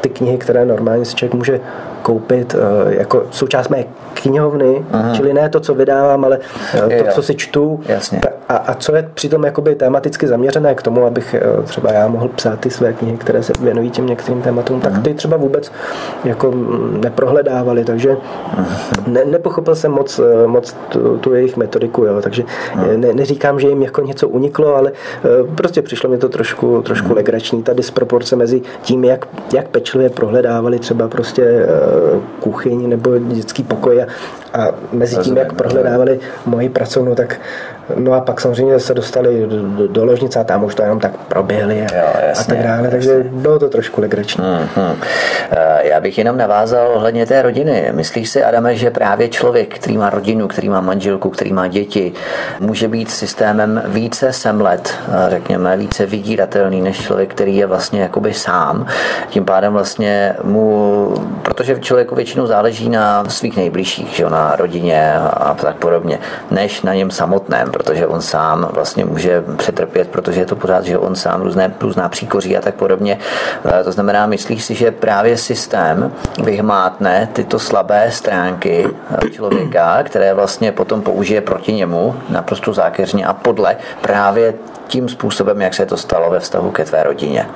ty 0.01 0.09
knihy, 0.09 0.39
které 0.39 0.65
normálně 0.65 1.05
si 1.05 1.15
člověk 1.15 1.35
může 1.35 1.61
koupit 2.07 2.55
eh, 2.55 2.95
jako 2.95 3.23
součást 3.31 3.69
mé 3.69 3.85
knihovny, 4.15 4.85
čili 5.13 5.35
ne 5.35 5.49
to, 5.49 5.61
co 5.61 5.75
vydávám, 5.75 6.25
ale 6.25 6.39
eh, 6.91 7.03
to, 7.03 7.11
co 7.11 7.23
si 7.23 7.35
čtu. 7.35 7.81
Jasně. 7.89 8.21
A, 8.49 8.57
a 8.57 8.75
co 8.75 8.97
je 8.97 9.11
přitom 9.15 9.45
jakoby 9.45 9.75
tematicky 9.75 10.27
zaměřené 10.27 10.75
k 10.75 10.83
tomu, 10.83 11.07
abych 11.07 11.35
eh, 11.35 11.63
třeba 11.63 11.93
já 11.93 12.09
mohl 12.09 12.29
psát 12.29 12.61
ty 12.61 12.71
své 12.71 12.93
knihy, 12.93 13.17
které 13.17 13.43
se 13.43 13.53
věnují 13.61 13.91
těm 13.91 14.07
některým 14.07 14.43
tématům, 14.43 14.81
tak 14.81 15.03
ty 15.03 15.15
třeba 15.15 15.37
vůbec 15.37 15.73
jako 16.25 16.55
neprohledávali, 17.01 17.85
takže 17.85 18.17
ne, 19.07 19.25
nepochopil 19.25 19.75
jsem 19.75 19.93
moc, 19.93 20.21
moc 20.47 20.77
tu, 20.89 21.19
tu 21.19 21.35
jejich 21.35 21.57
metodiku, 21.57 22.05
jo, 22.05 22.23
takže 22.23 22.45
eh, 22.93 22.97
ne, 22.97 23.13
neříkám, 23.13 23.61
že 23.61 23.69
jim 23.69 23.83
jako 23.83 24.01
něco 24.01 24.29
uniklo, 24.29 24.77
ale 24.77 24.93
prostě 25.55 25.83
přišlo 25.83 26.11
mi 26.11 26.19
to 26.19 26.29
trošku, 26.29 26.83
trošku 26.83 27.15
legrační, 27.15 27.63
ta 27.63 27.73
disproporce 27.73 28.37
mezi 28.37 28.63
tím, 28.83 29.05
jak, 29.05 29.29
jak 29.55 29.69
pečlivě 29.69 30.11
prohledávali 30.11 30.79
třeba 30.79 31.09
prostě 31.09 31.67
kuchyň 32.41 32.89
nebo 32.89 33.19
dětský 33.19 33.63
pokoj 33.63 34.03
a, 34.03 34.07
a 34.61 34.69
mezi 34.93 35.17
tím, 35.17 35.37
jak 35.37 35.53
prohledávali 35.53 36.21
moji 36.47 36.69
pracovnu, 36.69 37.15
tak 37.15 37.41
no 37.95 38.13
a 38.13 38.21
pak 38.21 38.41
samozřejmě 38.41 38.81
se 38.81 38.95
dostali 38.95 39.47
do, 39.47 39.63
do, 39.63 39.89
do 39.89 40.05
ložnice 40.05 40.41
a 40.41 40.45
tam 40.45 40.65
už 40.65 40.75
to 40.75 40.83
jenom 40.83 41.01
tak 41.01 41.17
proběhli 41.17 41.87
a, 41.93 41.97
Jo, 41.97 42.05
a 42.15 42.21
jasně, 42.21 42.55
tak 42.55 42.65
dále, 42.65 42.89
takže 42.89 43.25
bylo 43.33 43.59
to 43.59 43.69
trošku 43.69 44.01
legrační. 44.01 44.45
Mhm. 44.45 44.97
Eh, 45.51 45.89
Já 45.89 46.01
bych 46.01 46.19
jenom 46.19 46.37
navázal 46.37 46.89
ohledně 46.95 47.27
té 47.27 47.43
rodiny. 47.43 47.89
Myslíš 47.93 48.31
si, 48.31 48.45
Adame, 48.45 48.77
že 48.77 48.91
právě 48.91 49.29
člověk, 49.29 49.75
který 49.75 49.97
má 49.99 50.11
rodinu, 50.11 50.49
který 50.49 50.69
má 50.69 50.81
manželku, 50.81 51.31
který 51.31 51.53
má 51.53 51.69
děti, 51.69 52.13
může 52.61 52.89
být 52.89 53.11
systémem 53.11 53.83
více 53.87 54.33
semlet, 54.33 54.95
eh, 55.09 55.31
řekněme, 55.31 55.77
více 55.77 56.07
vydíratelný 56.07 56.83
než 56.83 57.01
člověk, 57.01 57.31
který 57.31 57.57
je 57.57 57.67
vlastně 57.67 58.01
jakoby 58.01 58.35
sám. 58.35 58.87
Tím 59.29 59.45
pádem 59.45 59.73
vlastně 59.73 60.35
mu, 60.43 61.15
protože 61.43 61.75
člověku 61.87 62.15
většinou 62.15 62.47
záleží 62.47 62.89
na 62.89 63.25
svých 63.25 63.57
nejbližších, 63.57 64.09
že 64.09 64.31
na 64.31 64.57
rodině 64.57 65.15
a 65.19 65.55
tak 65.55 65.77
podobně, 65.77 66.19
než 66.51 66.83
na 66.83 66.95
něm 66.95 67.11
samotném, 67.11 67.71
protože 67.71 68.07
on 68.07 68.23
sám 68.23 68.69
vlastně 68.73 69.05
může 69.05 69.45
přetrpět, 69.57 70.09
protože 70.09 70.41
je 70.41 70.47
to 70.47 70.57
pořád, 70.57 70.85
že 70.85 70.99
on 70.99 71.15
sám 71.15 71.43
různé, 71.43 71.75
různá 71.81 72.09
příkoří 72.09 72.57
a 72.57 72.61
tak 72.61 72.75
podobně. 72.75 73.19
Eh, 73.65 73.85
To 73.85 73.93
znamená, 73.93 74.27
myslíš 74.27 74.65
si, 74.65 74.75
že 74.75 74.91
právě 74.91 75.37
systém 75.37 76.13
vyhmátne 76.43 77.29
tyto 77.33 77.59
slabé 77.59 78.11
stránky 78.11 78.87
eh, 78.87 79.31
člověka, 79.31 80.03
které 80.03 80.35
vlastně 80.35 80.73
potom 80.73 81.03
použije 81.03 81.41
proti 81.41 81.73
němu 81.73 82.15
naprosto 82.29 82.73
zákeřně 82.75 83.27
a 83.27 83.33
podle 83.33 83.77
právě 84.01 84.55
tím 84.89 85.09
způsobem, 85.09 85.61
jak 85.63 85.75
se 85.75 85.87
to 85.87 85.97
stalo 85.97 86.31
ve 86.31 86.41
vztahu 86.41 86.71
ke 86.71 86.85
tvé 86.85 87.03
rodině. 87.03 87.47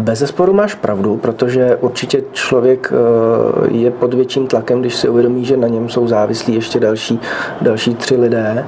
Bez 0.00 0.18
zesporu 0.18 0.52
máš 0.52 0.74
pravdu, 0.74 1.16
protože 1.16 1.76
určitě 1.76 2.22
člověk 2.32 2.92
eh, 2.92 3.72
je 3.72 3.90
pod 3.90 4.14
větším 4.14 4.46
tlakem, 4.46 4.80
když 4.80 4.94
si 4.94 5.08
uvědomí, 5.08 5.44
že 5.44 5.56
na 5.56 5.68
něm 5.68 5.88
jsou 5.88 6.08
závislí 6.08 6.54
ještě 6.54 6.80
další, 6.80 7.20
další 7.60 7.94
tři 7.94 8.16
lidé. 8.16 8.66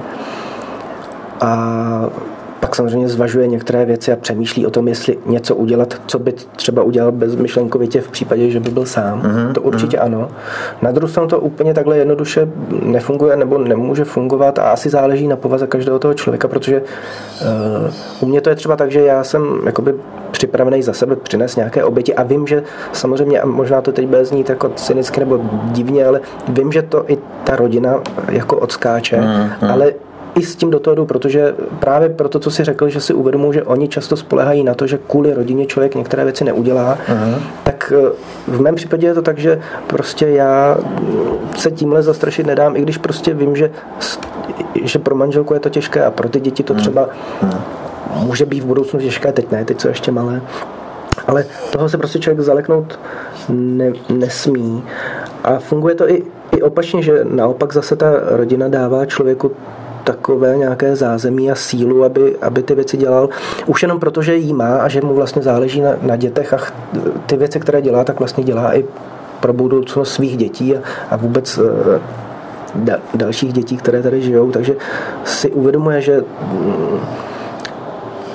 A 1.41 2.09
pak 2.63 2.75
samozřejmě 2.75 3.09
zvažuje 3.09 3.47
některé 3.47 3.85
věci 3.85 4.11
a 4.11 4.15
přemýšlí 4.15 4.65
o 4.65 4.69
tom, 4.69 4.87
jestli 4.87 5.17
něco 5.25 5.55
udělat, 5.55 6.01
co 6.05 6.19
by 6.19 6.33
třeba 6.55 6.83
udělal 6.83 7.11
bezmyšlenkovitě 7.11 8.01
v 8.01 8.11
případě, 8.11 8.49
že 8.49 8.59
by 8.59 8.71
byl 8.71 8.85
sám. 8.85 9.21
Mm-hmm. 9.21 9.51
To 9.51 9.61
určitě 9.61 9.97
ano. 9.97 10.29
Na 10.81 10.91
druhou 10.91 11.07
stranu 11.07 11.29
to 11.29 11.39
úplně 11.39 11.73
takhle 11.73 11.97
jednoduše 11.97 12.47
nefunguje 12.83 13.37
nebo 13.37 13.57
nemůže 13.57 14.03
fungovat 14.03 14.59
a 14.59 14.61
asi 14.61 14.89
záleží 14.89 15.27
na 15.27 15.35
povaze 15.35 15.67
každého 15.67 15.99
toho 15.99 16.13
člověka, 16.13 16.47
protože 16.47 16.81
uh, 16.81 17.93
u 18.21 18.25
mě 18.25 18.41
to 18.41 18.49
je 18.49 18.55
třeba 18.55 18.75
tak, 18.75 18.91
že 18.91 19.01
já 19.01 19.23
jsem 19.23 19.61
jakoby 19.65 19.95
připravený 20.31 20.83
za 20.83 20.93
sebe 20.93 21.15
přinést 21.15 21.55
nějaké 21.55 21.83
oběti 21.83 22.15
a 22.15 22.23
vím, 22.23 22.47
že 22.47 22.63
samozřejmě, 22.93 23.41
a 23.41 23.45
možná 23.45 23.81
to 23.81 23.91
teď 23.91 24.07
bude 24.07 24.25
znít 24.25 24.49
jako 24.49 24.69
cynicky 24.69 25.19
nebo 25.19 25.39
divně, 25.71 26.05
ale 26.05 26.21
vím, 26.47 26.71
že 26.71 26.81
to 26.81 27.11
i 27.11 27.17
ta 27.43 27.55
rodina 27.55 28.01
jako 28.29 28.57
odskáče, 28.57 29.21
mm, 29.21 29.69
ale 29.69 29.93
i 30.35 30.43
s 30.43 30.55
tím 30.55 30.69
do 30.69 30.79
toho 30.79 30.95
jdu, 30.95 31.05
protože 31.05 31.55
právě 31.79 32.09
proto, 32.09 32.39
co 32.39 32.51
si 32.51 32.63
řekl, 32.63 32.89
že 32.89 33.01
si 33.01 33.13
uvědomují, 33.13 33.53
že 33.53 33.63
oni 33.63 33.87
často 33.87 34.17
spolehají 34.17 34.63
na 34.63 34.73
to, 34.73 34.87
že 34.87 34.99
kvůli 35.07 35.33
rodině 35.33 35.65
člověk 35.65 35.95
některé 35.95 36.23
věci 36.23 36.43
neudělá, 36.43 36.97
uh-huh. 37.07 37.41
tak 37.63 37.93
eh, 37.95 38.11
v 38.47 38.61
mém 38.61 38.75
případě 38.75 39.07
je 39.07 39.13
to 39.13 39.21
tak, 39.21 39.37
že 39.37 39.61
prostě 39.87 40.27
já 40.27 40.77
se 41.57 41.71
tímhle 41.71 42.03
zastrašit 42.03 42.47
nedám, 42.47 42.75
i 42.75 42.81
když 42.81 42.97
prostě 42.97 43.33
vím, 43.33 43.55
že, 43.55 43.71
že 44.83 44.99
pro 44.99 45.15
manželku 45.15 45.53
je 45.53 45.59
to 45.59 45.69
těžké 45.69 46.05
a 46.05 46.11
pro 46.11 46.29
ty 46.29 46.39
děti 46.39 46.63
to 46.63 46.73
třeba 46.73 47.09
může 48.15 48.45
být 48.45 48.63
v 48.63 48.65
budoucnu 48.65 48.99
těžké, 48.99 49.31
teď 49.31 49.51
ne, 49.51 49.65
teď 49.65 49.81
jsou 49.81 49.87
ještě 49.87 50.11
malé. 50.11 50.41
Ale 51.27 51.45
toho 51.71 51.89
se 51.89 51.97
prostě 51.97 52.19
člověk 52.19 52.39
zaleknout 52.39 52.99
ne, 53.49 53.93
nesmí. 54.09 54.83
a 55.43 55.59
funguje 55.59 55.95
to 55.95 56.09
i, 56.09 56.23
i 56.51 56.61
opačně, 56.61 57.03
že 57.03 57.19
naopak 57.23 57.73
zase 57.73 57.95
ta 57.95 58.11
rodina 58.25 58.67
dává 58.67 59.05
člověku 59.05 59.51
takové 60.03 60.57
nějaké 60.57 60.95
zázemí 60.95 61.51
a 61.51 61.55
sílu, 61.55 62.03
aby, 62.03 62.37
aby 62.41 62.63
ty 62.63 62.75
věci 62.75 62.97
dělal. 62.97 63.29
Už 63.65 63.81
jenom 63.81 63.99
proto, 63.99 64.21
že 64.21 64.35
jí 64.35 64.53
má 64.53 64.77
a 64.77 64.87
že 64.87 65.01
mu 65.01 65.13
vlastně 65.13 65.41
záleží 65.41 65.81
na, 65.81 65.91
na 66.01 66.15
dětech 66.15 66.53
a 66.53 66.57
ty 67.25 67.37
věci, 67.37 67.59
které 67.59 67.81
dělá, 67.81 68.03
tak 68.03 68.19
vlastně 68.19 68.43
dělá 68.43 68.75
i 68.75 68.85
pro 69.39 69.53
budoucnost 69.53 70.13
svých 70.13 70.37
dětí 70.37 70.77
a, 70.77 70.79
a 71.09 71.15
vůbec 71.15 71.59
eh, 71.59 71.99
da, 72.75 72.97
dalších 73.15 73.53
dětí, 73.53 73.77
které 73.77 74.03
tady 74.03 74.21
žijou. 74.21 74.51
Takže 74.51 74.75
si 75.23 75.51
uvědomuje, 75.51 76.01
že 76.01 76.23
mm, 76.41 76.99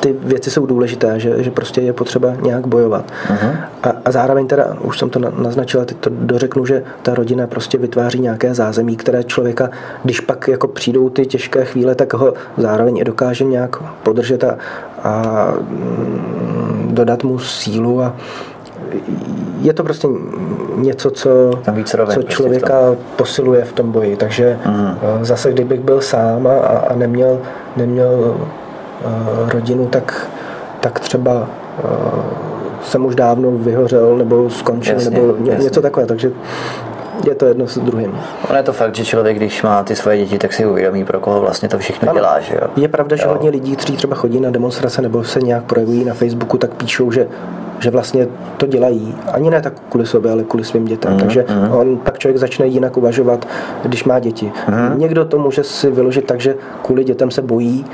ty 0.01 0.17
věci 0.23 0.51
jsou 0.51 0.67
důležité, 0.67 1.21
že, 1.21 1.43
že 1.43 1.51
prostě 1.51 1.81
je 1.81 1.93
potřeba 1.93 2.35
nějak 2.43 2.67
bojovat. 2.67 3.05
Uh-huh. 3.29 3.57
A, 3.83 3.93
a 4.05 4.11
zároveň 4.11 4.47
teda, 4.47 4.77
už 4.81 4.99
jsem 4.99 5.11
to 5.11 5.19
naznačila, 5.19 5.85
teď 5.85 5.97
to 5.97 6.11
dořeknu, 6.13 6.67
že 6.67 6.83
ta 7.03 7.15
rodina 7.15 7.47
prostě 7.47 7.79
vytváří 7.79 8.21
nějaké 8.21 8.55
zázemí, 8.55 8.97
které 8.97 9.25
člověka, 9.25 9.71
když 10.05 10.21
pak 10.21 10.49
jako 10.49 10.69
přijdou 10.69 11.09
ty 11.11 11.27
těžké 11.27 11.65
chvíle, 11.65 11.95
tak 11.95 12.15
ho 12.15 12.35
zároveň 12.57 12.99
i 12.99 13.05
dokáže 13.05 13.45
nějak 13.45 13.83
podržet 14.03 14.45
a, 14.45 14.57
a 15.03 15.53
mm, 15.61 16.89
dodat 16.91 17.25
mu 17.25 17.39
sílu 17.39 18.03
a 18.03 18.17
je 19.61 19.73
to 19.73 19.85
prostě 19.85 20.09
něco, 20.77 21.11
co, 21.11 21.31
co 21.65 21.73
prostě 21.97 22.23
člověka 22.23 22.81
v 22.91 22.97
posiluje 23.17 23.65
v 23.65 23.73
tom 23.73 23.93
boji. 23.93 24.17
Takže 24.17 24.59
uh-huh. 24.65 25.23
zase, 25.23 25.53
kdybych 25.53 25.81
byl 25.81 26.01
sám 26.01 26.47
a, 26.47 26.57
a 26.59 26.95
neměl, 26.95 27.41
neměl 27.77 28.37
rodinu, 29.49 29.87
tak, 29.87 30.31
tak 30.81 31.01
třeba 31.01 31.49
eh, 31.79 31.85
jsem 32.83 33.05
už 33.05 33.15
dávno 33.15 33.51
vyhořel 33.51 34.17
nebo 34.17 34.51
skončil 34.51 34.95
jasně, 34.95 35.11
nebo 35.11 35.37
ně, 35.39 35.51
jasně. 35.51 35.65
něco 35.65 35.83
takové, 35.83 36.07
takže 36.07 36.33
je 37.25 37.35
to 37.35 37.47
jedno 37.47 37.67
s 37.67 37.79
druhým. 37.79 38.19
Ono 38.49 38.57
je 38.57 38.63
to 38.63 38.73
fakt, 38.73 38.95
že 38.95 39.05
člověk, 39.05 39.37
když 39.37 39.63
má 39.63 39.83
ty 39.83 39.97
svoje 39.97 40.19
děti, 40.19 40.39
tak 40.39 40.53
si 40.53 40.67
uvědomí, 40.67 41.05
pro 41.05 41.21
koho 41.21 41.41
vlastně 41.41 41.69
to 41.69 41.79
všechno 41.79 42.09
ano. 42.09 42.19
dělá. 42.19 42.41
Že 42.41 42.55
jo? 42.55 42.69
Je 42.77 42.89
pravda, 42.89 43.17
že 43.17 43.23
jo. 43.23 43.29
hodně 43.29 43.51
lidí, 43.51 43.77
kteří 43.77 43.97
třeba 43.97 44.17
chodí 44.17 44.41
na 44.41 44.51
demonstrace 44.51 45.03
nebo 45.03 45.25
se 45.25 45.41
nějak 45.41 45.65
projevují 45.65 46.05
na 46.05 46.15
Facebooku, 46.15 46.59
tak 46.59 46.75
píšou, 46.75 47.11
že 47.11 47.29
že 47.81 47.91
vlastně 47.91 48.29
to 48.57 48.67
dělají, 48.67 49.15
ani 49.33 49.51
ne 49.51 49.63
tak 49.63 49.73
kvůli 49.89 50.07
sobě, 50.07 50.33
ale 50.33 50.45
kvůli 50.45 50.65
svým 50.65 50.85
dětem. 50.85 51.13
Mm, 51.13 51.19
Takže 51.19 51.45
mm. 51.49 51.73
on 51.73 51.97
pak 51.97 52.19
člověk 52.19 52.39
začne 52.39 52.67
jinak 52.67 52.97
uvažovat, 52.97 53.49
když 53.83 54.05
má 54.05 54.19
děti. 54.19 54.53
Mm. 54.69 54.99
Někdo 54.99 55.25
to 55.25 55.39
může 55.39 55.65
si 55.65 55.91
vyložit 55.91 56.25
tak, 56.25 56.41
že 56.41 56.55
kvůli 56.83 57.05
dětem 57.05 57.31
se 57.31 57.43
bojí 57.43 57.85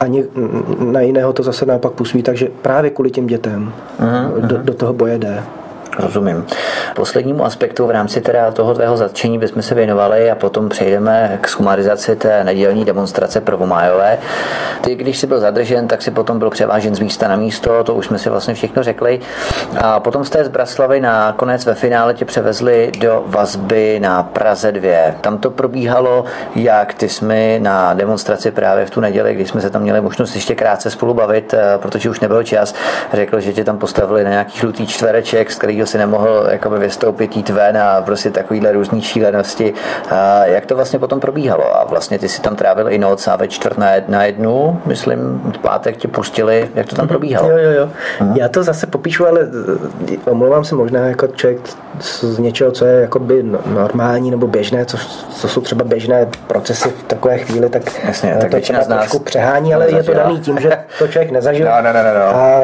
a 0.00 0.06
ně, 0.06 0.24
na 0.78 1.00
jiného 1.00 1.32
to 1.32 1.42
zase 1.42 1.66
naopak 1.66 1.92
působí, 1.92 2.22
takže 2.22 2.48
právě 2.62 2.90
kvůli 2.90 3.10
těm 3.10 3.26
dětem 3.26 3.72
uh-huh. 4.00 4.40
do, 4.40 4.58
do 4.58 4.74
toho 4.74 4.92
boje 4.92 5.18
jde. 5.18 5.42
Rozumím. 5.98 6.46
Poslednímu 6.94 7.44
aspektu 7.44 7.86
v 7.86 7.90
rámci 7.90 8.20
teda 8.20 8.50
toho 8.50 8.74
tvého 8.74 8.96
zatčení 8.96 9.38
bychom 9.38 9.62
se 9.62 9.74
věnovali 9.74 10.30
a 10.30 10.34
potom 10.34 10.68
přejdeme 10.68 11.38
k 11.40 11.48
sumarizaci 11.48 12.16
té 12.16 12.44
nedělní 12.44 12.84
demonstrace 12.84 13.40
prvomájové. 13.40 14.18
Ty, 14.80 14.94
když 14.94 15.18
jsi 15.18 15.26
byl 15.26 15.40
zadržen, 15.40 15.88
tak 15.88 16.02
si 16.02 16.10
potom 16.10 16.38
byl 16.38 16.50
převážen 16.50 16.94
z 16.94 17.00
místa 17.00 17.28
na 17.28 17.36
místo, 17.36 17.84
to 17.84 17.94
už 17.94 18.06
jsme 18.06 18.18
si 18.18 18.30
vlastně 18.30 18.54
všechno 18.54 18.82
řekli. 18.82 19.20
A 19.78 20.00
potom 20.00 20.24
té 20.24 20.44
z 20.44 20.48
Braslavy 20.48 21.00
nakonec 21.00 21.66
ve 21.66 21.74
finále 21.74 22.14
tě 22.14 22.24
převezli 22.24 22.92
do 22.98 23.22
vazby 23.26 24.00
na 24.00 24.22
Praze 24.22 24.72
2. 24.72 24.90
Tam 25.20 25.38
to 25.38 25.50
probíhalo, 25.50 26.24
jak 26.56 26.94
ty 26.94 27.08
jsme 27.08 27.58
na 27.58 27.94
demonstraci 27.94 28.50
právě 28.50 28.86
v 28.86 28.90
tu 28.90 29.00
neděli, 29.00 29.34
kdy 29.34 29.46
jsme 29.46 29.60
se 29.60 29.70
tam 29.70 29.82
měli 29.82 30.00
možnost 30.00 30.34
ještě 30.34 30.54
krátce 30.54 30.90
spolu 30.90 31.14
bavit, 31.14 31.54
eh, 31.54 31.78
protože 31.78 32.10
už 32.10 32.20
nebyl 32.20 32.42
čas, 32.42 32.74
řekl, 33.12 33.40
že 33.40 33.52
tě 33.52 33.64
tam 33.64 33.78
postavili 33.78 34.24
na 34.24 34.30
nějaký 34.30 34.58
žlutý 34.58 34.86
čtvereček, 34.86 35.50
z 35.50 35.58
kterého 35.58 35.83
si 35.86 35.98
nemohl 35.98 36.46
jakoby 36.50 36.78
vystoupit, 36.78 37.36
jít 37.36 37.50
ven 37.50 37.78
a 37.78 38.02
prostě 38.02 38.30
takovýhle 38.30 38.72
různý 38.72 39.02
šílenosti. 39.02 39.74
A 40.10 40.46
jak 40.46 40.66
to 40.66 40.76
vlastně 40.76 40.98
potom 40.98 41.20
probíhalo? 41.20 41.76
A 41.76 41.84
vlastně 41.84 42.18
ty 42.18 42.28
si 42.28 42.40
tam 42.40 42.56
trávil 42.56 42.92
i 42.92 42.98
noc 42.98 43.28
a 43.28 43.36
ve 43.36 43.48
čtvrt 43.48 43.78
na 44.08 44.24
jednu, 44.24 44.80
myslím, 44.86 45.42
v 45.54 45.58
pátek 45.58 45.96
tě 45.96 46.08
pustili. 46.08 46.70
Jak 46.74 46.86
to 46.86 46.96
tam 46.96 47.08
probíhalo? 47.08 47.50
Jo, 47.50 47.56
jo, 47.58 47.70
jo. 47.70 47.88
Aha. 48.20 48.34
Já 48.36 48.48
to 48.48 48.62
zase 48.62 48.86
popíšu, 48.86 49.26
ale 49.26 49.40
eh, 50.12 50.30
omlouvám 50.30 50.64
se 50.64 50.74
možná 50.74 51.00
jako 51.06 51.26
člověk 51.26 51.60
z 52.00 52.38
něčeho, 52.38 52.70
co 52.70 52.84
je 52.84 53.00
jakoby 53.00 53.42
no, 53.42 53.58
normální 53.66 54.30
nebo 54.30 54.46
běžné, 54.46 54.84
co, 54.84 54.96
co 55.30 55.48
jsou 55.48 55.60
třeba 55.60 55.84
běžné 55.84 56.26
procesy 56.46 56.88
v 56.88 57.02
takové 57.02 57.38
chvíli, 57.38 57.68
tak, 57.68 57.82
Jasně, 58.04 58.36
tak 58.40 58.50
to 58.50 58.60
třeba 58.60 58.82
z 58.82 58.88
nás 58.88 59.00
trošku 59.00 59.18
přehání, 59.18 59.74
ale 59.74 59.90
je 59.90 60.02
to 60.02 60.14
daný 60.14 60.40
tím, 60.40 60.58
že 60.58 60.78
to 60.98 61.08
člověk 61.08 61.30
nezažil. 61.30 61.68
No, 61.74 61.92
no, 61.92 62.02
no, 62.02 62.14
no. 62.14 62.26
A 62.36 62.62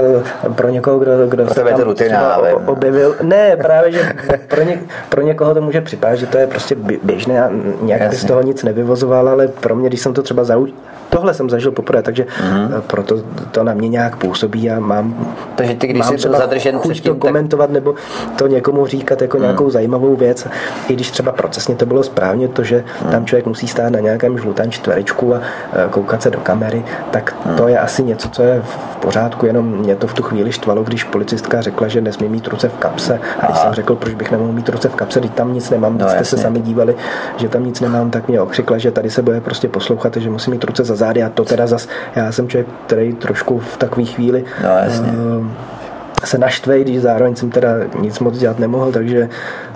pro 0.54 0.68
někoho, 0.68 0.98
kdo, 0.98 1.26
kdo 1.26 1.44
pro 1.44 1.54
se 1.54 1.64
tam 1.64 1.80
rutina, 1.80 2.38
objevil, 2.66 2.99
ne, 3.22 3.56
právě, 3.56 3.92
že 3.92 4.12
pro, 4.48 4.62
ně, 4.62 4.80
pro 5.08 5.22
někoho 5.22 5.54
to 5.54 5.62
může 5.62 5.80
připadat, 5.80 6.18
že 6.18 6.26
to 6.26 6.38
je 6.38 6.46
prostě 6.46 6.76
běžné 7.02 7.44
a 7.44 7.50
nějak 7.82 8.00
Jasně. 8.00 8.16
by 8.16 8.16
z 8.16 8.24
toho 8.24 8.42
nic 8.42 8.62
nevyvozoval, 8.62 9.28
ale 9.28 9.48
pro 9.48 9.76
mě, 9.76 9.88
když 9.88 10.00
jsem 10.00 10.14
to 10.14 10.22
třeba 10.22 10.44
zauč, 10.44 10.70
tohle 11.10 11.34
jsem 11.34 11.50
zažil 11.50 11.72
poprvé, 11.72 12.02
takže 12.02 12.24
mm-hmm. 12.24 12.80
proto 12.80 13.16
to 13.50 13.64
na 13.64 13.74
mě 13.74 13.88
nějak 13.88 14.16
působí 14.16 14.70
a 14.70 14.80
mám, 14.80 15.34
takže 15.54 15.74
ty, 15.74 15.86
když 15.86 16.02
mám 16.02 16.18
jsi 16.18 16.28
byl 16.28 16.38
zadržen 16.38 16.78
chuť 16.78 16.92
předtím, 16.92 17.12
to 17.12 17.18
komentovat 17.18 17.66
tak... 17.66 17.74
nebo 17.74 17.94
to 18.36 18.46
někomu 18.46 18.86
říkat 18.86 19.22
jako 19.22 19.36
mm. 19.36 19.42
nějakou 19.42 19.70
zajímavou 19.70 20.16
věc, 20.16 20.46
i 20.88 20.94
když 20.94 21.10
třeba 21.10 21.32
procesně 21.32 21.76
to 21.76 21.86
bylo 21.86 22.02
správně, 22.02 22.48
to, 22.48 22.64
že 22.64 22.84
mm. 23.04 23.10
tam 23.10 23.26
člověk 23.26 23.46
musí 23.46 23.68
stát 23.68 23.92
na 23.92 24.00
nějakém 24.00 24.38
žlutém 24.38 24.70
čtverečku 24.70 25.34
a 25.34 25.40
koukat 25.90 26.22
se 26.22 26.30
do 26.30 26.40
kamery, 26.40 26.84
tak 27.10 27.34
mm. 27.46 27.54
to 27.54 27.68
je 27.68 27.78
asi 27.78 28.02
něco, 28.02 28.28
co 28.28 28.42
je 28.42 28.62
v 28.62 28.96
pořádku, 28.96 29.46
jenom 29.46 29.66
mě 29.66 29.96
to 29.96 30.06
v 30.06 30.14
tu 30.14 30.22
chvíli 30.22 30.52
štvalo, 30.52 30.82
když 30.82 31.04
policistka 31.04 31.60
řekla, 31.60 31.88
že 31.88 32.00
nesmí 32.00 32.28
mít 32.28 32.46
ruce 32.46 32.68
v 32.68 32.76
kapse 32.76 33.20
a 33.40 33.46
když 33.46 33.58
jsem 33.58 33.72
řekl, 33.72 33.96
proč 33.96 34.14
bych 34.14 34.30
nemohl 34.30 34.52
mít 34.52 34.68
ruce 34.68 34.88
v 34.88 34.94
kapse, 34.94 35.20
když 35.20 35.32
tam 35.34 35.54
nic 35.54 35.70
nemám, 35.70 35.94
když 35.94 36.02
no, 36.02 36.08
jste 36.08 36.18
jasně. 36.18 36.38
se 36.38 36.42
sami 36.42 36.60
dívali, 36.60 36.96
že 37.36 37.48
tam 37.48 37.64
nic 37.64 37.80
nemám, 37.80 38.10
tak 38.10 38.28
mě 38.28 38.40
okřikla, 38.40 38.78
že 38.78 38.90
tady 38.90 39.10
se 39.10 39.22
bude 39.22 39.40
prostě 39.40 39.68
poslouchat, 39.68 40.16
že 40.16 40.30
musím 40.30 40.52
mít 40.52 40.64
ruce 40.64 40.84
za 40.84 40.96
zády 41.00 41.22
a 41.22 41.28
to 41.28 41.44
teda 41.44 41.66
zas, 41.66 41.88
já 42.16 42.32
jsem 42.32 42.48
člověk, 42.48 42.68
který 42.86 43.12
trošku 43.12 43.58
v 43.58 43.76
takové 43.76 44.06
chvíli 44.06 44.44
no, 44.62 44.70
jasně. 44.84 45.08
Uh, 45.08 45.46
se 46.24 46.38
naštve, 46.38 46.80
když 46.80 47.00
zároveň 47.00 47.36
jsem 47.36 47.50
teda 47.50 47.68
nic 48.00 48.18
moc 48.20 48.38
dělat 48.38 48.58
nemohl, 48.58 48.92
takže 48.92 49.28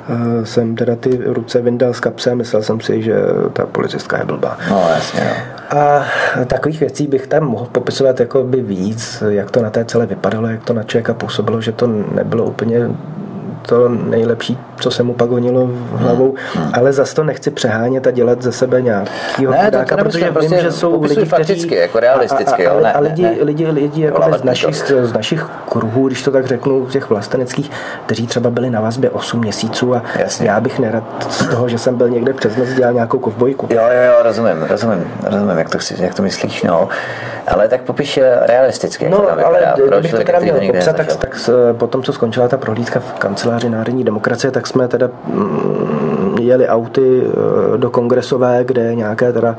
uh, 0.09 0.45
jsem 0.45 0.77
teda 0.77 0.97
ty 0.97 1.21
ruce 1.25 1.61
vyndal 1.61 1.93
z 1.95 2.01
kapse 2.01 2.31
a 2.31 2.35
myslel 2.35 2.63
jsem 2.63 2.81
si, 2.81 3.03
že 3.03 3.15
ta 3.53 3.67
policistka 3.67 4.19
je 4.19 4.25
blbá. 4.25 4.59
No, 4.71 4.89
jasně, 4.95 5.21
no. 5.25 5.35
A 5.79 6.05
takových 6.47 6.81
věcí 6.81 7.07
bych 7.07 7.27
tam 7.27 7.45
mohl 7.45 7.67
popisovat 7.73 8.21
jako 8.21 8.43
by 8.45 8.63
víc, 8.63 9.23
jak 9.29 9.51
to 9.51 9.63
na 9.63 9.71
té 9.71 9.85
celé 9.85 10.07
vypadalo, 10.07 10.49
jak 10.49 10.65
to 10.65 10.73
na 10.73 10.83
člověka 10.83 11.15
působilo, 11.15 11.61
že 11.61 11.73
to 11.73 11.87
nebylo 12.15 12.45
úplně 12.45 12.89
to 13.67 13.89
nejlepší, 13.89 14.59
co 14.81 14.91
se 14.91 15.03
mu 15.03 15.15
pak 15.15 15.31
honilo 15.31 15.67
v 15.67 15.99
hlavou, 15.99 16.35
hmm. 16.55 16.71
ale 16.73 16.93
zas 16.93 17.15
to 17.15 17.25
nechci 17.25 17.51
přehánět 17.51 18.07
a 18.07 18.11
dělat 18.11 18.43
ze 18.43 18.53
sebe 18.53 18.83
nějakýho 18.83 19.53
ne, 19.53 19.65
chudáka, 19.65 19.97
protože 19.97 20.31
prostě 20.31 20.55
vím, 20.55 20.65
že 20.65 20.73
jsou 20.73 21.03
lidi, 21.03 21.27
kteří... 21.27 21.75
jako 21.75 22.01
realisticky, 22.01 22.67
a, 22.67 22.73
a, 22.73 22.75
a, 22.75 22.91
a, 22.91 22.93
a 22.93 23.01
lidi, 23.01 23.23
ne, 23.23 23.37
lidi, 23.41 23.67
lidi 23.67 24.03
jako 24.03 24.23
z, 24.39 24.43
našich, 24.43 24.75
z 25.03 25.13
našich 25.13 25.47
kruhů, 25.69 26.07
když 26.07 26.23
to 26.23 26.31
tak 26.31 26.47
řeknu, 26.47 26.87
těch 26.87 27.11
vlasteneckých, 27.11 27.71
kteří 28.07 28.27
třeba 28.27 28.51
byli 28.51 28.71
na 28.71 28.81
vazbě 28.81 29.11
8 29.11 29.41
měsíců 29.41 29.95
a 29.95 30.03
Jasně. 30.19 30.49
já 30.49 30.61
bych 30.61 30.79
nerad 30.79 31.05
z 31.31 31.47
toho, 31.47 31.69
že 31.69 31.79
jsem 31.79 31.97
byl 31.97 32.09
někde 32.09 32.33
přes 32.33 32.57
noc 32.57 32.69
dělal 32.69 32.93
nějakou 32.93 33.19
kovbojku. 33.19 33.69
Jo, 33.71 33.83
jo, 33.83 34.03
jo, 34.03 34.15
rozumím, 34.23 34.63
rozumím, 34.63 35.05
rozumím, 35.25 35.59
jak 35.59 35.71
to, 35.71 35.79
jak 35.99 36.15
to 36.15 36.23
myslíš, 36.23 36.63
no. 36.63 36.89
Ale 37.47 37.69
tak 37.69 37.81
popiš 37.81 38.21
realisticky. 38.41 39.09
No, 39.09 39.47
ale 39.47 39.75
kdybych 39.89 40.11
to 40.11 40.25
teda 40.25 40.39
měl 40.39 40.61
popsat, 40.67 40.97
tak, 40.97 41.17
tak 41.17 41.41
po 41.73 41.87
tom, 41.87 42.03
co 42.03 42.13
skončila 42.13 42.49
ta 42.49 42.57
prohlídka 42.57 43.01
v 43.01 43.13
kanceláři 43.13 43.54
Národní 43.69 44.05
demokracie, 44.05 44.51
tak 44.51 44.67
jsme 44.67 44.89
teda 44.89 45.09
mm, 45.27 46.37
jeli 46.41 46.69
auty 46.69 47.23
eh, 47.27 47.79
do 47.79 47.91
kongresové, 47.91 48.65
kde 48.65 48.95
nějaké 48.95 49.33
teda 49.33 49.57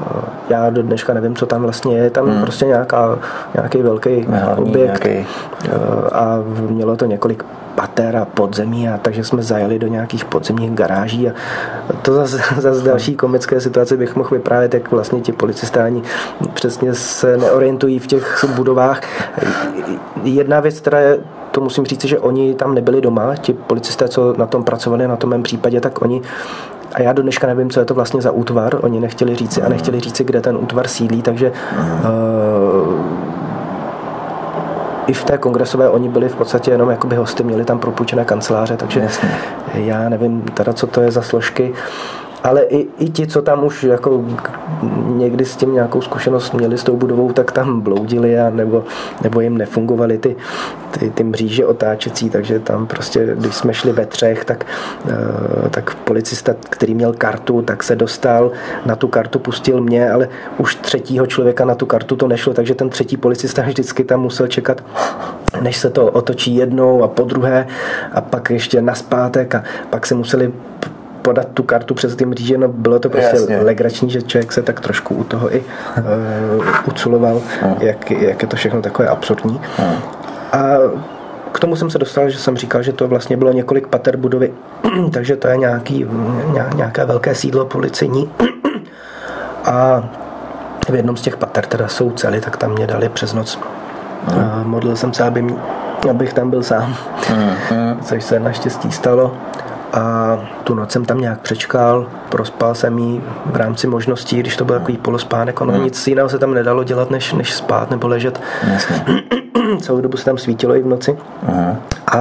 eh, 0.00 0.20
já 0.48 0.70
do 0.70 0.82
dneška 0.82 1.14
nevím, 1.14 1.36
co 1.36 1.46
tam 1.46 1.62
vlastně 1.62 1.98
je, 1.98 2.10
tam 2.10 2.26
hmm. 2.26 2.42
prostě 2.42 2.66
nějaká, 2.66 3.18
nějaký 3.54 3.82
velký 3.82 4.22
Hlavní, 4.22 4.70
objekt 4.70 5.04
nějaký... 5.04 5.28
Eh, 5.64 6.10
a 6.12 6.42
mělo 6.70 6.96
to 6.96 7.06
několik 7.06 7.44
pater 7.74 8.16
a 8.16 8.24
podzemí, 8.24 8.88
a 8.88 8.98
takže 8.98 9.24
jsme 9.24 9.42
zajeli 9.42 9.78
do 9.78 9.86
nějakých 9.86 10.24
podzemních 10.24 10.70
garáží 10.70 11.28
a 11.28 11.32
to 12.02 12.14
zase, 12.14 12.40
zase 12.60 12.84
další 12.84 13.16
komické 13.16 13.60
situace 13.60 13.96
bych 13.96 14.16
mohl 14.16 14.30
vyprávět, 14.32 14.74
jak 14.74 14.90
vlastně 14.90 15.20
ti 15.20 15.32
policistáni 15.32 16.02
přesně 16.54 16.94
se 16.94 17.36
neorientují 17.36 17.98
v 17.98 18.06
těch 18.06 18.44
budovách. 18.56 19.00
Jedna 20.22 20.60
věc, 20.60 20.80
která 20.80 21.00
je 21.00 21.18
to 21.54 21.60
musím 21.60 21.86
říct, 21.86 22.04
že 22.04 22.18
oni 22.18 22.54
tam 22.54 22.74
nebyli 22.74 23.00
doma, 23.00 23.36
ti 23.36 23.52
policisté, 23.52 24.08
co 24.08 24.34
na 24.36 24.46
tom 24.46 24.64
pracovali, 24.64 25.08
na 25.08 25.16
tom 25.16 25.30
mém 25.30 25.42
případě, 25.42 25.80
tak 25.80 26.02
oni 26.02 26.22
a 26.94 27.02
já 27.02 27.12
do 27.12 27.22
dneška 27.22 27.46
nevím, 27.46 27.70
co 27.70 27.80
je 27.80 27.86
to 27.86 27.94
vlastně 27.94 28.22
za 28.22 28.30
útvar. 28.30 28.76
Oni 28.82 29.00
nechtěli 29.00 29.36
říci 29.36 29.62
a 29.62 29.68
nechtěli 29.68 30.00
říci, 30.00 30.24
kde 30.24 30.40
ten 30.40 30.56
útvar 30.56 30.88
sídlí, 30.88 31.22
takže 31.22 31.52
uh, 31.52 32.94
i 35.06 35.12
v 35.12 35.24
té 35.24 35.38
kongresové 35.38 35.88
oni 35.88 36.08
byli 36.08 36.28
v 36.28 36.36
podstatě 36.36 36.70
jenom 36.70 36.90
jakoby 36.90 37.16
hosty, 37.16 37.44
měli 37.44 37.64
tam 37.64 37.78
propůjčené 37.78 38.24
kanceláře, 38.24 38.76
takže 38.76 39.00
Jasně. 39.00 39.30
já 39.74 40.08
nevím 40.08 40.42
teda, 40.42 40.72
co 40.72 40.86
to 40.86 41.00
je 41.00 41.10
za 41.10 41.22
složky. 41.22 41.74
Ale 42.44 42.62
i, 42.62 42.88
i 42.98 43.10
ti, 43.10 43.26
co 43.26 43.42
tam 43.42 43.64
už 43.64 43.82
jako 43.84 44.24
někdy 45.06 45.44
s 45.44 45.56
tím 45.56 45.74
nějakou 45.74 46.00
zkušenost 46.00 46.54
měli 46.54 46.78
s 46.78 46.84
tou 46.84 46.96
budovou, 46.96 47.32
tak 47.32 47.52
tam 47.52 47.80
bloudili 47.80 48.38
a 48.38 48.50
nebo, 48.50 48.84
nebo 49.22 49.40
jim 49.40 49.58
nefungovaly 49.58 50.18
ty, 50.18 50.36
ty, 50.90 51.10
ty 51.10 51.24
mříže 51.24 51.66
otáčecí, 51.66 52.30
takže 52.30 52.60
tam 52.60 52.86
prostě, 52.86 53.34
když 53.34 53.54
jsme 53.54 53.74
šli 53.74 53.92
ve 53.92 54.06
třech, 54.06 54.44
tak, 54.44 54.66
eh, 55.08 55.68
tak 55.70 55.94
policista, 55.94 56.54
který 56.70 56.94
měl 56.94 57.12
kartu, 57.12 57.62
tak 57.62 57.82
se 57.82 57.96
dostal, 57.96 58.50
na 58.86 58.96
tu 58.96 59.08
kartu 59.08 59.38
pustil 59.38 59.80
mě, 59.80 60.10
ale 60.10 60.28
už 60.58 60.74
třetího 60.74 61.26
člověka 61.26 61.64
na 61.64 61.74
tu 61.74 61.86
kartu 61.86 62.16
to 62.16 62.28
nešlo, 62.28 62.54
takže 62.54 62.74
ten 62.74 62.88
třetí 62.88 63.16
policista 63.16 63.62
vždycky 63.66 64.04
tam 64.04 64.20
musel 64.20 64.46
čekat, 64.46 64.84
než 65.60 65.76
se 65.76 65.90
to 65.90 66.06
otočí 66.06 66.56
jednou 66.56 67.02
a 67.02 67.08
po 67.08 67.22
druhé 67.22 67.66
a 68.12 68.20
pak 68.20 68.50
ještě 68.50 68.82
naspátek 68.82 69.54
a 69.54 69.62
pak 69.90 70.06
se 70.06 70.14
museli 70.14 70.52
podat 71.24 71.48
tu 71.54 71.62
kartu 71.62 71.94
přes 71.94 72.16
ty 72.16 72.26
mříže, 72.26 72.58
no 72.58 72.68
bylo 72.68 72.98
to 72.98 73.10
prostě 73.10 73.36
Jasně. 73.36 73.58
legrační, 73.58 74.10
že 74.10 74.22
člověk 74.22 74.52
se 74.52 74.62
tak 74.62 74.80
trošku 74.80 75.14
u 75.14 75.24
toho 75.24 75.56
i 75.56 75.60
uh, 75.60 76.64
uculoval, 76.86 77.40
jak, 77.80 78.10
jak 78.10 78.42
je 78.42 78.48
to 78.48 78.56
všechno 78.56 78.82
takové 78.82 79.08
absurdní. 79.08 79.60
A 80.52 80.76
k 81.52 81.60
tomu 81.60 81.76
jsem 81.76 81.90
se 81.90 81.98
dostal, 81.98 82.30
že 82.30 82.38
jsem 82.38 82.56
říkal, 82.56 82.82
že 82.82 82.92
to 82.92 83.08
vlastně 83.08 83.36
bylo 83.36 83.52
několik 83.52 83.86
pater 83.86 84.16
budovy, 84.16 84.52
takže 85.12 85.36
to 85.36 85.48
je 85.48 85.56
nějaký, 85.56 86.06
ně- 86.52 86.66
nějaké 86.74 87.04
velké 87.04 87.34
sídlo 87.34 87.64
policejní. 87.64 88.30
A 89.64 90.04
v 90.90 90.94
jednom 90.94 91.16
z 91.16 91.22
těch 91.22 91.36
pater 91.36 91.66
teda 91.66 91.88
jsou 91.88 92.10
cely, 92.10 92.40
tak 92.40 92.56
tam 92.56 92.70
mě 92.72 92.86
dali 92.86 93.08
přes 93.08 93.32
noc. 93.32 93.58
A 94.28 94.62
modlil 94.62 94.96
jsem 94.96 95.12
se, 95.12 95.24
aby 95.24 95.42
mě, 95.42 95.56
abych 96.10 96.32
tam 96.32 96.50
byl 96.50 96.62
sám, 96.62 96.96
což 98.02 98.24
se 98.24 98.40
naštěstí 98.40 98.92
stalo. 98.92 99.34
A 99.94 100.38
tu 100.64 100.74
noc 100.74 100.90
jsem 100.90 101.04
tam 101.04 101.20
nějak 101.20 101.40
přečkal, 101.40 102.06
prospal 102.28 102.74
jsem 102.74 102.98
ji 102.98 103.22
v 103.46 103.56
rámci 103.56 103.86
možností, 103.86 104.40
když 104.40 104.56
to 104.56 104.64
byl 104.64 104.78
takový 104.78 104.98
polospánek, 104.98 105.60
ono 105.60 105.76
nic 105.76 106.06
jiného 106.06 106.28
se 106.28 106.38
tam 106.38 106.54
nedalo 106.54 106.84
dělat, 106.84 107.10
než, 107.10 107.32
než 107.32 107.54
spát 107.54 107.90
nebo 107.90 108.08
ležet. 108.08 108.40
Celou 109.80 110.00
dobu 110.00 110.16
se 110.16 110.24
tam 110.24 110.38
svítilo 110.38 110.76
i 110.76 110.82
v 110.82 110.86
noci. 110.86 111.16
A 112.06 112.14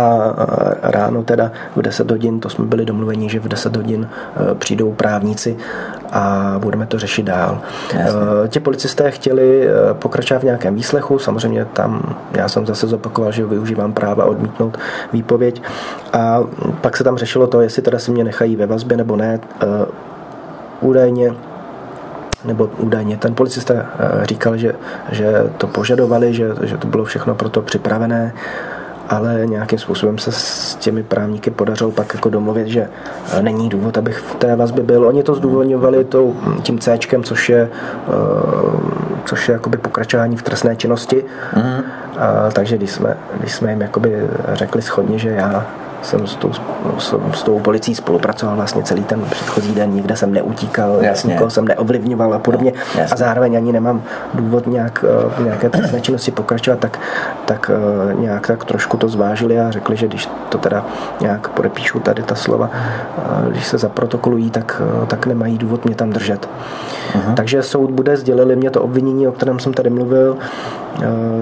a 0.83 0.91
ráno 0.91 1.23
teda 1.23 1.51
v 1.75 1.81
10 1.81 2.11
hodin, 2.11 2.39
to 2.39 2.49
jsme 2.49 2.65
byli 2.65 2.85
domluveni, 2.85 3.29
že 3.29 3.39
v 3.39 3.47
10 3.47 3.75
hodin 3.75 4.09
eh, 4.11 4.55
přijdou 4.55 4.91
právníci 4.93 5.57
a 6.11 6.55
budeme 6.57 6.85
to 6.85 6.99
řešit 6.99 7.23
dál. 7.23 7.61
Eh, 7.93 8.07
Ti 8.47 8.59
policisté 8.59 9.11
chtěli 9.11 9.67
eh, 9.67 9.93
pokračovat 9.93 10.39
v 10.39 10.43
nějakém 10.43 10.75
výslechu, 10.75 11.19
samozřejmě 11.19 11.65
tam 11.65 12.15
já 12.31 12.49
jsem 12.49 12.65
zase 12.65 12.87
zopakoval, 12.87 13.31
že 13.31 13.45
využívám 13.45 13.93
práva 13.93 14.25
odmítnout 14.25 14.77
výpověď 15.13 15.61
a 16.13 16.43
pak 16.81 16.97
se 16.97 17.03
tam 17.03 17.17
řešilo 17.17 17.47
to, 17.47 17.61
jestli 17.61 17.81
teda 17.81 17.99
si 17.99 18.11
mě 18.11 18.23
nechají 18.23 18.55
ve 18.55 18.65
vazbě 18.65 18.97
nebo 18.97 19.15
ne. 19.15 19.39
Eh, 19.61 19.85
Údajně 20.81 21.33
nebo 22.45 22.69
údajně 22.77 23.17
ten 23.17 23.35
policista 23.35 23.73
eh, 23.73 24.25
říkal, 24.25 24.57
že, 24.57 24.75
že 25.11 25.43
to 25.57 25.67
požadovali, 25.67 26.33
že, 26.33 26.49
že 26.63 26.77
to 26.77 26.87
bylo 26.87 27.05
všechno 27.05 27.35
pro 27.35 27.49
to 27.49 27.61
připravené, 27.61 28.33
ale 29.09 29.41
nějakým 29.45 29.79
způsobem 29.79 30.17
se 30.17 30.31
s 30.31 30.75
těmi 30.75 31.03
právníky 31.03 31.51
podařilo 31.51 31.91
pak 31.91 32.13
jako 32.13 32.29
domluvit, 32.29 32.67
že 32.67 32.89
eh, 33.31 33.41
není 33.41 33.69
důvod, 33.69 33.97
abych 33.97 34.17
v 34.17 34.35
té 34.35 34.55
vazbě 34.55 34.83
byl. 34.83 35.07
Oni 35.07 35.23
to 35.23 35.35
zdůvodňovali 35.35 36.03
tou, 36.03 36.35
tím 36.61 36.79
C, 36.79 36.97
což 37.23 37.49
je, 37.49 37.69
eh, 37.69 38.11
což 39.25 39.49
je 39.49 39.53
jakoby 39.53 39.77
pokračování 39.77 40.37
v 40.37 40.43
trestné 40.43 40.75
činnosti. 40.75 41.25
A, 42.19 42.51
takže 42.51 42.77
když 42.77 42.91
jsme, 42.91 43.17
když 43.39 43.53
jsme 43.53 43.69
jim 43.69 43.81
jakoby 43.81 44.27
řekli 44.53 44.81
schodně, 44.81 45.19
že 45.19 45.29
já 45.29 45.65
jsem 46.03 46.27
s 46.27 46.35
tou, 46.35 46.51
s, 46.97 47.15
s 47.33 47.43
tou 47.43 47.59
policií 47.59 47.95
spolupracoval 47.95 48.55
vlastně 48.55 48.83
celý 48.83 49.03
ten 49.03 49.21
předchozí 49.21 49.75
den, 49.75 49.91
nikde 49.91 50.15
jsem 50.15 50.33
neutíkal, 50.33 50.97
Jasně. 51.01 51.33
nikoho 51.33 51.49
jsem 51.49 51.67
neovlivňoval 51.67 52.33
a 52.33 52.39
podobně 52.39 52.73
Jasně. 52.97 53.13
a 53.13 53.15
zároveň 53.15 53.57
ani 53.57 53.71
nemám 53.71 54.03
důvod 54.33 54.67
nějak 54.67 55.05
eh, 55.07 55.29
v 55.37 55.43
nějaké 55.45 55.69
trestné 55.69 56.01
činnosti 56.01 56.31
pokračovat, 56.31 56.79
tak, 56.79 56.99
tak 57.45 57.71
eh, 57.73 58.13
nějak 58.13 58.47
tak 58.47 58.65
trošku 58.65 58.97
to 58.97 59.09
zvážili 59.09 59.59
a 59.59 59.71
řekli, 59.71 59.95
že 59.95 60.07
když 60.07 60.29
to 60.49 60.57
teda 60.57 60.85
nějak 61.21 61.49
podepíšu 61.49 61.99
tady 61.99 62.23
ta 62.23 62.35
slova, 62.35 62.69
eh, 62.73 63.49
když 63.49 63.67
se 63.67 63.77
zaprotokolují, 63.77 64.49
tak, 64.49 64.81
tak 65.07 65.25
nemají 65.25 65.57
důvod 65.57 65.85
mě 65.85 65.95
tam 65.95 66.09
držet. 66.09 66.49
Takže 67.35 67.63
soud 67.63 67.91
bude, 67.91 68.17
sdělili 68.17 68.55
mě 68.55 68.69
to 68.69 68.81
obvinění, 68.81 69.27
o 69.27 69.31
kterém 69.31 69.59
jsem 69.59 69.73
tady 69.73 69.89
mluvil, 69.89 70.37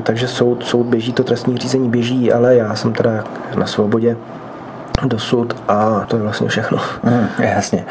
takže 0.04 0.28
soud, 0.28 0.64
soud 0.64 0.86
běží, 0.86 1.14
to 1.14 1.24
trestní 1.24 1.58
řízení 1.58 1.90
běží, 1.90 2.34
ale 2.34 2.56
já 2.56 2.76
jsem 2.76 2.94
teda 2.94 3.24
na 3.56 3.68
svobodě 3.68 4.18
dosud 5.04 5.56
a 5.68 6.06
to 6.08 6.16
je 6.16 6.22
vlastně 6.22 6.48
všechno. 6.48 6.78
Hmm, 7.04 7.28
jasně. 7.40 7.86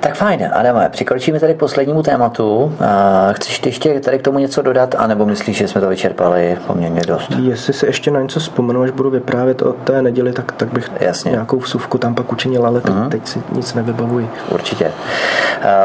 Tak 0.00 0.14
fajn, 0.14 0.50
Adame, 0.52 0.88
přikročíme 0.88 1.40
tady 1.40 1.54
k 1.54 1.58
poslednímu 1.58 2.02
tématu. 2.02 2.76
Chceš 3.32 3.58
ty 3.58 3.68
ještě 3.68 4.00
tady 4.00 4.18
k 4.18 4.22
tomu 4.22 4.38
něco 4.38 4.62
dodat, 4.62 4.94
anebo 4.98 5.26
myslíš, 5.26 5.56
že 5.56 5.68
jsme 5.68 5.80
to 5.80 5.88
vyčerpali 5.88 6.58
poměrně 6.66 7.00
dost? 7.06 7.30
Jestli 7.42 7.72
se 7.72 7.86
ještě 7.86 8.10
na 8.10 8.20
něco 8.20 8.40
vzpomenu, 8.40 8.82
až 8.82 8.90
budu 8.90 9.10
vyprávět 9.10 9.62
o 9.62 9.72
té 9.72 10.02
neděli, 10.02 10.32
tak, 10.32 10.52
tak 10.52 10.72
bych 10.72 10.90
Jasně. 11.00 11.30
nějakou 11.30 11.58
vsuvku 11.58 11.98
tam 11.98 12.14
pak 12.14 12.32
učinil, 12.32 12.66
ale 12.66 12.80
teď, 12.80 12.94
teď 13.10 13.28
si 13.28 13.42
nic 13.52 13.74
nevybavuji. 13.74 14.30
Určitě. 14.48 14.92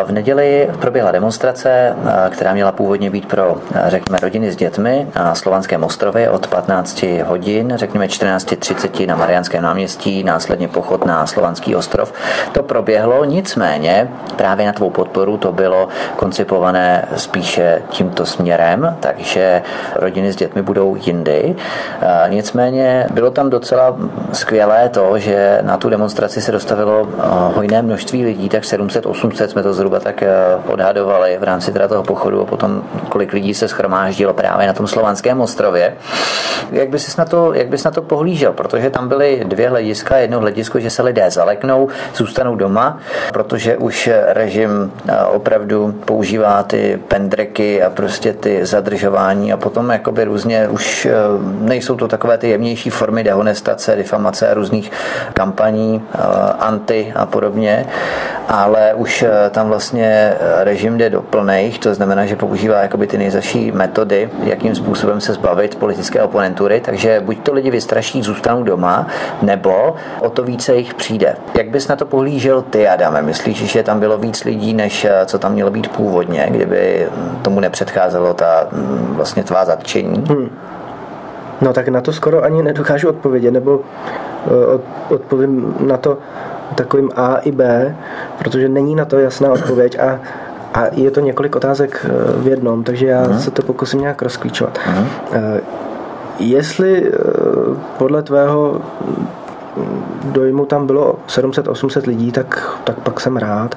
V 0.05 0.11
neděli 0.11 0.69
proběhla 0.79 1.11
demonstrace, 1.11 1.95
která 2.29 2.53
měla 2.53 2.71
původně 2.71 3.09
být 3.09 3.25
pro, 3.25 3.57
řekněme, 3.87 4.19
rodiny 4.21 4.51
s 4.51 4.55
dětmi 4.55 5.07
na 5.15 5.35
Slovanském 5.35 5.83
ostrově 5.83 6.29
od 6.29 6.47
15 6.47 7.03
hodin, 7.25 7.73
řekněme 7.75 8.05
14.30 8.07 9.07
na 9.07 9.15
Mariánském 9.15 9.63
náměstí, 9.63 10.22
následně 10.23 10.67
pochod 10.67 11.05
na 11.05 11.25
Slovanský 11.25 11.75
ostrov. 11.75 12.13
To 12.51 12.63
proběhlo, 12.63 13.25
nicméně 13.25 14.11
právě 14.35 14.65
na 14.65 14.73
tvou 14.73 14.89
podporu 14.89 15.37
to 15.37 15.51
bylo 15.51 15.87
koncipované 16.15 17.07
spíše 17.15 17.81
tímto 17.89 18.25
směrem, 18.25 18.97
takže 18.99 19.61
rodiny 19.95 20.33
s 20.33 20.35
dětmi 20.35 20.61
budou 20.61 20.95
jindy. 20.95 21.55
Nicméně 22.27 23.07
bylo 23.13 23.31
tam 23.31 23.49
docela 23.49 23.95
skvělé 24.31 24.89
to, 24.89 25.19
že 25.19 25.59
na 25.61 25.77
tu 25.77 25.89
demonstraci 25.89 26.41
se 26.41 26.51
dostavilo 26.51 27.07
hojné 27.55 27.81
množství 27.81 28.25
lidí, 28.25 28.49
tak 28.49 28.63
700-800 28.63 29.45
jsme 29.45 29.63
to 29.63 29.73
zhruba 29.73 29.99
tak 29.99 30.23
odhadovali 30.67 31.37
v 31.39 31.43
rámci 31.43 31.71
teda 31.71 31.87
toho 31.87 32.03
pochodu 32.03 32.41
a 32.41 32.45
potom 32.45 32.83
kolik 33.09 33.33
lidí 33.33 33.53
se 33.53 33.67
schromáždilo 33.67 34.33
právě 34.33 34.67
na 34.67 34.73
tom 34.73 34.87
slovanském 34.87 35.41
ostrově. 35.41 35.95
Jak 36.71 36.89
bys 36.89 37.17
na 37.17 37.25
to, 37.25 37.53
jak 37.53 37.67
bys 37.67 37.83
na 37.83 37.91
to 37.91 38.01
pohlížel? 38.01 38.53
Protože 38.53 38.89
tam 38.89 39.07
byly 39.07 39.41
dvě 39.45 39.69
hlediska. 39.69 40.12
Jedno 40.17 40.39
hledisko, 40.39 40.79
že 40.79 40.89
se 40.89 41.01
lidé 41.01 41.31
zaleknou, 41.31 41.87
zůstanou 42.15 42.55
doma, 42.55 42.97
protože 43.33 43.77
už 43.77 44.09
režim 44.27 44.91
opravdu 45.31 45.91
používá 46.05 46.63
ty 46.63 46.99
pendreky 47.07 47.83
a 47.83 47.89
prostě 47.89 48.33
ty 48.33 48.65
zadržování 48.65 49.53
a 49.53 49.57
potom 49.57 49.89
jakoby 49.89 50.23
různě 50.23 50.67
už 50.67 51.07
nejsou 51.59 51.95
to 51.95 52.07
takové 52.07 52.37
ty 52.37 52.49
jemnější 52.49 52.89
formy 52.89 53.23
dehonestace, 53.23 53.95
difamace 53.95 54.49
a 54.49 54.53
různých 54.53 54.91
kampaní, 55.33 56.03
anti 56.59 57.13
a 57.15 57.25
podobně, 57.25 57.85
ale 58.47 58.93
už 58.93 59.25
tam 59.49 59.67
vlastně 59.67 60.33
režim 60.63 60.97
jde 60.97 61.09
do 61.09 61.21
plných, 61.21 61.79
to 61.79 61.93
znamená, 61.93 62.25
že 62.25 62.35
používá 62.35 62.81
jakoby 62.81 63.07
ty 63.07 63.17
nejzaší 63.17 63.71
metody, 63.71 64.29
jakým 64.43 64.75
způsobem 64.75 65.21
se 65.21 65.33
zbavit 65.33 65.75
politické 65.75 66.21
oponentury, 66.21 66.81
takže 66.81 67.19
buď 67.19 67.39
to 67.43 67.53
lidi 67.53 67.71
vystraší, 67.71 68.21
zůstanou 68.21 68.63
doma, 68.63 69.07
nebo 69.41 69.95
o 70.19 70.29
to 70.29 70.43
více 70.43 70.75
jich 70.75 70.93
přijde. 70.93 71.35
Jak 71.57 71.69
bys 71.69 71.87
na 71.87 71.95
to 71.95 72.05
pohlížel 72.05 72.61
ty, 72.61 72.87
Adame? 72.87 73.21
Myslíš, 73.21 73.57
že 73.57 73.83
tam 73.83 73.99
bylo 73.99 74.17
víc 74.17 74.43
lidí, 74.43 74.73
než 74.73 75.07
co 75.25 75.39
tam 75.39 75.53
mělo 75.53 75.71
být 75.71 75.87
původně, 75.87 76.47
kdyby 76.49 77.07
tomu 77.41 77.59
nepředcházelo 77.59 78.33
ta 78.33 78.67
vlastně 79.09 79.43
tvá 79.43 79.65
zatčení? 79.65 80.23
Hmm. 80.27 80.49
No 81.61 81.73
tak 81.73 81.87
na 81.87 82.01
to 82.01 82.13
skoro 82.13 82.43
ani 82.43 82.63
nedokážu 82.63 83.09
odpovědět, 83.09 83.51
nebo 83.51 83.81
od, 84.73 84.81
odpovím 85.09 85.75
na 85.79 85.97
to 85.97 86.17
takovým 86.75 87.09
A 87.15 87.35
i 87.35 87.51
B, 87.51 87.95
protože 88.37 88.69
není 88.69 88.95
na 88.95 89.05
to 89.05 89.19
jasná 89.19 89.51
odpověď 89.51 89.99
a 89.99 90.19
a 90.73 90.83
je 90.91 91.11
to 91.11 91.19
několik 91.19 91.55
otázek 91.55 92.05
v 92.37 92.47
jednom, 92.47 92.83
takže 92.83 93.07
já 93.07 93.23
uh-huh. 93.23 93.37
se 93.37 93.51
to 93.51 93.61
pokusím 93.61 93.99
nějak 93.99 94.21
rozklíčovat. 94.21 94.77
Uh-huh. 94.77 95.61
Jestli 96.39 97.11
podle 97.97 98.23
tvého 98.23 98.81
dojmu 100.23 100.65
tam 100.65 100.87
bylo 100.87 101.15
700-800 101.27 102.07
lidí, 102.07 102.31
tak, 102.31 102.77
tak 102.83 102.99
pak 102.99 103.19
jsem 103.19 103.37
rád. 103.37 103.75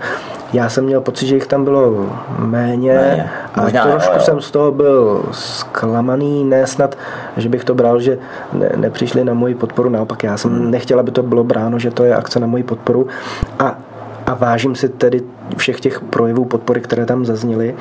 Já 0.52 0.68
jsem 0.68 0.84
měl 0.84 1.00
pocit, 1.00 1.26
že 1.26 1.34
jich 1.34 1.46
tam 1.46 1.64
bylo 1.64 2.06
méně 2.38 3.30
a 3.54 3.62
Možná, 3.62 3.82
trošku 3.82 4.12
jo, 4.12 4.18
jo. 4.18 4.24
jsem 4.24 4.40
z 4.40 4.50
toho 4.50 4.72
byl 4.72 5.24
zklamaný, 5.32 6.44
ne 6.44 6.66
snad, 6.66 6.98
že 7.36 7.48
bych 7.48 7.64
to 7.64 7.74
bral, 7.74 8.00
že 8.00 8.18
ne, 8.52 8.70
nepřišli 8.76 9.24
na 9.24 9.34
moji 9.34 9.54
podporu, 9.54 9.88
naopak 9.88 10.22
já 10.22 10.36
jsem 10.36 10.50
hmm. 10.50 10.70
nechtěl, 10.70 11.00
aby 11.00 11.10
to 11.10 11.22
bylo 11.22 11.44
bráno, 11.44 11.78
že 11.78 11.90
to 11.90 12.04
je 12.04 12.14
akce 12.14 12.40
na 12.40 12.46
moji 12.46 12.62
podporu 12.62 13.06
a 13.58 13.78
a 14.26 14.34
vážím 14.34 14.74
si 14.74 14.88
tedy 14.88 15.22
všech 15.56 15.80
těch 15.80 16.00
projevů 16.00 16.44
podpory, 16.44 16.80
které 16.80 17.06
tam 17.06 17.24
zazněly, 17.24 17.74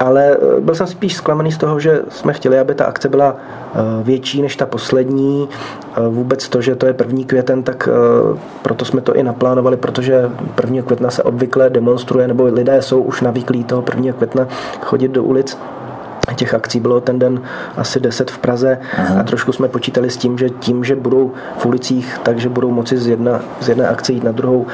ale 0.00 0.36
eh, 0.36 0.60
byl 0.60 0.74
jsem 0.74 0.86
spíš 0.86 1.14
zklamaný 1.16 1.52
z 1.52 1.58
toho, 1.58 1.80
že 1.80 2.02
jsme 2.08 2.32
chtěli, 2.32 2.58
aby 2.58 2.74
ta 2.74 2.84
akce 2.84 3.08
byla 3.08 3.36
eh, 3.36 3.78
větší 4.02 4.42
než 4.42 4.56
ta 4.56 4.66
poslední. 4.66 5.48
Vůbec 6.08 6.48
to, 6.48 6.60
že 6.60 6.74
to 6.74 6.86
je 6.86 6.92
první 6.92 7.24
květen, 7.24 7.62
tak 7.62 7.88
proto 8.62 8.84
jsme 8.84 9.00
to 9.00 9.14
i 9.14 9.22
naplánovali, 9.22 9.76
protože 9.76 10.30
1. 10.64 10.82
května 10.82 11.10
se 11.10 11.22
obvykle 11.22 11.70
demonstruje, 11.70 12.28
nebo 12.28 12.44
lidé 12.44 12.82
jsou 12.82 13.02
už 13.02 13.20
navyklí 13.20 13.64
toho 13.64 13.84
1. 13.94 14.12
května 14.12 14.48
chodit 14.80 15.08
do 15.08 15.22
ulic 15.22 15.58
Těch 16.36 16.54
akcí 16.54 16.80
bylo 16.80 17.00
ten 17.00 17.18
den 17.18 17.42
asi 17.76 18.00
10 18.00 18.30
v 18.30 18.38
Praze 18.38 18.78
Aha. 18.98 19.20
a 19.20 19.22
trošku 19.22 19.52
jsme 19.52 19.68
počítali 19.68 20.10
s 20.10 20.16
tím, 20.16 20.38
že 20.38 20.50
tím, 20.50 20.84
že 20.84 20.96
budou 20.96 21.32
v 21.58 21.66
ulicích, 21.66 22.18
takže 22.22 22.48
budou 22.48 22.70
moci 22.70 22.98
z, 22.98 23.06
jedna, 23.06 23.40
z 23.60 23.68
jedné 23.68 23.88
akce 23.88 24.12
jít 24.12 24.24
na 24.24 24.32
druhou. 24.32 24.66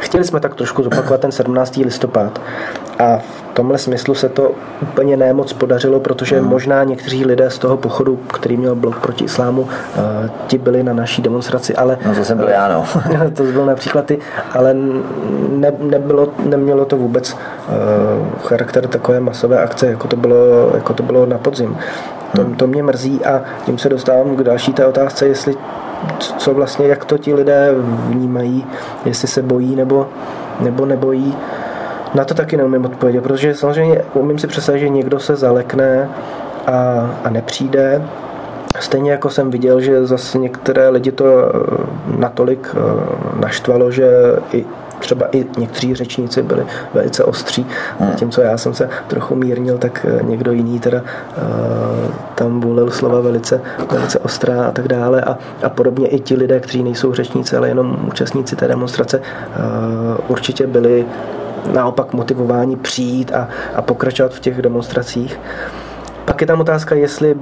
Chtěli 0.00 0.24
jsme 0.24 0.40
tak 0.40 0.54
trošku 0.54 0.82
zopakovat 0.82 1.20
ten 1.20 1.32
17. 1.32 1.76
listopad 1.76 2.40
a 2.98 3.18
v 3.18 3.54
tomhle 3.54 3.78
smyslu 3.78 4.14
se 4.14 4.28
to 4.28 4.52
úplně 4.82 5.16
nemoc 5.16 5.52
podařilo, 5.52 6.00
protože 6.00 6.40
hmm. 6.40 6.48
možná 6.48 6.84
někteří 6.84 7.24
lidé 7.24 7.50
z 7.50 7.58
toho 7.58 7.76
pochodu, 7.76 8.16
který 8.16 8.56
měl 8.56 8.74
blok 8.74 9.00
proti 9.00 9.24
islámu, 9.24 9.68
eh, 9.96 10.30
ti 10.46 10.58
byli 10.58 10.82
na 10.82 10.92
naší 10.92 11.22
demonstraci, 11.22 11.74
ale... 11.76 11.98
No 12.06 12.14
to 12.14 12.24
jsem 12.24 12.38
byl 12.38 12.48
já, 12.48 12.68
no. 12.68 12.84
to 13.34 13.42
byl 13.42 13.66
například 13.66 14.04
ty, 14.04 14.18
ale 14.52 14.74
ne, 15.48 15.72
nebylo, 15.80 16.28
nemělo 16.44 16.84
to 16.84 16.96
vůbec 16.96 17.32
uh, 17.32 18.38
charakter 18.38 18.86
takové 18.86 19.20
masové 19.20 19.58
akce, 19.58 19.86
jako 19.86 20.08
to 20.08 20.16
bylo, 20.16 20.70
jako 20.74 20.92
to 20.94 21.02
bylo 21.02 21.26
na 21.26 21.38
podzim. 21.38 21.76
To, 22.36 22.42
hmm. 22.42 22.54
to 22.54 22.66
mě 22.66 22.82
mrzí 22.82 23.24
a 23.24 23.42
tím 23.66 23.78
se 23.78 23.88
dostávám 23.88 24.36
k 24.36 24.42
další 24.42 24.72
té 24.72 24.86
otázce, 24.86 25.26
jestli 25.26 25.54
co 26.18 26.54
vlastně, 26.54 26.86
jak 26.86 27.04
to 27.04 27.18
ti 27.18 27.34
lidé 27.34 27.74
vnímají, 28.08 28.66
jestli 29.04 29.28
se 29.28 29.42
bojí 29.42 29.76
nebo, 29.76 30.08
nebo 30.60 30.86
nebojí. 30.86 31.36
Na 32.14 32.24
to 32.24 32.34
taky 32.34 32.56
neumím 32.56 32.84
odpovědět, 32.84 33.20
protože 33.20 33.54
samozřejmě 33.54 34.02
umím 34.14 34.38
si 34.38 34.46
představit, 34.46 34.80
že 34.80 34.88
někdo 34.88 35.20
se 35.20 35.36
zalekne 35.36 36.08
a, 36.66 37.10
a 37.24 37.30
nepřijde. 37.30 38.02
Stejně 38.80 39.10
jako 39.10 39.30
jsem 39.30 39.50
viděl, 39.50 39.80
že 39.80 40.06
zase 40.06 40.38
některé 40.38 40.88
lidi 40.88 41.12
to 41.12 41.24
eh, 41.26 41.50
natolik 42.18 42.74
eh, 42.74 43.40
naštvalo, 43.40 43.90
že 43.90 44.10
i 44.52 44.64
třeba 45.00 45.26
i 45.32 45.46
někteří 45.58 45.94
řečníci 45.94 46.42
byli 46.42 46.66
velice 46.94 47.24
ostří, 47.24 47.66
hmm. 47.98 48.10
zatímco 48.10 48.42
já 48.42 48.58
jsem 48.58 48.74
se 48.74 48.88
trochu 49.06 49.34
mírnil, 49.34 49.78
tak 49.78 50.06
eh, 50.08 50.22
někdo 50.22 50.52
jiný 50.52 50.80
teda 50.80 50.98
uh, 51.00 52.10
tam 52.34 52.60
volil 52.60 52.90
slova 52.90 53.20
velice, 53.20 53.60
velice 53.90 54.18
ostrá 54.18 54.64
a 54.64 54.70
tak 54.70 54.88
dále 54.88 55.20
a, 55.20 55.38
a 55.62 55.68
podobně 55.68 56.08
i 56.08 56.20
ti 56.20 56.34
lidé, 56.34 56.60
kteří 56.60 56.82
nejsou 56.82 57.14
řečníci, 57.14 57.56
ale 57.56 57.68
jenom 57.68 57.98
účastníci 58.08 58.56
té 58.56 58.68
demonstrace, 58.68 59.18
uh, 59.18 59.24
určitě 60.28 60.66
byli 60.66 61.06
naopak 61.72 62.12
motivování 62.12 62.76
přijít 62.76 63.32
a, 63.32 63.48
a 63.74 63.82
pokračovat 63.82 64.34
v 64.34 64.40
těch 64.40 64.62
demonstracích. 64.62 65.40
Pak 66.24 66.40
je 66.40 66.46
tam 66.46 66.60
otázka, 66.60 66.94
jestli 66.94 67.36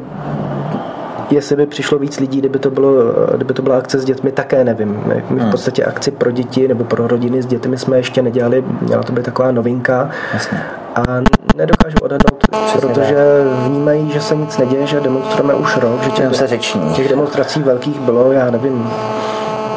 jestli 1.30 1.56
by 1.56 1.66
přišlo 1.66 1.98
víc 1.98 2.20
lidí, 2.20 2.38
kdyby 2.38 2.58
to, 2.58 2.70
bylo, 2.70 2.92
kdyby 3.34 3.54
to 3.54 3.62
byla 3.62 3.78
akce 3.78 3.98
s 3.98 4.04
dětmi, 4.04 4.32
také 4.32 4.64
nevím. 4.64 5.02
My 5.06 5.14
v 5.14 5.40
hmm. 5.40 5.50
podstatě 5.50 5.84
akci 5.84 6.10
pro 6.10 6.30
děti 6.30 6.68
nebo 6.68 6.84
pro 6.84 7.08
rodiny 7.08 7.42
s 7.42 7.46
dětmi 7.46 7.78
jsme 7.78 7.96
ještě 7.96 8.22
nedělali, 8.22 8.64
měla 8.80 9.02
to 9.02 9.12
být 9.12 9.24
taková 9.24 9.52
novinka. 9.52 10.10
Jasně. 10.34 10.62
A 10.94 11.02
nedokážu 11.56 11.96
odhadnout, 12.02 12.44
protože 12.72 13.16
vnímají, 13.66 14.10
že 14.10 14.20
se 14.20 14.36
nic 14.36 14.58
neděje, 14.58 14.86
že 14.86 15.00
demonstrujeme 15.00 15.54
už 15.54 15.76
rok, 15.76 16.02
že 16.02 16.10
těch, 16.10 16.34
se 16.34 16.48
těch 16.96 17.08
demonstrací 17.08 17.62
velkých 17.62 18.00
bylo, 18.00 18.32
já 18.32 18.50
nevím, 18.50 18.90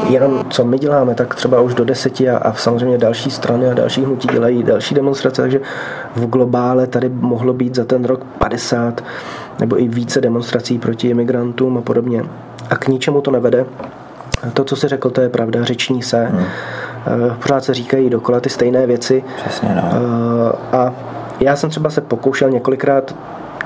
jenom 0.10 0.46
co 0.50 0.64
my 0.64 0.80
děláme, 0.80 1.16
tak 1.16 1.36
třeba 1.36 1.62
už 1.62 1.74
do 1.74 1.86
deseti 1.86 2.30
a, 2.30 2.38
a 2.38 2.54
samozřejmě 2.54 2.98
další 2.98 3.32
strany 3.32 3.72
a 3.72 3.74
další 3.74 4.06
hnutí 4.06 4.28
dělají 4.28 4.64
další 4.64 4.96
demonstrace, 4.96 5.42
takže 5.42 5.62
v 6.16 6.26
globále 6.26 6.88
tady 6.88 7.10
mohlo 7.10 7.54
být 7.54 7.76
za 7.76 7.86
ten 7.86 8.06
rok 8.06 8.24
50 8.38 9.04
nebo 9.62 9.82
i 9.82 9.88
více 9.88 10.22
demonstrací 10.22 10.80
proti 10.80 11.10
imigrantům 11.10 11.78
a 11.78 11.82
podobně. 11.82 12.24
A 12.70 12.76
k 12.76 12.88
ničemu 12.88 13.22
to 13.22 13.32
nevede. 13.32 13.66
To, 14.54 14.64
co 14.64 14.76
si 14.76 14.88
řekl, 14.88 15.10
to 15.10 15.22
je 15.22 15.30
pravda, 15.30 15.64
řeční 15.64 16.04
se. 16.04 16.26
Hmm. 16.26 16.46
Eh, 17.08 17.36
pořád 17.42 17.64
se 17.64 17.74
říkají 17.74 18.10
dokola 18.10 18.40
ty 18.40 18.50
stejné 18.50 18.88
věci. 18.88 19.24
Přesně, 19.36 19.70
no. 19.76 19.84
Eh, 19.84 20.78
a 20.78 20.94
já 21.40 21.56
jsem 21.56 21.70
třeba 21.70 21.90
se 21.90 22.02
pokoušel 22.02 22.50
několikrát 22.50 23.16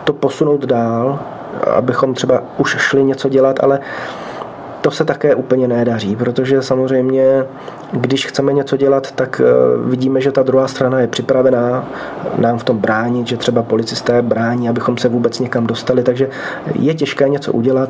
to 0.03 0.13
posunout 0.13 0.65
dál, 0.65 1.19
abychom 1.75 2.13
třeba 2.13 2.43
už 2.57 2.77
šli 2.79 3.03
něco 3.03 3.29
dělat, 3.29 3.59
ale 3.63 3.79
to 4.85 4.91
se 4.91 5.05
také 5.05 5.35
úplně 5.35 5.67
nedaří, 5.67 6.15
protože 6.15 6.61
samozřejmě, 6.61 7.45
když 7.91 8.27
chceme 8.27 8.53
něco 8.53 8.77
dělat, 8.77 9.11
tak 9.11 9.41
eh, 9.43 9.87
vidíme, 9.89 10.21
že 10.21 10.31
ta 10.31 10.43
druhá 10.43 10.67
strana 10.67 10.99
je 10.99 11.07
připravená 11.07 11.89
nám 12.37 12.57
v 12.57 12.63
tom 12.63 12.77
bránit, 12.77 13.27
že 13.27 13.37
třeba 13.37 13.63
policisté 13.63 14.21
brání, 14.21 14.69
abychom 14.69 14.97
se 14.97 15.09
vůbec 15.09 15.39
někam 15.39 15.67
dostali, 15.67 16.03
takže 16.03 16.29
je 16.79 16.93
těžké 16.93 17.29
něco 17.29 17.53
udělat. 17.53 17.89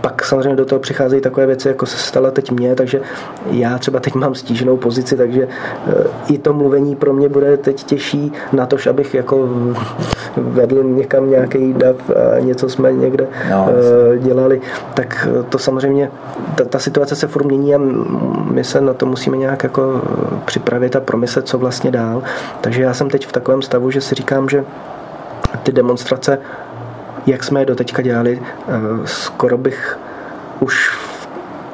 Pak 0.00 0.24
samozřejmě 0.24 0.56
do 0.56 0.64
toho 0.64 0.78
přicházejí 0.78 1.22
takové 1.22 1.46
věci, 1.46 1.68
jako 1.68 1.86
se 1.86 1.96
stala 1.96 2.30
teď 2.30 2.50
mně, 2.50 2.74
takže 2.74 3.00
já 3.50 3.78
třeba 3.78 4.00
teď 4.00 4.14
mám 4.14 4.34
stíženou 4.34 4.76
pozici, 4.76 5.16
takže 5.16 5.48
eh, 5.48 5.94
i 6.28 6.38
to 6.38 6.52
mluvení 6.52 6.96
pro 6.96 7.12
mě 7.12 7.28
bude 7.28 7.56
teď 7.56 7.84
těžší 7.84 8.32
na 8.52 8.66
to, 8.66 8.76
abych 8.90 9.14
jako 9.14 9.48
vedl 10.36 10.82
někam 10.82 11.30
nějaký 11.30 11.72
dav 11.72 11.96
a 12.10 12.38
něco 12.40 12.68
jsme 12.68 12.92
někde 12.92 13.26
no, 13.50 13.68
eh, 13.68 14.18
dělali, 14.18 14.60
tak 14.94 15.28
to 15.48 15.58
samozřejmě 15.58 16.10
ta, 16.54 16.64
ta 16.64 16.78
situace 16.78 17.16
se 17.16 17.26
furt 17.26 17.44
mění 17.44 17.74
a 17.74 17.78
my 18.50 18.64
se 18.64 18.80
na 18.80 18.94
to 18.94 19.06
musíme 19.06 19.36
nějak 19.36 19.62
jako 19.62 20.02
připravit 20.44 20.96
a 20.96 21.00
promyslet, 21.00 21.48
co 21.48 21.58
vlastně 21.58 21.90
dál. 21.90 22.22
Takže 22.60 22.82
já 22.82 22.94
jsem 22.94 23.10
teď 23.10 23.26
v 23.26 23.32
takovém 23.32 23.62
stavu, 23.62 23.90
že 23.90 24.00
si 24.00 24.14
říkám, 24.14 24.48
že 24.48 24.64
ty 25.62 25.72
demonstrace, 25.72 26.38
jak 27.26 27.44
jsme 27.44 27.60
je 27.60 27.66
doteďka 27.66 28.02
dělali, 28.02 28.42
eh, 28.42 28.72
skoro 29.04 29.58
bych 29.58 29.98
už 30.60 30.90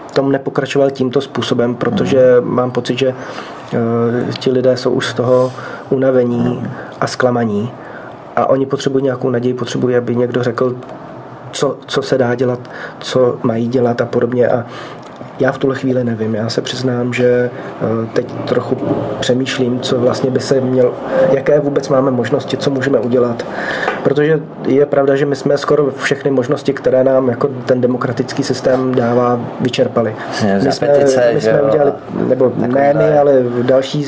v 0.06 0.12
tom 0.12 0.32
nepokračoval 0.32 0.90
tímto 0.90 1.20
způsobem, 1.20 1.74
protože 1.74 2.36
mám 2.40 2.70
pocit, 2.70 2.98
že 2.98 3.08
eh, 3.08 3.76
ti 4.38 4.50
lidé 4.50 4.76
jsou 4.76 4.90
už 4.90 5.06
z 5.06 5.14
toho 5.14 5.52
unavení 5.90 6.66
a 7.00 7.06
zklamaní. 7.06 7.70
A 8.36 8.50
oni 8.50 8.66
potřebují 8.66 9.04
nějakou 9.04 9.30
naději, 9.30 9.54
potřebují, 9.54 9.96
aby 9.96 10.16
někdo 10.16 10.42
řekl, 10.42 10.76
co, 11.52 11.76
co 11.86 12.02
se 12.02 12.18
dá 12.18 12.34
dělat, 12.34 12.70
co 13.00 13.38
mají 13.42 13.68
dělat 13.68 14.00
a 14.00 14.06
podobně. 14.06 14.48
A 14.48 14.66
já 15.40 15.52
v 15.52 15.58
tuhle 15.58 15.76
chvíli 15.76 16.04
nevím. 16.04 16.34
Já 16.34 16.48
se 16.48 16.60
přiznám, 16.60 17.12
že 17.12 17.50
eh, 17.50 18.06
teď 18.12 18.32
trochu 18.48 18.76
přemýšlím, 19.20 19.80
co 19.80 20.00
vlastně 20.00 20.30
by 20.30 20.40
se 20.40 20.60
měl, 20.60 20.92
jaké 21.32 21.60
vůbec 21.60 21.88
máme 21.88 22.10
možnosti, 22.10 22.56
co 22.56 22.70
můžeme 22.70 22.98
udělat. 22.98 23.46
Protože 24.04 24.40
je 24.66 24.86
pravda, 24.86 25.16
že 25.16 25.26
my 25.26 25.36
jsme 25.36 25.58
skoro 25.58 25.90
všechny 25.90 26.30
možnosti, 26.30 26.72
které 26.72 27.04
nám 27.04 27.28
jako 27.28 27.48
ten 27.66 27.80
demokratický 27.80 28.42
systém 28.42 28.94
dává, 28.94 29.40
vyčerpali. 29.60 30.14
My 30.64 30.72
jsme, 30.72 30.88
petice, 30.88 31.30
my 31.34 31.40
jsme 31.40 31.62
udělali, 31.62 31.92
nebo 32.28 32.52
ne 32.56 32.94
my, 32.94 33.18
ale 33.18 33.32
další 33.62 34.06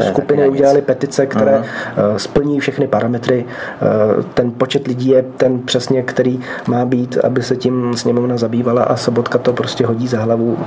skupiny 0.00 0.48
udělali 0.48 0.82
petice, 0.82 1.26
které 1.26 1.52
uh-huh. 1.52 2.16
splní 2.16 2.60
všechny 2.60 2.86
parametry. 2.86 3.44
Eh, 3.46 4.22
ten 4.34 4.52
počet 4.52 4.86
lidí 4.86 5.08
je 5.08 5.24
ten 5.36 5.58
přesně, 5.58 6.02
který 6.02 6.40
má 6.66 6.84
být, 6.84 7.18
aby 7.24 7.42
se 7.42 7.56
tím 7.56 7.96
sněmovna 7.96 8.36
zabývala 8.36 8.82
a 8.82 8.96
Sobotka 8.96 9.38
to 9.38 9.52
prostě 9.52 9.86
hodí 9.86 10.08
za 10.08 10.20
hlavu 10.20 10.58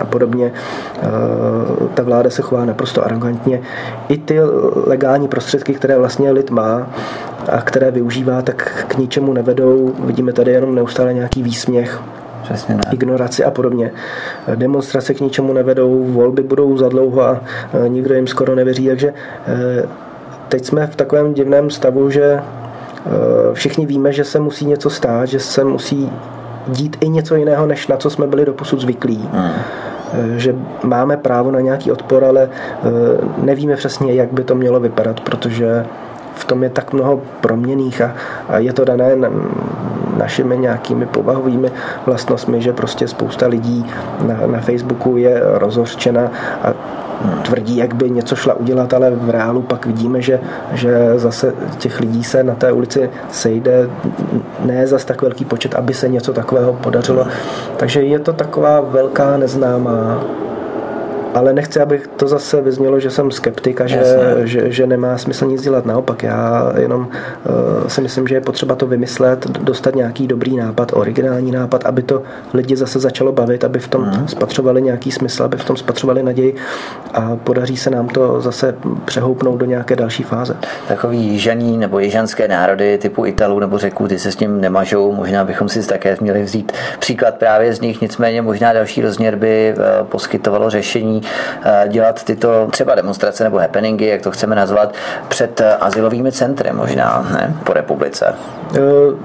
a 0.00 0.04
podobně. 0.04 0.52
Eh, 1.02 1.08
ta 1.94 2.02
vláda 2.02 2.30
se 2.30 2.42
chová 2.42 2.64
naprosto 2.64 3.04
arrogantně. 3.04 3.60
I 4.08 4.18
ty 4.18 4.40
legální 4.86 5.28
prostředky, 5.28 5.74
které 5.74 5.98
vlastně 5.98 6.30
lid 6.30 6.50
má 6.50 6.86
a 7.48 7.62
které 7.62 7.90
využívá, 7.90 8.42
tak 8.42 8.84
k 8.88 8.98
ničemu 8.98 9.32
nevedou. 9.32 9.92
Vidíme 10.04 10.32
tady 10.32 10.50
jenom 10.50 10.74
neustále 10.74 11.14
nějaký 11.14 11.42
výsměch 11.42 12.00
Přesně 12.42 12.74
ne. 12.74 12.80
ignoraci 12.92 13.44
a 13.44 13.50
podobně. 13.50 13.92
Demonstrace 14.54 15.14
k 15.14 15.20
ničemu 15.20 15.52
nevedou, 15.52 16.04
volby 16.04 16.42
budou 16.42 16.76
za 16.76 16.88
dlouho 16.88 17.22
a 17.22 17.40
eh, 17.84 17.88
nikdo 17.88 18.14
jim 18.14 18.26
skoro 18.26 18.54
nevěří, 18.54 18.88
takže 18.88 19.14
eh, 19.46 19.88
teď 20.48 20.64
jsme 20.64 20.86
v 20.86 20.96
takovém 20.96 21.34
divném 21.34 21.70
stavu, 21.70 22.10
že 22.10 22.40
všichni 23.52 23.86
víme, 23.86 24.12
že 24.12 24.24
se 24.24 24.40
musí 24.40 24.66
něco 24.66 24.90
stát, 24.90 25.26
že 25.28 25.40
se 25.40 25.64
musí 25.64 26.12
dít 26.70 26.96
i 27.00 27.08
něco 27.08 27.34
jiného, 27.36 27.66
než 27.66 27.88
na 27.88 27.96
co 27.96 28.10
jsme 28.10 28.26
byli 28.26 28.44
doposud 28.44 28.80
zvyklí. 28.80 29.28
Hmm. 29.32 29.52
Že 30.36 30.54
máme 30.82 31.16
právo 31.16 31.50
na 31.50 31.60
nějaký 31.60 31.92
odpor, 31.92 32.24
ale 32.24 32.48
eh, 32.48 32.88
nevíme 33.42 33.76
přesně, 33.76 34.14
jak 34.14 34.32
by 34.32 34.44
to 34.44 34.54
mělo 34.54 34.80
vypadat, 34.80 35.20
protože 35.20 35.86
v 36.34 36.44
tom 36.44 36.62
je 36.62 36.70
tak 36.70 36.92
mnoho 36.92 37.20
proměných 37.40 38.00
a, 38.00 38.14
a 38.48 38.58
je 38.58 38.72
to 38.72 38.84
dané 38.84 39.16
našimi 40.16 40.58
nějakými 40.58 41.06
povahovými 41.06 41.70
vlastnostmi, 42.06 42.62
že 42.62 42.72
prostě 42.72 43.08
spousta 43.08 43.46
lidí 43.46 43.86
na, 44.26 44.46
na 44.46 44.60
Facebooku 44.60 45.16
je 45.16 45.40
rozhořčena 45.42 46.30
a 46.62 46.72
tvrdí, 47.42 47.76
jak 47.76 47.94
by 47.94 48.10
něco 48.10 48.36
šla 48.36 48.54
udělat, 48.54 48.94
ale 48.94 49.10
v 49.10 49.30
reálu 49.30 49.62
pak 49.62 49.86
vidíme, 49.86 50.22
že, 50.22 50.40
že 50.72 51.12
zase 51.16 51.54
těch 51.78 52.00
lidí 52.00 52.24
se 52.24 52.42
na 52.42 52.54
té 52.54 52.72
ulici 52.72 53.10
sejde 53.30 53.90
ne 54.64 54.86
zas 54.86 55.04
tak 55.04 55.22
velký 55.22 55.44
počet, 55.44 55.74
aby 55.74 55.94
se 55.94 56.08
něco 56.08 56.32
takového 56.32 56.72
podařilo. 56.72 57.26
Takže 57.76 58.02
je 58.02 58.18
to 58.18 58.32
taková 58.32 58.80
velká 58.80 59.36
neznámá 59.36 60.24
ale 61.34 61.52
nechci, 61.52 61.80
abych 61.80 62.06
to 62.06 62.28
zase 62.28 62.60
vyznělo, 62.60 63.00
že 63.00 63.10
jsem 63.10 63.30
skeptik 63.30 63.80
a 63.80 63.86
že, 63.86 64.02
že, 64.44 64.72
že 64.72 64.86
nemá 64.86 65.18
smysl 65.18 65.46
nic 65.46 65.62
dělat. 65.62 65.86
Naopak, 65.86 66.22
já 66.22 66.72
jenom 66.78 67.00
uh, 67.00 67.88
si 67.88 68.00
myslím, 68.00 68.28
že 68.28 68.34
je 68.34 68.40
potřeba 68.40 68.74
to 68.74 68.86
vymyslet, 68.86 69.46
dostat 69.50 69.94
nějaký 69.94 70.26
dobrý 70.26 70.56
nápad, 70.56 70.92
originální 70.94 71.52
nápad, 71.52 71.86
aby 71.86 72.02
to 72.02 72.22
lidi 72.54 72.76
zase 72.76 72.98
začalo 72.98 73.32
bavit, 73.32 73.64
aby 73.64 73.78
v 73.78 73.88
tom 73.88 74.02
hmm. 74.02 74.28
spatřovali 74.28 74.82
nějaký 74.82 75.10
smysl, 75.10 75.42
aby 75.42 75.56
v 75.56 75.64
tom 75.64 75.76
spatřovali 75.76 76.22
naději 76.22 76.54
a 77.14 77.36
podaří 77.36 77.76
se 77.76 77.90
nám 77.90 78.08
to 78.08 78.40
zase 78.40 78.74
přehoupnout 79.04 79.58
do 79.58 79.66
nějaké 79.66 79.96
další 79.96 80.22
fáze. 80.22 80.56
Takový 80.88 81.18
jižaní 81.18 81.78
nebo 81.78 81.98
jižanské 81.98 82.48
národy 82.48 82.98
typu 82.98 83.26
Italů 83.26 83.58
nebo 83.58 83.78
Řeků, 83.78 84.08
ty 84.08 84.18
se 84.18 84.32
s 84.32 84.36
tím 84.36 84.60
nemažou, 84.60 85.12
možná 85.12 85.44
bychom 85.44 85.68
si 85.68 85.86
také 85.86 86.16
měli 86.20 86.42
vzít 86.42 86.72
příklad 86.98 87.34
právě 87.34 87.74
z 87.74 87.80
nich, 87.80 88.00
nicméně 88.00 88.42
možná 88.42 88.72
další 88.72 89.02
rozměr 89.02 89.36
by 89.36 89.68
eh, 89.68 89.74
poskytovalo 90.04 90.70
řešení 90.70 91.19
eh, 91.62 91.84
dělat 91.88 92.24
tyto 92.24 92.66
třeba 92.70 92.94
demonstrace 92.94 93.44
nebo 93.44 93.58
happeningy, 93.58 94.06
jak 94.06 94.22
to 94.22 94.30
chceme 94.30 94.56
nazvat, 94.56 94.94
před 95.28 95.60
eh, 95.60 95.76
asilovými 95.76 96.32
centry 96.32 96.72
možná, 96.72 97.28
ne, 97.32 97.54
po 97.64 97.72
republice. 97.72 98.34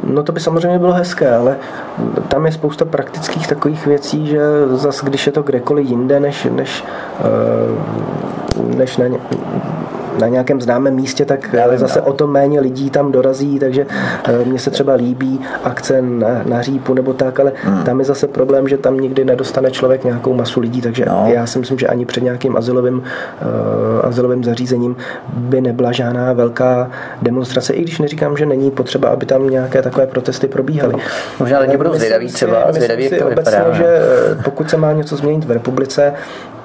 No 0.04 0.24
to 0.24 0.32
by 0.32 0.40
samozřejmě 0.40 0.80
bylo 0.80 0.94
hezké, 0.94 1.36
ale 1.36 1.58
tam 2.28 2.46
je 2.46 2.52
spousta 2.52 2.86
praktických 2.86 3.48
takových 3.48 3.86
věcí, 3.86 4.28
že 4.28 4.40
zase 4.68 5.06
když 5.06 5.26
je 5.26 5.32
to 5.32 5.44
kdekoliv 5.44 5.90
jinde, 5.90 6.20
než, 6.20 6.48
než, 6.52 6.84
než 8.76 8.98
na, 8.98 9.08
ně, 9.08 9.18
na 10.20 10.28
nějakém 10.28 10.62
známém 10.62 10.96
místě, 10.96 11.26
tak 11.26 11.50
Já 11.54 11.78
zase 11.78 12.00
no. 12.00 12.06
o 12.06 12.14
to 12.14 12.28
méně 12.28 12.60
lidí 12.60 12.90
tam 12.90 13.12
dorazí, 13.12 13.60
takže 13.60 13.86
eh, 14.24 14.46
mně 14.46 14.60
se 14.60 14.72
třeba 14.72 14.94
líbí 14.94 15.40
akce 15.64 16.02
na, 16.02 16.42
na 16.46 16.62
řípu 16.62 16.94
nebo 16.94 17.14
tak, 17.14 17.40
ale 17.40 17.52
hmm. 17.64 17.84
tam 17.84 18.00
je 18.00 18.06
zase 18.06 18.28
problém, 18.28 18.68
že 18.68 18.78
tam 18.78 19.00
nikdy 19.00 19.26
nedostane 19.26 19.72
člověk 19.72 20.04
nějakou 20.04 20.34
masu 20.34 20.60
lidí, 20.60 20.82
takže 20.82 21.06
no. 21.08 21.26
já 21.28 21.46
si 21.46 21.60
myslím, 21.60 21.80
že 21.80 21.88
ani 21.88 22.06
před 22.06 22.24
nějakým 22.24 22.58
azylovým, 22.58 22.98
uh, 22.98 24.06
azylovým 24.08 24.44
zařízením 24.44 24.96
by 25.34 25.62
nebyla 25.62 25.92
žádná 25.92 26.34
velká 26.34 26.92
demonstrace, 27.22 27.74
i 27.74 27.82
když 27.82 28.00
neříkám, 28.00 28.38
že 28.38 28.46
není 28.46 28.72
potřeba, 28.72 29.10
aby 29.10 29.26
tam 29.26 29.50
nějaké 29.50 29.82
takové 29.82 30.08
protesty 30.08 30.48
probíhaly. 30.48 30.94
Možná 31.40 31.60
lidi 31.60 31.78
budou 31.78 31.94
zvědaví 31.94 32.28
třeba, 32.28 32.72
zvědaví, 32.72 33.04
jak 33.04 33.20
to 33.20 33.28
obecně, 33.28 33.52
vypadá. 33.52 33.74
že 33.74 33.86
eh, 33.86 34.44
pokud 34.44 34.70
se 34.70 34.78
má 34.78 34.92
něco 34.92 35.16
změnit 35.16 35.46
v 35.46 35.52
republice, 35.52 36.14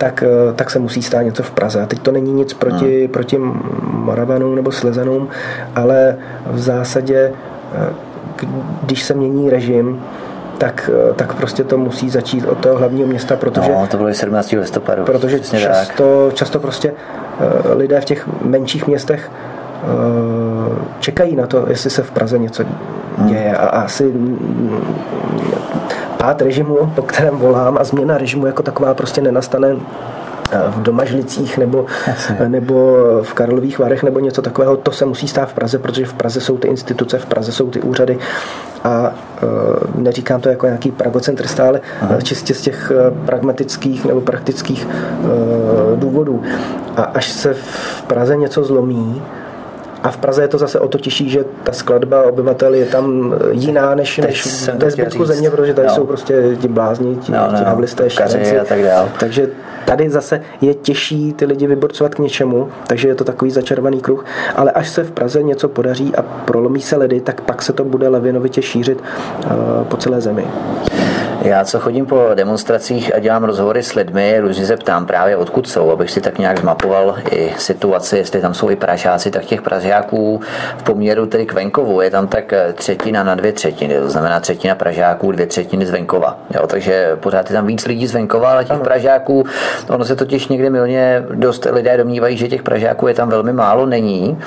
tak, 0.01 0.25
tak 0.57 0.71
se 0.71 0.79
musí 0.79 1.03
stát 1.03 1.23
něco 1.23 1.43
v 1.43 1.51
Praze. 1.51 1.83
A 1.83 1.87
teď 1.87 1.99
to 1.99 2.13
není 2.13 2.33
nic 2.33 2.55
proti, 2.55 3.01
hmm. 3.01 3.09
proti 3.09 3.39
Moravanům 3.83 4.55
nebo 4.55 4.73
Slezanům, 4.73 5.29
ale 5.77 6.17
v 6.47 6.59
zásadě, 6.59 7.33
eh, 7.75 8.47
když 8.83 9.03
se 9.03 9.15
mění 9.15 9.51
režim, 9.51 10.03
tak, 10.59 10.91
eh, 11.11 11.15
tak 11.15 11.35
prostě 11.35 11.65
to 11.65 11.79
musí 11.79 12.11
začít 12.11 12.47
od 12.47 12.59
toho 12.59 12.77
hlavního 12.77 13.09
města, 13.09 13.37
protože... 13.37 13.73
No, 13.73 13.87
to 13.87 13.97
bylo 13.97 14.15
17. 14.15 14.57
listopadu. 14.57 15.05
Protože 15.05 15.41
často, 15.41 16.31
často 16.35 16.59
prostě 16.59 16.93
eh, 17.41 17.75
lidé 17.75 18.01
v 18.01 18.05
těch 18.05 18.29
menších 18.43 18.87
městech 18.87 19.31
čekají 20.99 21.37
na 21.37 21.47
to, 21.47 21.65
jestli 21.69 21.91
se 21.91 22.03
v 22.03 22.11
Praze 22.11 22.39
něco 22.39 22.65
děje 23.19 23.57
a 23.57 23.67
asi 23.67 24.13
pád 26.21 26.43
režimu, 26.43 26.93
po 26.95 27.03
kterém 27.03 27.37
volám 27.37 27.79
a 27.81 27.85
změna 27.85 28.19
režimu 28.19 28.47
jako 28.47 28.63
taková 28.63 28.95
prostě 28.95 29.21
nenastane 29.21 29.77
v 30.69 30.83
Domažlicích 30.83 31.59
nebo, 31.59 31.87
nebo 32.49 32.97
v 33.23 33.33
Karlových 33.33 33.79
Varech 33.79 34.03
nebo 34.03 34.21
něco 34.21 34.43
takového, 34.43 34.77
to 34.77 34.93
se 34.93 35.05
musí 35.05 35.29
stát 35.29 35.49
v 35.49 35.55
Praze, 35.55 35.79
protože 35.79 36.05
v 36.05 36.13
Praze 36.13 36.41
jsou 36.41 36.59
ty 36.59 36.69
instituce, 36.69 37.19
v 37.19 37.27
Praze 37.27 37.53
jsou 37.53 37.71
ty 37.71 37.81
úřady 37.81 38.19
a 38.85 39.07
e, 39.07 39.47
neříkám 40.01 40.41
to 40.41 40.49
jako 40.49 40.67
nějaký 40.67 40.91
pragocentrista, 40.91 41.69
ale 41.69 41.81
Aha. 42.01 42.21
čistě 42.21 42.55
z 42.55 42.61
těch 42.61 42.93
pragmatických 43.27 44.05
nebo 44.05 44.21
praktických 44.21 44.89
důvodů. 45.97 46.43
A 46.97 47.03
až 47.03 47.33
se 47.33 47.55
v 47.55 48.03
Praze 48.03 48.37
něco 48.37 48.65
zlomí, 48.65 49.23
a 50.03 50.11
v 50.11 50.17
Praze 50.17 50.43
je 50.43 50.49
to 50.49 50.59
zase 50.59 50.81
o 50.81 50.89
to 50.89 50.99
těžší, 50.99 51.31
že 51.31 51.45
ta 51.65 51.73
skladba 51.73 52.23
obyvatel 52.23 52.75
je 52.75 52.87
tam 52.87 53.35
jiná 53.51 53.95
než, 53.95 54.19
než 54.19 54.69
ve 54.75 54.91
zbytku 54.91 55.25
země, 55.25 55.51
protože 55.51 55.75
tady 55.75 55.89
no. 55.89 55.95
jsou 55.95 56.07
prostě 56.07 56.57
ti 56.61 56.69
blázni, 56.69 57.17
ti, 57.17 57.33
no, 57.33 57.39
no, 57.53 57.59
ti 57.59 57.65
havlisté, 57.65 58.09
a 58.61 58.65
tak 58.65 58.83
dále. 58.83 59.09
Takže 59.21 59.49
Tady 59.91 60.11
zase 60.11 60.41
je 60.61 60.75
těžší 60.75 61.33
ty 61.33 61.45
lidi 61.45 61.67
vyborcovat 61.67 62.15
k 62.15 62.19
něčemu, 62.19 62.69
takže 62.87 63.09
je 63.09 63.15
to 63.15 63.25
takový 63.25 63.51
začarovaný 63.51 64.01
kruh, 64.01 64.25
ale 64.57 64.71
až 64.71 64.89
se 64.89 65.05
v 65.05 65.11
Praze 65.11 65.43
něco 65.43 65.69
podaří 65.69 66.17
a 66.17 66.23
prolomí 66.23 66.81
se 66.81 66.97
ledy, 66.97 67.21
tak 67.21 67.41
pak 67.41 67.63
se 67.63 67.73
to 67.73 67.85
bude 67.85 68.09
levinovitě 68.09 68.63
šířit 68.63 68.99
uh, 68.99 69.85
po 69.85 69.97
celé 69.97 70.21
zemi. 70.21 70.47
Já, 71.43 71.65
co 71.65 71.81
chodím 71.81 72.07
po 72.07 72.31
demonstracích 72.35 73.15
a 73.15 73.19
dělám 73.19 73.45
rozhovory 73.45 73.83
s 73.83 73.95
lidmi, 73.95 74.41
různě 74.41 74.67
se 74.67 74.77
ptám 74.77 75.07
právě 75.07 75.37
odkud 75.37 75.69
jsou, 75.69 75.91
abych 75.91 76.11
si 76.11 76.21
tak 76.21 76.39
nějak 76.39 76.61
zmapoval 76.61 77.17
i 77.31 77.53
situaci, 77.59 78.17
jestli 78.17 78.41
tam 78.41 78.55
jsou 78.55 78.71
i 78.71 78.77
Pražáci, 78.77 79.31
tak 79.31 79.45
těch 79.45 79.63
Pražáků 79.63 80.41
v 80.79 80.83
poměru 80.83 81.27
tedy 81.27 81.47
k 81.47 81.53
venkovu 81.53 82.01
je 82.01 82.11
tam 82.11 82.27
tak 82.27 82.55
třetina 82.75 83.25
na 83.25 83.35
dvě 83.35 83.53
třetiny, 83.53 83.99
to 83.99 84.11
znamená 84.11 84.41
třetina 84.41 84.75
Pražáků, 84.75 85.33
dvě 85.33 85.47
třetiny 85.47 85.87
z 85.87 85.91
venkova. 85.91 86.39
Jo, 86.55 86.67
takže 86.67 87.17
pořád 87.21 87.51
je 87.51 87.57
tam 87.57 87.67
víc 87.67 87.87
lidí 87.87 88.07
z 88.07 88.15
venkova, 88.15 88.51
ale 88.51 88.65
těch 88.65 88.73
ano. 88.73 88.85
Pražáků, 88.85 89.45
ono 89.89 90.05
se 90.05 90.17
totiž 90.17 90.49
někdy 90.49 90.71
milně 90.71 91.25
dost 91.35 91.67
lidé 91.71 91.97
domnívají, 91.97 92.37
že 92.37 92.49
těch 92.49 92.63
Pražáků 92.63 93.09
je 93.09 93.15
tam 93.15 93.29
velmi 93.29 93.53
málo, 93.53 93.87
není. 93.87 94.39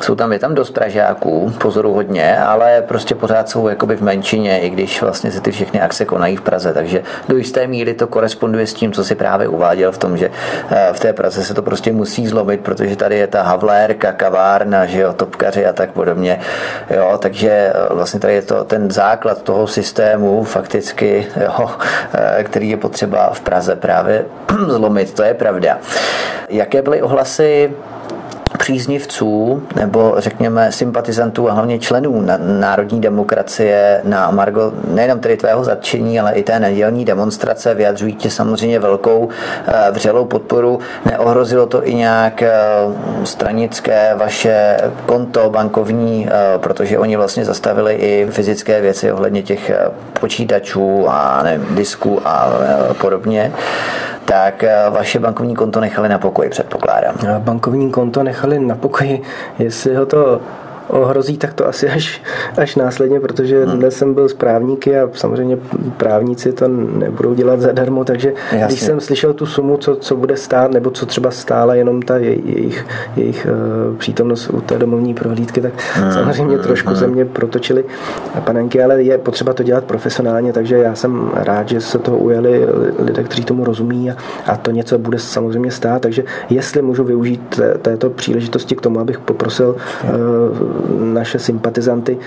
Jsou 0.00 0.14
tam, 0.14 0.32
je 0.32 0.38
tam 0.38 0.54
dost 0.54 0.70
Pražáků, 0.70 1.52
pozoru 1.60 1.92
hodně, 1.92 2.38
ale 2.38 2.82
prostě 2.88 3.14
pořád 3.14 3.48
jsou 3.48 3.68
jakoby 3.68 3.96
v 3.96 4.02
menšině, 4.02 4.60
i 4.60 4.70
když 4.70 5.02
vlastně 5.02 5.30
se 5.30 5.40
ty 5.40 5.50
všechny 5.50 5.80
akce 5.80 6.04
konají 6.04 6.41
Praze. 6.42 6.72
Takže 6.74 7.02
do 7.28 7.36
jisté 7.36 7.66
míry 7.66 7.94
to 7.94 8.06
koresponduje 8.06 8.66
s 8.66 8.74
tím, 8.74 8.92
co 8.92 9.04
si 9.04 9.14
právě 9.14 9.48
uváděl 9.48 9.92
v 9.92 9.98
tom, 9.98 10.16
že 10.16 10.30
eh, 10.70 10.88
v 10.92 11.00
té 11.00 11.12
Praze 11.12 11.44
se 11.44 11.54
to 11.54 11.62
prostě 11.62 11.92
musí 11.92 12.26
zlomit, 12.26 12.60
protože 12.60 12.96
tady 12.96 13.18
je 13.18 13.26
ta 13.26 13.42
havlérka, 13.42 14.12
kavárna, 14.12 14.86
že 14.86 15.00
jo, 15.00 15.12
topkaři 15.12 15.66
a 15.66 15.72
tak 15.72 15.92
podobně. 15.92 16.40
Jo, 16.90 17.18
takže 17.18 17.50
eh, 17.50 17.94
vlastně 17.94 18.20
tady 18.20 18.34
je 18.34 18.42
to 18.42 18.64
ten 18.64 18.90
základ 18.90 19.42
toho 19.42 19.66
systému 19.66 20.44
fakticky, 20.44 21.26
jo, 21.40 21.70
eh, 22.14 22.44
který 22.44 22.70
je 22.70 22.76
potřeba 22.76 23.30
v 23.32 23.40
Praze 23.40 23.76
právě 23.76 24.24
zlomit. 24.68 25.14
To 25.14 25.22
je 25.22 25.34
pravda. 25.34 25.78
Jaké 26.48 26.82
byly 26.82 27.02
ohlasy 27.02 27.70
příznivců 28.62 29.62
nebo 29.76 30.14
řekněme 30.18 30.72
sympatizantů 30.72 31.50
a 31.50 31.52
hlavně 31.52 31.78
členů 31.78 32.26
národní 32.38 33.00
demokracie 33.00 34.00
na 34.04 34.30
Margo 34.30 34.72
nejenom 34.88 35.20
tedy 35.20 35.36
tvého 35.36 35.64
zatčení, 35.64 36.20
ale 36.20 36.32
i 36.32 36.42
té 36.42 36.60
nedělní 36.60 37.04
demonstrace 37.04 37.74
vyjadřují 37.74 38.14
ti 38.14 38.30
samozřejmě 38.30 38.78
velkou 38.78 39.28
eh, 39.66 39.90
vřelou 39.90 40.24
podporu. 40.24 40.78
Neohrozilo 41.04 41.66
to 41.66 41.86
i 41.86 41.94
nějak 41.94 42.42
eh, 42.42 42.52
stranické 43.24 44.14
vaše 44.16 44.76
konto 45.06 45.50
bankovní, 45.50 46.28
eh, 46.30 46.58
protože 46.58 46.98
oni 46.98 47.16
vlastně 47.16 47.44
zastavili 47.44 47.94
i 47.94 48.26
fyzické 48.30 48.80
věci 48.80 49.12
ohledně 49.12 49.42
těch 49.42 49.70
počítačů 50.20 51.04
a 51.08 51.42
nevím, 51.42 51.74
disků 51.74 52.20
a 52.24 52.52
podobně 53.00 53.52
tak 54.24 54.64
eh, 54.64 54.90
vaše 54.90 55.18
bankovní 55.18 55.54
konto 55.54 55.80
nechali 55.80 56.08
na 56.08 56.18
pokoji, 56.18 56.50
předpokládám. 56.50 57.14
Bankovní 57.38 57.90
konto 57.90 58.22
nechali 58.22 58.58
na 58.58 58.74
pokoji, 58.74 59.22
jestli 59.58 59.94
ho 59.94 60.06
to 60.06 60.40
ohrozí, 61.00 61.36
tak 61.36 61.54
to 61.54 61.68
asi 61.68 61.88
až, 61.88 62.22
až 62.56 62.76
následně, 62.76 63.20
protože 63.20 63.64
hmm. 63.64 63.78
dnes 63.78 63.96
jsem 63.96 64.14
byl 64.14 64.28
s 64.28 64.34
právníky 64.34 64.98
a 64.98 65.08
samozřejmě 65.12 65.58
právníci 65.96 66.52
to 66.52 66.68
nebudou 66.68 67.34
dělat 67.34 67.60
zadarmo, 67.60 68.04
takže 68.04 68.32
Jasně. 68.52 68.66
když 68.66 68.80
jsem 68.80 69.00
slyšel 69.00 69.34
tu 69.34 69.46
sumu, 69.46 69.76
co, 69.76 69.96
co 69.96 70.16
bude 70.16 70.36
stát, 70.36 70.70
nebo 70.70 70.90
co 70.90 71.06
třeba 71.06 71.30
stála 71.30 71.74
jenom 71.74 72.02
ta 72.02 72.16
jejich, 72.16 72.86
jejich 73.16 73.46
uh, 73.90 73.96
přítomnost 73.96 74.50
u 74.50 74.60
té 74.60 74.78
domovní 74.78 75.14
prohlídky, 75.14 75.60
tak 75.60 75.72
hmm. 75.94 76.12
samozřejmě 76.12 76.54
hmm. 76.54 76.64
trošku 76.64 76.88
hmm. 76.88 76.96
ze 76.96 77.06
mě 77.06 77.24
protočili 77.24 77.84
panenky, 78.44 78.82
ale 78.82 79.02
je 79.02 79.18
potřeba 79.18 79.52
to 79.52 79.62
dělat 79.62 79.84
profesionálně, 79.84 80.52
takže 80.52 80.76
já 80.76 80.94
jsem 80.94 81.30
rád, 81.34 81.68
že 81.68 81.80
se 81.80 81.98
toho 81.98 82.18
ujeli 82.18 82.66
lidé, 82.98 83.24
kteří 83.24 83.44
tomu 83.44 83.64
rozumí 83.64 84.10
a, 84.10 84.16
a 84.46 84.56
to 84.56 84.70
něco 84.70 84.98
bude 84.98 85.18
samozřejmě 85.18 85.70
stát, 85.70 86.02
takže 86.02 86.24
jestli 86.50 86.82
můžu 86.82 87.04
využít 87.04 87.60
této 87.82 88.10
příležitosti 88.10 88.76
k 88.76 88.80
tomu, 88.80 89.00
abych 89.00 89.18
poprosil 89.18 89.76
uh, 90.04 90.10
naše 91.00 91.38
sympatizanty, 91.38 92.18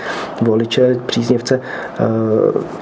voliče, 0.42 0.96
příznivce 1.06 1.60
eh, 1.60 2.04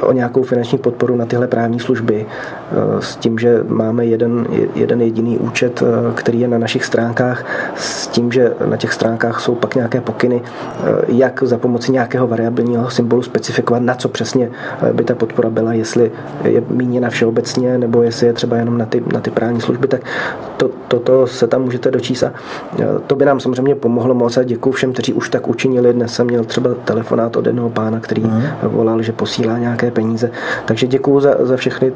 o 0.00 0.12
nějakou 0.12 0.42
finanční 0.42 0.78
podporu 0.78 1.16
na 1.16 1.26
tyhle 1.26 1.46
právní 1.46 1.80
služby 1.80 2.26
eh, 2.26 3.02
s 3.02 3.16
tím, 3.16 3.38
že 3.38 3.64
máme 3.68 4.06
jeden, 4.06 4.46
jeden 4.74 5.02
jediný 5.02 5.38
účet, 5.38 5.82
eh, 5.82 6.12
který 6.14 6.40
je 6.40 6.48
na 6.48 6.58
našich 6.58 6.84
stránkách, 6.84 7.44
s 7.76 8.06
tím, 8.06 8.32
že 8.32 8.52
na 8.66 8.76
těch 8.76 8.92
stránkách 8.92 9.40
jsou 9.40 9.54
pak 9.54 9.74
nějaké 9.74 10.00
pokyny, 10.00 10.42
jak 11.08 11.42
za 11.42 11.58
pomoci 11.58 11.92
nějakého 11.92 12.26
variabilního 12.26 12.90
symbolu 12.90 13.22
specifikovat, 13.22 13.82
na 13.82 13.94
co 13.94 14.08
přesně 14.08 14.50
by 14.92 15.04
ta 15.04 15.14
podpora 15.14 15.50
byla, 15.50 15.72
jestli 15.72 16.12
je 16.44 16.62
míněna 16.70 17.10
všeobecně, 17.10 17.78
nebo 17.78 18.02
jestli 18.02 18.26
je 18.26 18.32
třeba 18.32 18.56
jenom 18.56 18.78
na 18.78 18.86
ty, 18.86 19.02
na 19.12 19.20
ty 19.20 19.30
právní 19.30 19.60
služby, 19.60 19.88
tak 19.88 20.00
to, 20.56 20.70
toto 20.88 21.26
se 21.26 21.46
tam 21.46 21.62
můžete 21.62 21.90
dočíst 21.90 22.22
a 22.22 22.32
to 23.06 23.16
by 23.16 23.24
nám 23.24 23.40
samozřejmě 23.40 23.74
pomohlo 23.74 24.14
moc 24.14 24.36
a 24.36 24.42
děkuji 24.42 24.72
všem, 24.72 24.92
kteří 24.92 25.12
už 25.12 25.28
tak 25.28 25.48
učinili. 25.54 25.92
Dnes 25.92 26.14
jsem 26.14 26.26
měl 26.26 26.44
třeba 26.44 26.74
telefonát 26.74 27.36
od 27.36 27.46
jednoho 27.46 27.70
pána, 27.70 28.00
který 28.00 28.22
mm. 28.22 28.42
volal, 28.62 29.02
že 29.02 29.12
posílá 29.12 29.58
nějaké 29.58 29.90
peníze. 29.90 30.30
Takže 30.64 30.86
děkuji 30.86 31.20
za, 31.20 31.34
za 31.40 31.56
všechny 31.56 31.92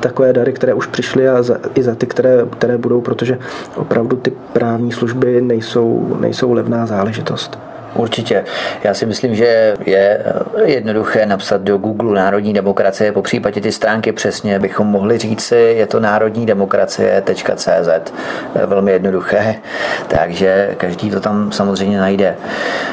takové 0.00 0.32
dary, 0.32 0.52
které 0.52 0.74
už 0.74 0.86
přišly 0.86 1.28
a 1.28 1.42
za, 1.42 1.56
i 1.74 1.82
za 1.82 1.94
ty, 1.94 2.06
které, 2.06 2.46
které 2.58 2.78
budou, 2.78 3.00
protože 3.00 3.38
opravdu 3.76 4.16
ty 4.16 4.32
právní 4.52 4.92
služby 4.92 5.40
nejsou, 5.40 6.16
nejsou 6.20 6.52
levná 6.52 6.86
záležitost. 6.86 7.58
Určitě. 7.94 8.44
Já 8.84 8.94
si 8.94 9.06
myslím, 9.06 9.34
že 9.34 9.74
je 9.86 10.24
jednoduché 10.64 11.26
napsat 11.26 11.60
do 11.60 11.78
Google 11.78 12.20
Národní 12.20 12.52
demokracie, 12.52 13.12
po 13.12 13.22
případě 13.22 13.60
ty 13.60 13.72
stránky 13.72 14.12
přesně 14.12 14.58
bychom 14.58 14.86
mohli 14.86 15.18
říci, 15.18 15.56
je 15.56 15.86
to 15.86 16.00
národní 16.00 16.46
demokracie.cz. 16.46 18.12
Velmi 18.66 18.92
jednoduché, 18.92 19.54
takže 20.08 20.74
každý 20.76 21.10
to 21.10 21.20
tam 21.20 21.52
samozřejmě 21.52 22.00
najde. 22.00 22.36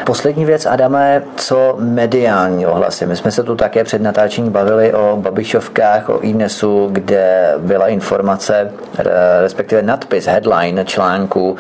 Poslední 0.06 0.45
věc, 0.45 0.66
Adame, 0.66 1.24
co 1.36 1.76
mediální 1.80 2.66
ohlasy. 2.66 3.06
My 3.06 3.16
jsme 3.16 3.32
se 3.32 3.43
tu 3.43 3.56
také 3.56 3.84
před 3.84 4.02
natáčení 4.02 4.49
bavili 4.49 4.93
o 4.93 5.18
Babišovkách, 5.22 6.10
o 6.10 6.20
Inesu, 6.20 6.89
kde 6.91 7.54
byla 7.58 7.88
informace, 7.88 8.72
respektive 9.41 9.82
nadpis, 9.82 10.26
headline 10.26 10.86
článku, 10.86 11.56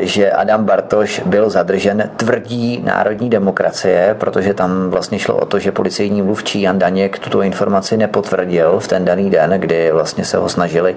že 0.00 0.30
Adam 0.30 0.64
Bartoš 0.64 1.20
byl 1.26 1.50
zadržen 1.50 2.10
tvrdí 2.16 2.67
národní 2.76 3.30
demokracie, 3.30 4.16
protože 4.18 4.54
tam 4.54 4.90
vlastně 4.90 5.18
šlo 5.18 5.36
o 5.36 5.46
to, 5.46 5.58
že 5.58 5.72
policejní 5.72 6.22
mluvčí 6.22 6.62
Jan 6.62 6.78
Daněk 6.78 7.18
tuto 7.18 7.42
informaci 7.42 7.96
nepotvrdil 7.96 8.80
v 8.80 8.88
ten 8.88 9.04
daný 9.04 9.30
den, 9.30 9.50
kdy 9.56 9.90
vlastně 9.92 10.24
se 10.24 10.36
ho 10.36 10.48
snažili 10.48 10.96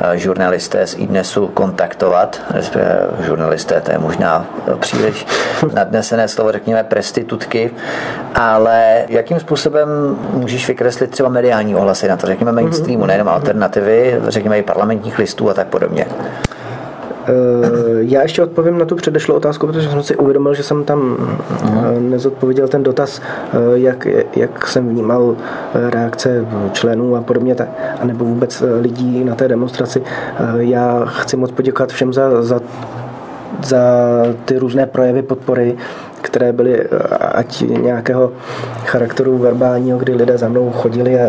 eh, 0.00 0.18
žurnalisté 0.18 0.86
z 0.86 0.94
IDNESu 0.98 1.46
kontaktovat, 1.46 2.40
žurnalisté, 3.20 3.80
to 3.80 3.92
je 3.92 3.98
možná 3.98 4.46
příliš 4.80 5.26
nadnesené 5.74 6.28
slovo, 6.28 6.52
řekněme 6.52 6.84
prestitutky, 6.84 7.70
ale 8.34 9.04
jakým 9.08 9.40
způsobem 9.40 9.88
můžeš 10.32 10.68
vykreslit 10.68 11.10
třeba 11.10 11.28
mediální 11.28 11.76
ohlasy 11.76 12.08
na 12.08 12.16
to, 12.16 12.26
řekněme 12.26 12.52
mainstreamu, 12.52 13.06
nejenom 13.06 13.28
alternativy, 13.28 14.20
řekněme 14.28 14.58
i 14.58 14.62
parlamentních 14.62 15.18
listů 15.18 15.50
a 15.50 15.54
tak 15.54 15.66
podobně? 15.66 16.06
Eh, 17.26 17.32
já 18.00 18.22
ještě 18.22 18.42
odpovím 18.42 18.78
na 18.78 18.84
tu 18.84 18.96
předešlou 18.96 19.34
otázku, 19.34 19.66
protože 19.66 19.88
jsem 19.88 20.02
si 20.02 20.16
uvědomil, 20.16 20.54
že 20.54 20.62
jsem 20.62 20.84
tam 20.84 21.16
uh 21.64 22.00
nezodpověděl 22.00 22.68
ten 22.68 22.82
dotaz, 22.82 23.20
eh, 23.20 23.58
jak, 23.74 24.06
jak 24.36 24.66
jsem 24.66 24.88
vnímal 24.88 25.36
reakce 25.74 26.46
členů 26.72 27.16
a 27.16 27.20
podobně, 27.20 27.54
tak, 27.54 27.68
anebo 28.00 28.24
vůbec 28.24 28.62
lidí 28.80 29.24
na 29.24 29.34
té 29.34 29.48
demonstraci. 29.48 30.02
Já 30.56 31.04
chci 31.06 31.36
moc 31.36 31.50
poděkovat 31.50 31.92
všem 31.92 32.12
za, 32.12 32.42
za, 32.42 32.60
za 33.62 33.80
ty 34.44 34.58
různé 34.58 34.86
projevy 34.86 35.22
podpory, 35.22 35.76
které 36.22 36.52
byly 36.52 36.88
ať 37.20 37.60
nějakého 37.60 38.32
charakteru 38.84 39.38
verbálního, 39.38 39.98
kdy 39.98 40.14
lidé 40.14 40.38
za 40.38 40.48
mnou 40.48 40.70
chodili 40.70 41.20
a 41.20 41.26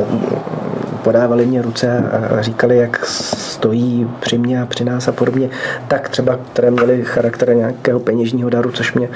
podávali 1.04 1.46
mě 1.46 1.62
ruce 1.62 2.04
a 2.12 2.42
říkali, 2.42 2.78
jak 2.78 3.06
stojí 3.06 4.08
při 4.20 4.38
mě 4.38 4.62
a 4.62 4.66
při 4.66 4.86
nás 4.86 5.08
a 5.08 5.12
podobně, 5.12 5.50
tak 5.88 6.10
třeba, 6.10 6.40
které 6.54 6.72
měly 6.72 7.04
charakter 7.04 7.56
nějakého 7.56 8.00
peněžního 8.00 8.50
daru, 8.50 8.72
což 8.72 8.94
mě 8.94 9.10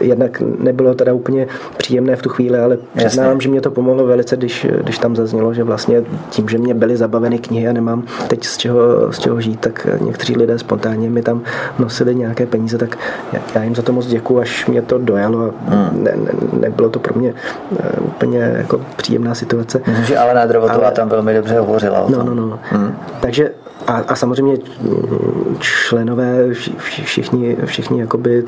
jednak 0.00 0.42
nebylo 0.58 0.94
teda 0.94 1.12
úplně 1.12 1.46
příjemné 1.76 2.16
v 2.16 2.22
tu 2.22 2.28
chvíli, 2.28 2.58
ale 2.58 2.78
přiznávám, 2.96 3.40
že 3.40 3.48
mě 3.48 3.60
to 3.60 3.70
pomohlo 3.70 4.06
velice, 4.06 4.36
když, 4.36 4.66
když 4.82 4.98
tam 4.98 5.16
zaznělo, 5.16 5.54
že 5.54 5.64
vlastně 5.64 6.02
tím, 6.30 6.48
že 6.48 6.58
mě 6.58 6.74
byly 6.74 6.96
zabaveny 6.96 7.38
knihy 7.38 7.68
a 7.68 7.72
nemám 7.72 8.02
teď 8.28 8.44
z 8.44 8.56
čeho, 8.56 9.12
z 9.12 9.18
čeho 9.18 9.40
žít, 9.40 9.60
tak 9.60 9.86
někteří 10.00 10.36
lidé 10.36 10.58
spontánně 10.58 11.10
mi 11.10 11.22
tam 11.22 11.42
nosili 11.78 12.14
nějaké 12.14 12.46
peníze, 12.46 12.78
tak 12.78 12.98
já 13.54 13.62
jim 13.62 13.74
za 13.74 13.82
to 13.82 13.92
moc 13.92 14.06
děkuji, 14.06 14.40
až 14.40 14.66
mě 14.66 14.82
to 14.82 14.98
dojalo 14.98 15.54
a 15.68 15.74
hmm. 15.74 16.04
ne, 16.04 16.12
ne, 16.16 16.32
nebylo 16.60 16.88
to 16.90 16.98
pro 16.98 17.20
mě 17.20 17.34
eh, 17.80 18.00
úplně 18.00 18.38
jako 18.38 18.80
příjemná 18.96 19.34
situace. 19.34 19.80
Myslím, 19.86 20.04
že 20.06 20.18
Alena 20.18 20.46
Drovotová 20.46 20.90
tam 20.96 21.08
velmi 21.08 21.34
dobře 21.34 21.58
hovořila 21.58 22.00
o 22.00 22.10
no, 22.10 22.16
tom. 22.16 22.26
No, 22.26 22.34
no, 22.34 22.46
no. 22.46 22.58
Hmm. 22.62 22.96
Takže 23.20 23.50
a, 23.86 23.92
a 23.92 24.14
samozřejmě 24.14 24.56
členové 25.58 26.54
všichni, 27.04 27.56
všichni 27.64 28.00
jakoby 28.00 28.44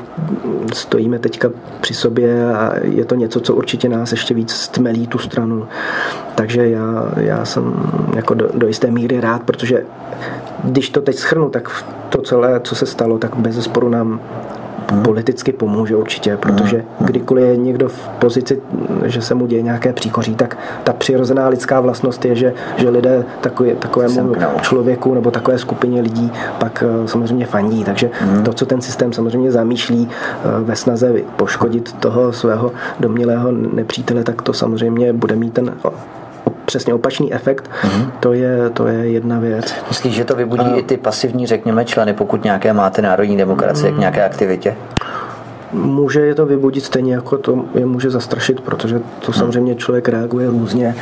stojíme 0.73 1.19
teďka 1.19 1.49
při 1.81 1.93
sobě 1.93 2.53
a 2.53 2.73
je 2.81 3.05
to 3.05 3.15
něco, 3.15 3.39
co 3.39 3.55
určitě 3.55 3.89
nás 3.89 4.11
ještě 4.11 4.33
víc 4.33 4.51
stmelí 4.51 5.07
tu 5.07 5.17
stranu. 5.17 5.67
Takže 6.35 6.69
já, 6.69 7.11
já 7.17 7.45
jsem 7.45 7.91
jako 8.15 8.33
do, 8.33 8.49
do 8.53 8.67
jisté 8.67 8.91
míry 8.91 9.21
rád, 9.21 9.43
protože 9.43 9.83
když 10.63 10.89
to 10.89 11.01
teď 11.01 11.15
schrnu, 11.15 11.49
tak 11.49 11.85
to 12.09 12.21
celé, 12.21 12.59
co 12.63 12.75
se 12.75 12.85
stalo, 12.85 13.17
tak 13.17 13.35
bez 13.35 13.63
sporu 13.63 13.89
nám 13.89 14.19
politicky 15.03 15.51
pomůže 15.51 15.95
určitě, 15.95 16.37
protože 16.37 16.83
kdykoliv 16.99 17.45
je 17.45 17.57
někdo 17.57 17.89
v 17.89 18.07
pozici, 18.07 18.61
že 19.05 19.21
se 19.21 19.33
mu 19.33 19.47
děje 19.47 19.61
nějaké 19.61 19.93
příkoří, 19.93 20.35
tak 20.35 20.57
ta 20.83 20.93
přirozená 20.93 21.47
lidská 21.47 21.79
vlastnost 21.79 22.25
je, 22.25 22.35
že, 22.35 22.53
že 22.77 22.89
lidé 22.89 23.25
takové, 23.41 23.75
takovému 23.75 24.35
člověku 24.61 25.13
nebo 25.13 25.31
takové 25.31 25.57
skupině 25.57 26.01
lidí 26.01 26.31
pak 26.59 26.83
eh, 26.83 27.07
samozřejmě 27.07 27.45
fandí. 27.45 27.83
Takže 27.83 28.09
hmm. 28.13 28.43
to, 28.43 28.53
co 28.53 28.65
ten 28.65 28.81
systém 28.81 29.13
samozřejmě 29.13 29.51
zamýšlí 29.51 30.09
eh, 30.09 30.47
ve 30.59 30.75
snaze 30.75 31.13
poškodit 31.35 31.93
toho 31.93 32.33
svého 32.33 32.71
domnělého 32.99 33.51
nepřítele, 33.51 34.23
tak 34.23 34.41
to 34.41 34.53
samozřejmě 34.53 35.13
bude 35.13 35.35
mít 35.35 35.53
ten 35.53 35.73
přesně 36.65 36.93
opačný 36.93 37.33
efekt, 37.33 37.69
mm-hmm. 37.81 38.11
to, 38.19 38.33
je, 38.33 38.69
to 38.69 38.87
je 38.87 39.09
jedna 39.09 39.39
věc. 39.39 39.75
Myslíš, 39.87 40.15
že 40.15 40.25
to 40.25 40.35
vybudí 40.35 40.65
a... 40.65 40.75
i 40.75 40.83
ty 40.83 40.97
pasivní, 40.97 41.47
řekněme, 41.47 41.85
členy, 41.85 42.13
pokud 42.13 42.43
nějaké 42.43 42.73
máte 42.73 43.01
národní 43.01 43.37
demokracie 43.37 43.91
mm. 43.91 43.97
k 43.97 43.99
nějaké 43.99 44.25
aktivitě? 44.25 44.75
Může 45.73 46.19
je 46.19 46.35
to 46.35 46.45
vybudit 46.45 46.83
stejně, 46.83 47.13
jako 47.13 47.37
to 47.37 47.65
je 47.75 47.85
může 47.85 48.09
zastrašit, 48.09 48.61
protože 48.61 49.01
to 49.25 49.33
samozřejmě 49.33 49.75
člověk 49.75 50.09
reaguje 50.09 50.47
různě 50.49 50.95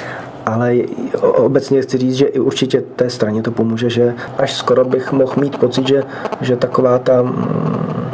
ale 0.48 0.76
obecně 1.20 1.82
chci 1.82 1.98
říct, 1.98 2.16
že 2.16 2.26
i 2.26 2.40
určitě 2.40 2.84
té 2.96 3.10
straně 3.10 3.42
to 3.44 3.52
pomůže, 3.52 3.90
že 3.90 4.16
až 4.38 4.54
skoro 4.54 4.86
bych 4.86 5.12
mohl 5.12 5.34
mít 5.38 5.58
pocit, 5.58 5.88
že, 5.88 6.04
že 6.42 6.56
taková 6.56 7.00
ta 7.00 7.22
mm, 7.22 8.08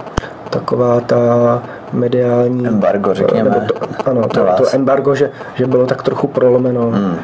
taková 0.53 0.99
ta 0.99 1.63
mediální... 1.93 2.67
Embargo, 2.67 3.13
řekněme. 3.13 3.49
To, 3.49 4.09
ano, 4.09 4.27
to, 4.27 4.45
to 4.57 4.75
embargo, 4.75 5.15
že, 5.15 5.31
že 5.55 5.67
bylo 5.67 5.85
tak 5.85 6.03
trochu 6.03 6.27
prolomeno. 6.27 6.81
Hmm. 6.81 7.17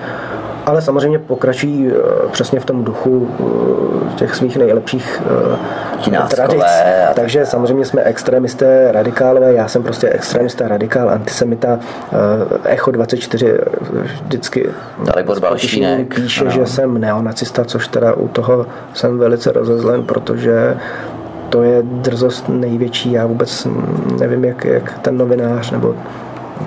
Ale 0.66 0.82
samozřejmě 0.82 1.20
pokračují 1.20 1.88
eh, 1.88 1.94
přesně 2.32 2.60
v 2.60 2.66
tom 2.66 2.84
duchu 2.84 3.30
eh, 3.40 4.16
těch 4.16 4.36
svých 4.36 4.58
nejlepších 4.58 5.22
eh, 6.12 6.28
tradic. 6.30 6.64
Takže 7.16 7.46
samozřejmě 7.46 7.86
jsme 7.86 8.04
extremisté, 8.04 8.92
radikálové, 8.92 9.54
já 9.54 9.68
jsem 9.68 9.84
prostě 9.84 10.10
extremista, 10.10 10.68
radikál, 10.68 11.10
antisemita. 11.10 11.80
Echo 12.64 12.92
24 12.92 13.54
vždycky 14.26 14.70
Dalibor 15.04 15.40
Balšínek. 15.40 16.16
píše, 16.16 16.42
ano. 16.42 16.52
že 16.52 16.66
jsem 16.66 16.98
neonacista, 16.98 17.66
což 17.66 17.88
teda 17.88 18.14
u 18.14 18.28
toho 18.28 18.66
jsem 18.94 19.18
velice 19.18 19.52
rozezlen, 19.52 20.04
protože 20.04 20.78
to 21.50 21.64
je 21.64 21.82
drzost 21.84 22.50
největší. 22.50 23.12
Já 23.12 23.26
vůbec 23.26 23.68
nevím, 24.20 24.46
jak, 24.46 24.66
jak 24.66 25.00
ten 25.00 25.18
novinář 25.18 25.72
nebo 25.72 25.96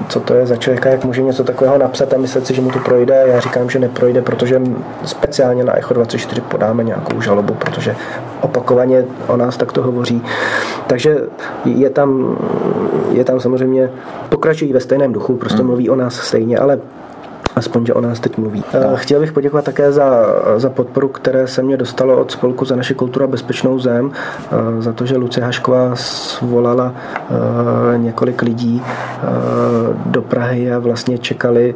co 0.08 0.20
to 0.20 0.34
je 0.34 0.46
za 0.46 0.56
člověka, 0.56 0.88
jak 0.88 1.04
může 1.04 1.22
něco 1.22 1.44
takového 1.44 1.78
napsat 1.78 2.14
a 2.14 2.18
myslet 2.18 2.46
si, 2.46 2.54
že 2.54 2.60
mu 2.60 2.70
to 2.70 2.78
projde. 2.78 3.24
Já 3.26 3.40
říkám, 3.40 3.70
že 3.70 3.78
neprojde, 3.78 4.22
protože 4.22 4.62
speciálně 5.04 5.64
na 5.64 5.78
Echo 5.78 5.94
24 5.94 6.40
podáme 6.40 6.84
nějakou 6.84 7.20
žalobu, 7.20 7.54
protože 7.54 7.96
opakovaně 8.40 9.04
o 9.26 9.36
nás 9.36 9.56
takto 9.56 9.82
hovoří. 9.82 10.22
Takže 10.86 11.16
je 11.64 11.90
tam, 11.90 12.38
je 13.10 13.24
tam 13.24 13.40
samozřejmě, 13.40 13.90
pokračují 14.28 14.72
ve 14.72 14.80
stejném 14.80 15.12
duchu, 15.12 15.36
prostě 15.36 15.58
hmm. 15.58 15.66
mluví 15.66 15.90
o 15.90 15.96
nás 15.96 16.14
stejně, 16.14 16.58
ale 16.58 16.78
aspoň, 17.56 17.86
že 17.86 17.94
o 17.94 18.00
nás 18.00 18.20
teď 18.20 18.38
mluví. 18.38 18.64
No. 18.74 18.96
Chtěl 18.96 19.20
bych 19.20 19.32
poděkovat 19.32 19.64
také 19.64 19.92
za, 19.92 20.26
za 20.56 20.70
podporu, 20.70 21.08
které 21.08 21.46
se 21.46 21.62
mě 21.62 21.76
dostalo 21.76 22.20
od 22.20 22.30
Spolku 22.30 22.64
za 22.64 22.76
naši 22.76 22.94
kulturu 22.94 23.24
a 23.24 23.28
bezpečnou 23.28 23.78
zem, 23.78 24.12
eh, 24.52 24.82
za 24.82 24.92
to, 24.92 25.06
že 25.06 25.16
Lucie 25.16 25.44
Hašková 25.44 25.96
svolala 25.96 26.94
eh, 26.94 27.98
několik 27.98 28.42
lidí 28.42 28.82
do 30.06 30.22
Prahy 30.22 30.72
a 30.72 30.78
vlastně 30.78 31.18
čekali 31.18 31.74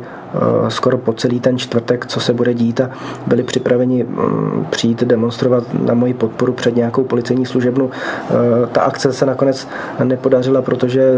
skoro 0.68 0.98
po 0.98 1.12
celý 1.12 1.40
ten 1.40 1.58
čtvrtek, 1.58 2.06
co 2.06 2.20
se 2.20 2.32
bude 2.32 2.54
dít 2.54 2.80
a 2.80 2.90
byli 3.26 3.42
připraveni 3.42 4.04
mm, 4.04 4.66
přijít 4.70 5.04
demonstrovat 5.04 5.64
na 5.86 5.94
moji 5.94 6.14
podporu 6.14 6.52
před 6.52 6.76
nějakou 6.76 7.04
policejní 7.04 7.46
služebnu. 7.46 7.90
Eh, 7.90 8.34
ta 8.72 8.80
akce 8.80 9.12
se 9.12 9.26
nakonec 9.26 9.68
nepodařila, 10.04 10.62
protože 10.62 11.12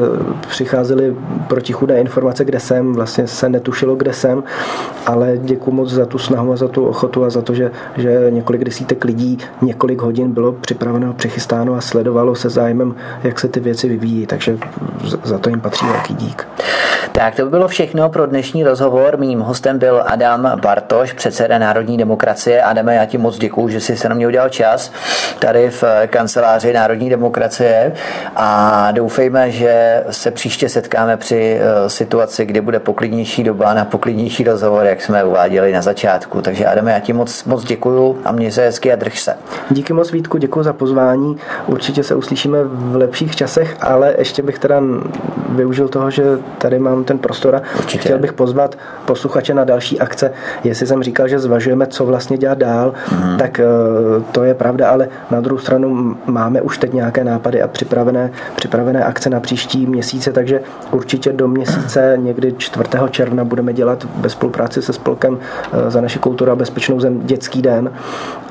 přicházely 0.48 1.16
protichudné 1.48 2.00
informace, 2.00 2.44
kde 2.44 2.60
jsem, 2.60 2.92
vlastně 2.92 3.26
se 3.26 3.48
netušilo, 3.48 3.94
kde 3.94 4.12
jsem, 4.12 4.44
ale 5.06 5.38
děkuji 5.38 5.70
moc 5.70 5.90
za 5.90 6.06
tu 6.06 6.18
snahu 6.18 6.52
a 6.52 6.56
za 6.56 6.68
tu 6.68 6.86
ochotu 6.86 7.24
a 7.24 7.30
za 7.30 7.42
to, 7.42 7.54
že, 7.54 7.70
že 7.96 8.26
několik 8.30 8.64
desítek 8.64 9.04
lidí 9.04 9.38
několik 9.62 10.02
hodin 10.02 10.32
bylo 10.32 10.52
připraveno, 10.52 11.12
přechystáno 11.12 11.74
a 11.74 11.80
sledovalo 11.80 12.34
se 12.34 12.50
zájmem, 12.50 12.94
jak 13.22 13.40
se 13.40 13.48
ty 13.48 13.60
věci 13.60 13.88
vyvíjí, 13.88 14.26
takže 14.26 14.58
za 15.24 15.38
to 15.38 15.50
jim 15.50 15.60
patří 15.60 15.86
velký 15.86 16.14
dík. 16.14 16.46
Tak 17.12 17.34
to 17.34 17.44
by 17.44 17.50
bylo 17.50 17.68
všechno 17.68 18.08
pro 18.08 18.26
dnešní 18.26 18.64
rozhovor 18.64 19.07
rozhovor. 19.10 19.28
Mým 19.28 19.40
hostem 19.40 19.78
byl 19.78 20.02
Adam 20.06 20.52
Bartoš, 20.62 21.12
předseda 21.12 21.58
Národní 21.58 21.96
demokracie. 21.96 22.62
Adame, 22.62 22.94
já 22.94 23.04
ti 23.04 23.18
moc 23.18 23.38
děkuju, 23.38 23.68
že 23.68 23.80
jsi 23.80 23.96
se 23.96 24.08
na 24.08 24.14
mě 24.14 24.26
udělal 24.26 24.48
čas 24.48 24.92
tady 25.38 25.70
v 25.70 25.84
kanceláři 26.06 26.72
Národní 26.72 27.10
demokracie 27.10 27.92
a 28.36 28.90
doufejme, 28.92 29.50
že 29.50 30.04
se 30.10 30.30
příště 30.30 30.68
setkáme 30.68 31.16
při 31.16 31.60
eh, 31.60 31.90
situaci, 31.90 32.46
kdy 32.46 32.60
bude 32.60 32.78
poklidnější 32.80 33.44
doba 33.44 33.74
na 33.74 33.84
poklidnější 33.84 34.44
rozhovor, 34.44 34.86
jak 34.86 35.02
jsme 35.02 35.24
uváděli 35.24 35.72
na 35.72 35.82
začátku. 35.82 36.42
Takže 36.42 36.66
Adame, 36.66 36.92
já 36.92 37.00
ti 37.00 37.12
moc, 37.12 37.44
moc 37.44 37.64
děkuju 37.64 38.18
a 38.24 38.32
mě 38.32 38.52
se 38.52 38.62
hezky 38.62 38.92
a 38.92 38.96
drž 38.96 39.20
se. 39.20 39.34
Díky 39.70 39.92
moc 39.92 40.12
Vítku, 40.12 40.38
děkuji 40.38 40.62
za 40.62 40.72
pozvání. 40.72 41.36
Určitě 41.66 42.02
se 42.02 42.14
uslyšíme 42.14 42.58
v 42.64 42.96
lepších 42.96 43.36
časech, 43.36 43.76
ale 43.80 44.14
ještě 44.18 44.42
bych 44.42 44.58
teda 44.58 44.80
využil 45.48 45.88
toho, 45.88 46.10
že 46.10 46.24
tady 46.58 46.78
mám 46.78 47.04
ten 47.04 47.18
prostor 47.18 47.56
a 47.56 47.62
Určitě. 47.78 47.98
chtěl 48.02 48.18
bych 48.18 48.32
pozvat 48.32 48.76
posluchače 49.04 49.54
na 49.54 49.64
další 49.64 50.00
akce. 50.00 50.32
Jestli 50.64 50.86
jsem 50.86 51.02
říkal, 51.02 51.28
že 51.28 51.38
zvažujeme, 51.38 51.86
co 51.86 52.06
vlastně 52.06 52.38
dělat 52.38 52.58
dál, 52.58 52.92
mm. 53.12 53.38
tak 53.38 53.60
eh, 53.60 53.64
to 54.32 54.44
je 54.44 54.54
pravda, 54.54 54.90
ale 54.90 55.08
na 55.30 55.40
druhou 55.40 55.58
stranu 55.58 56.16
máme 56.26 56.60
už 56.60 56.78
teď 56.78 56.92
nějaké 56.92 57.24
nápady 57.24 57.62
a 57.62 57.68
připravené, 57.68 58.30
připravené 58.56 59.04
akce 59.04 59.30
na 59.30 59.40
příští 59.40 59.86
měsíce, 59.86 60.32
takže 60.32 60.60
určitě 60.90 61.32
do 61.32 61.48
měsíce 61.48 62.14
někdy 62.16 62.54
4. 62.58 62.84
června 63.10 63.44
budeme 63.44 63.72
dělat 63.72 64.06
ve 64.16 64.28
spolupráci 64.28 64.82
se 64.82 64.92
spolkem 64.92 65.38
eh, 65.72 65.90
za 65.90 66.00
naši 66.00 66.18
kulturu 66.18 66.50
a 66.50 66.56
bezpečnou 66.56 67.00
zem 67.00 67.20
dětský 67.20 67.62
den, 67.62 67.92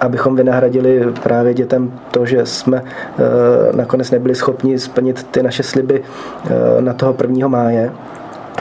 abychom 0.01 0.35
vynahradili 0.35 1.05
právě 1.23 1.53
dětem 1.53 1.91
to, 2.11 2.25
že 2.25 2.45
jsme 2.45 2.83
eh, 2.83 3.77
nakonec 3.77 4.11
nebyli 4.11 4.35
schopni 4.35 4.79
splnit 4.79 5.27
ty 5.31 5.43
naše 5.43 5.63
sliby 5.63 6.03
na 6.79 6.93
toho 6.93 7.15
1. 7.21 7.47
máje 7.47 7.91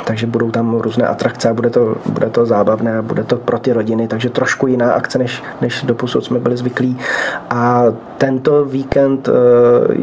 takže 0.04 0.26
budou 0.26 0.50
tam 0.50 0.74
různé 0.74 1.06
atrakce 1.06 1.48
a 1.48 1.54
bude 1.54 1.70
to, 1.70 1.96
bude 2.06 2.30
to 2.30 2.46
zábavné, 2.46 3.02
bude 3.02 3.24
to 3.24 3.36
pro 3.36 3.58
ty 3.58 3.72
rodiny, 3.72 4.08
takže 4.08 4.30
trošku 4.30 4.66
jiná 4.66 4.92
akce, 4.92 5.18
než, 5.18 5.42
než 5.60 5.82
doposud 5.82 6.24
jsme 6.24 6.38
byli 6.38 6.56
zvyklí. 6.56 6.98
A 7.50 7.84
tento 8.18 8.64
víkend 8.64 9.28
uh, 9.28 9.34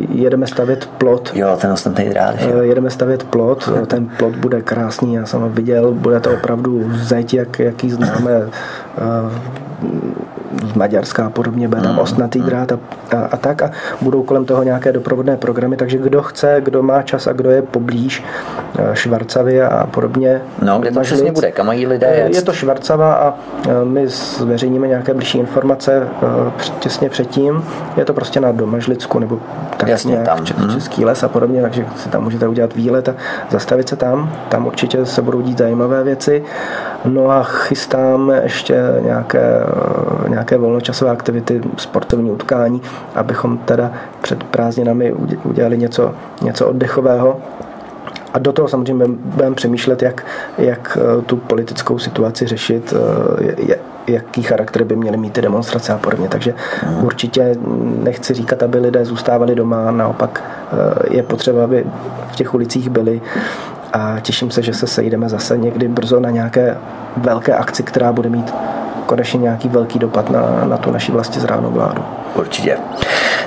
jedeme 0.09 0.47
stavět 0.47 0.89
plot. 0.97 1.31
Jo, 1.35 1.57
ten 1.61 1.71
ostatní 1.71 2.13
rád. 2.13 2.35
Uh, 2.35 2.61
jedeme 2.61 2.89
stavět 2.89 3.23
plot, 3.23 3.69
ten 3.87 4.05
plot 4.17 4.35
bude 4.35 4.61
krásný, 4.61 5.13
já 5.13 5.25
jsem 5.25 5.41
ho 5.41 5.49
viděl, 5.49 5.91
bude 5.91 6.19
to 6.19 6.33
opravdu 6.33 6.91
zeď, 6.93 7.33
jak, 7.33 7.59
jaký 7.59 7.91
známe 7.91 8.37
uh, 8.37 9.31
z 10.71 10.73
Maďarska 10.73 11.25
a 11.25 11.29
podobně, 11.29 11.67
bude 11.67 11.81
tam 11.81 11.99
ostnatý 11.99 12.41
drát 12.41 12.71
a, 12.71 12.79
a, 13.17 13.25
a 13.31 13.37
tak 13.37 13.61
a 13.61 13.71
budou 14.01 14.23
kolem 14.23 14.45
toho 14.45 14.63
nějaké 14.63 14.91
doprovodné 14.91 15.37
programy, 15.37 15.77
takže 15.77 15.97
kdo 15.97 16.21
chce, 16.21 16.57
kdo 16.61 16.83
má 16.83 17.01
čas 17.01 17.27
a 17.27 17.33
kdo 17.33 17.51
je 17.51 17.61
poblíž 17.61 18.23
Švarcavě 18.93 19.67
a 19.67 19.87
podobně. 19.87 20.41
No, 20.61 20.79
kde 20.79 20.91
to 20.91 20.99
přesně 20.99 21.31
bude, 21.31 21.51
kam 21.51 21.65
mají 21.65 21.87
lidé 21.87 22.07
jet? 22.07 22.35
Je 22.35 22.41
to 22.41 22.53
Švarcava 22.53 23.13
a 23.13 23.33
my 23.83 24.07
zveřejníme 24.07 24.87
nějaké 24.87 25.13
blížší 25.13 25.37
informace 25.37 26.07
těsně 26.79 27.09
předtím. 27.09 27.63
Je 27.97 28.05
to 28.05 28.13
prostě 28.13 28.39
na 28.39 28.51
Domažlicku 28.51 29.19
nebo 29.19 29.39
tak 29.77 29.89
Jasně, 29.89 30.11
nějak 30.11 30.25
tam. 30.25 30.45
Český 30.73 31.05
les 31.05 31.23
a 31.23 31.27
podobně, 31.27 31.61
takže 31.61 31.85
si 31.95 32.09
tam 32.09 32.23
můžete 32.23 32.47
udělat 32.47 32.75
výlet 32.75 33.09
a 33.09 33.15
zastavit 33.49 33.89
se 33.89 33.95
tam. 33.95 34.33
Tam 34.49 34.67
určitě 34.67 35.05
se 35.05 35.21
budou 35.21 35.41
dít 35.41 35.57
zajímavé 35.57 36.03
věci. 36.03 36.43
No 37.05 37.29
a 37.31 37.43
chystáme 37.43 38.41
ještě 38.43 38.83
nějaké, 39.01 39.59
nějaké 40.27 40.42
volnočasové 40.51 41.11
aktivity, 41.11 41.61
sportovní 41.77 42.31
utkání, 42.31 42.81
abychom 43.15 43.57
teda 43.57 43.91
před 44.21 44.43
prázdninami 44.43 45.13
udělali 45.43 45.77
něco, 45.77 46.13
něco 46.41 46.67
oddechového. 46.67 47.37
A 48.33 48.39
do 48.39 48.53
toho 48.53 48.67
samozřejmě 48.67 49.05
budeme 49.07 49.55
přemýšlet, 49.55 50.01
jak, 50.01 50.25
jak 50.57 50.97
tu 51.25 51.37
politickou 51.37 51.99
situaci 51.99 52.47
řešit, 52.47 52.93
jaký 54.07 54.43
charakter 54.43 54.83
by 54.83 54.95
měly 54.95 55.17
mít 55.17 55.33
ty 55.33 55.41
demonstrace 55.41 55.93
a 55.93 55.97
podobně. 55.97 56.29
Takže 56.29 56.53
hmm. 56.81 57.03
určitě 57.03 57.55
nechci 58.03 58.33
říkat, 58.33 58.63
aby 58.63 58.77
lidé 58.79 59.05
zůstávali 59.05 59.55
doma, 59.55 59.91
naopak 59.91 60.43
je 61.09 61.23
potřeba, 61.23 61.63
aby 61.63 61.85
v 62.31 62.35
těch 62.35 62.53
ulicích 62.53 62.89
byli 62.89 63.21
a 63.93 64.19
těším 64.19 64.51
se, 64.51 64.61
že 64.61 64.73
se 64.73 64.87
sejdeme 64.87 65.29
zase 65.29 65.57
někdy 65.57 65.87
brzo 65.87 66.19
na 66.19 66.29
nějaké 66.29 66.77
velké 67.17 67.53
akci, 67.53 67.83
která 67.83 68.13
bude 68.13 68.29
mít 68.29 68.53
konečně 69.05 69.39
nějaký 69.39 69.69
velký 69.69 69.99
dopad 69.99 70.29
na, 70.29 70.65
na 70.65 70.77
tu 70.77 70.91
naši 70.91 71.11
vlastně 71.11 71.41
zránou 71.41 71.71
vládu. 71.71 72.03
Určitě. 72.35 72.77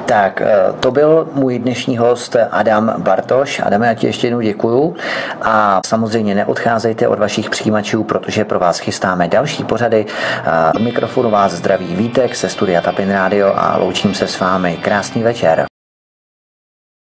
Tak, 0.06 0.42
to 0.80 0.90
byl 0.90 1.28
můj 1.34 1.58
dnešní 1.58 1.98
host 1.98 2.36
Adam 2.50 2.94
Bartoš. 2.98 3.60
Adame, 3.64 3.86
já 3.86 3.94
ti 3.94 4.06
ještě 4.06 4.26
jednou 4.26 4.40
děkuju 4.40 4.96
a 5.42 5.80
samozřejmě 5.86 6.34
neodcházejte 6.34 7.08
od 7.08 7.18
vašich 7.18 7.50
přijímačů, 7.50 8.04
protože 8.04 8.44
pro 8.44 8.58
vás 8.58 8.78
chystáme 8.78 9.28
další 9.28 9.64
pořady. 9.64 10.06
Od 10.74 10.80
mikrofonu 10.80 11.30
vás 11.30 11.52
zdraví 11.52 11.96
Vítek 11.96 12.36
ze 12.36 12.48
studia 12.48 12.80
Tapin 12.80 13.12
Radio 13.12 13.52
a 13.56 13.76
loučím 13.78 14.14
se 14.14 14.26
s 14.26 14.40
vámi. 14.40 14.78
Krásný 14.82 15.22
večer. 15.22 15.66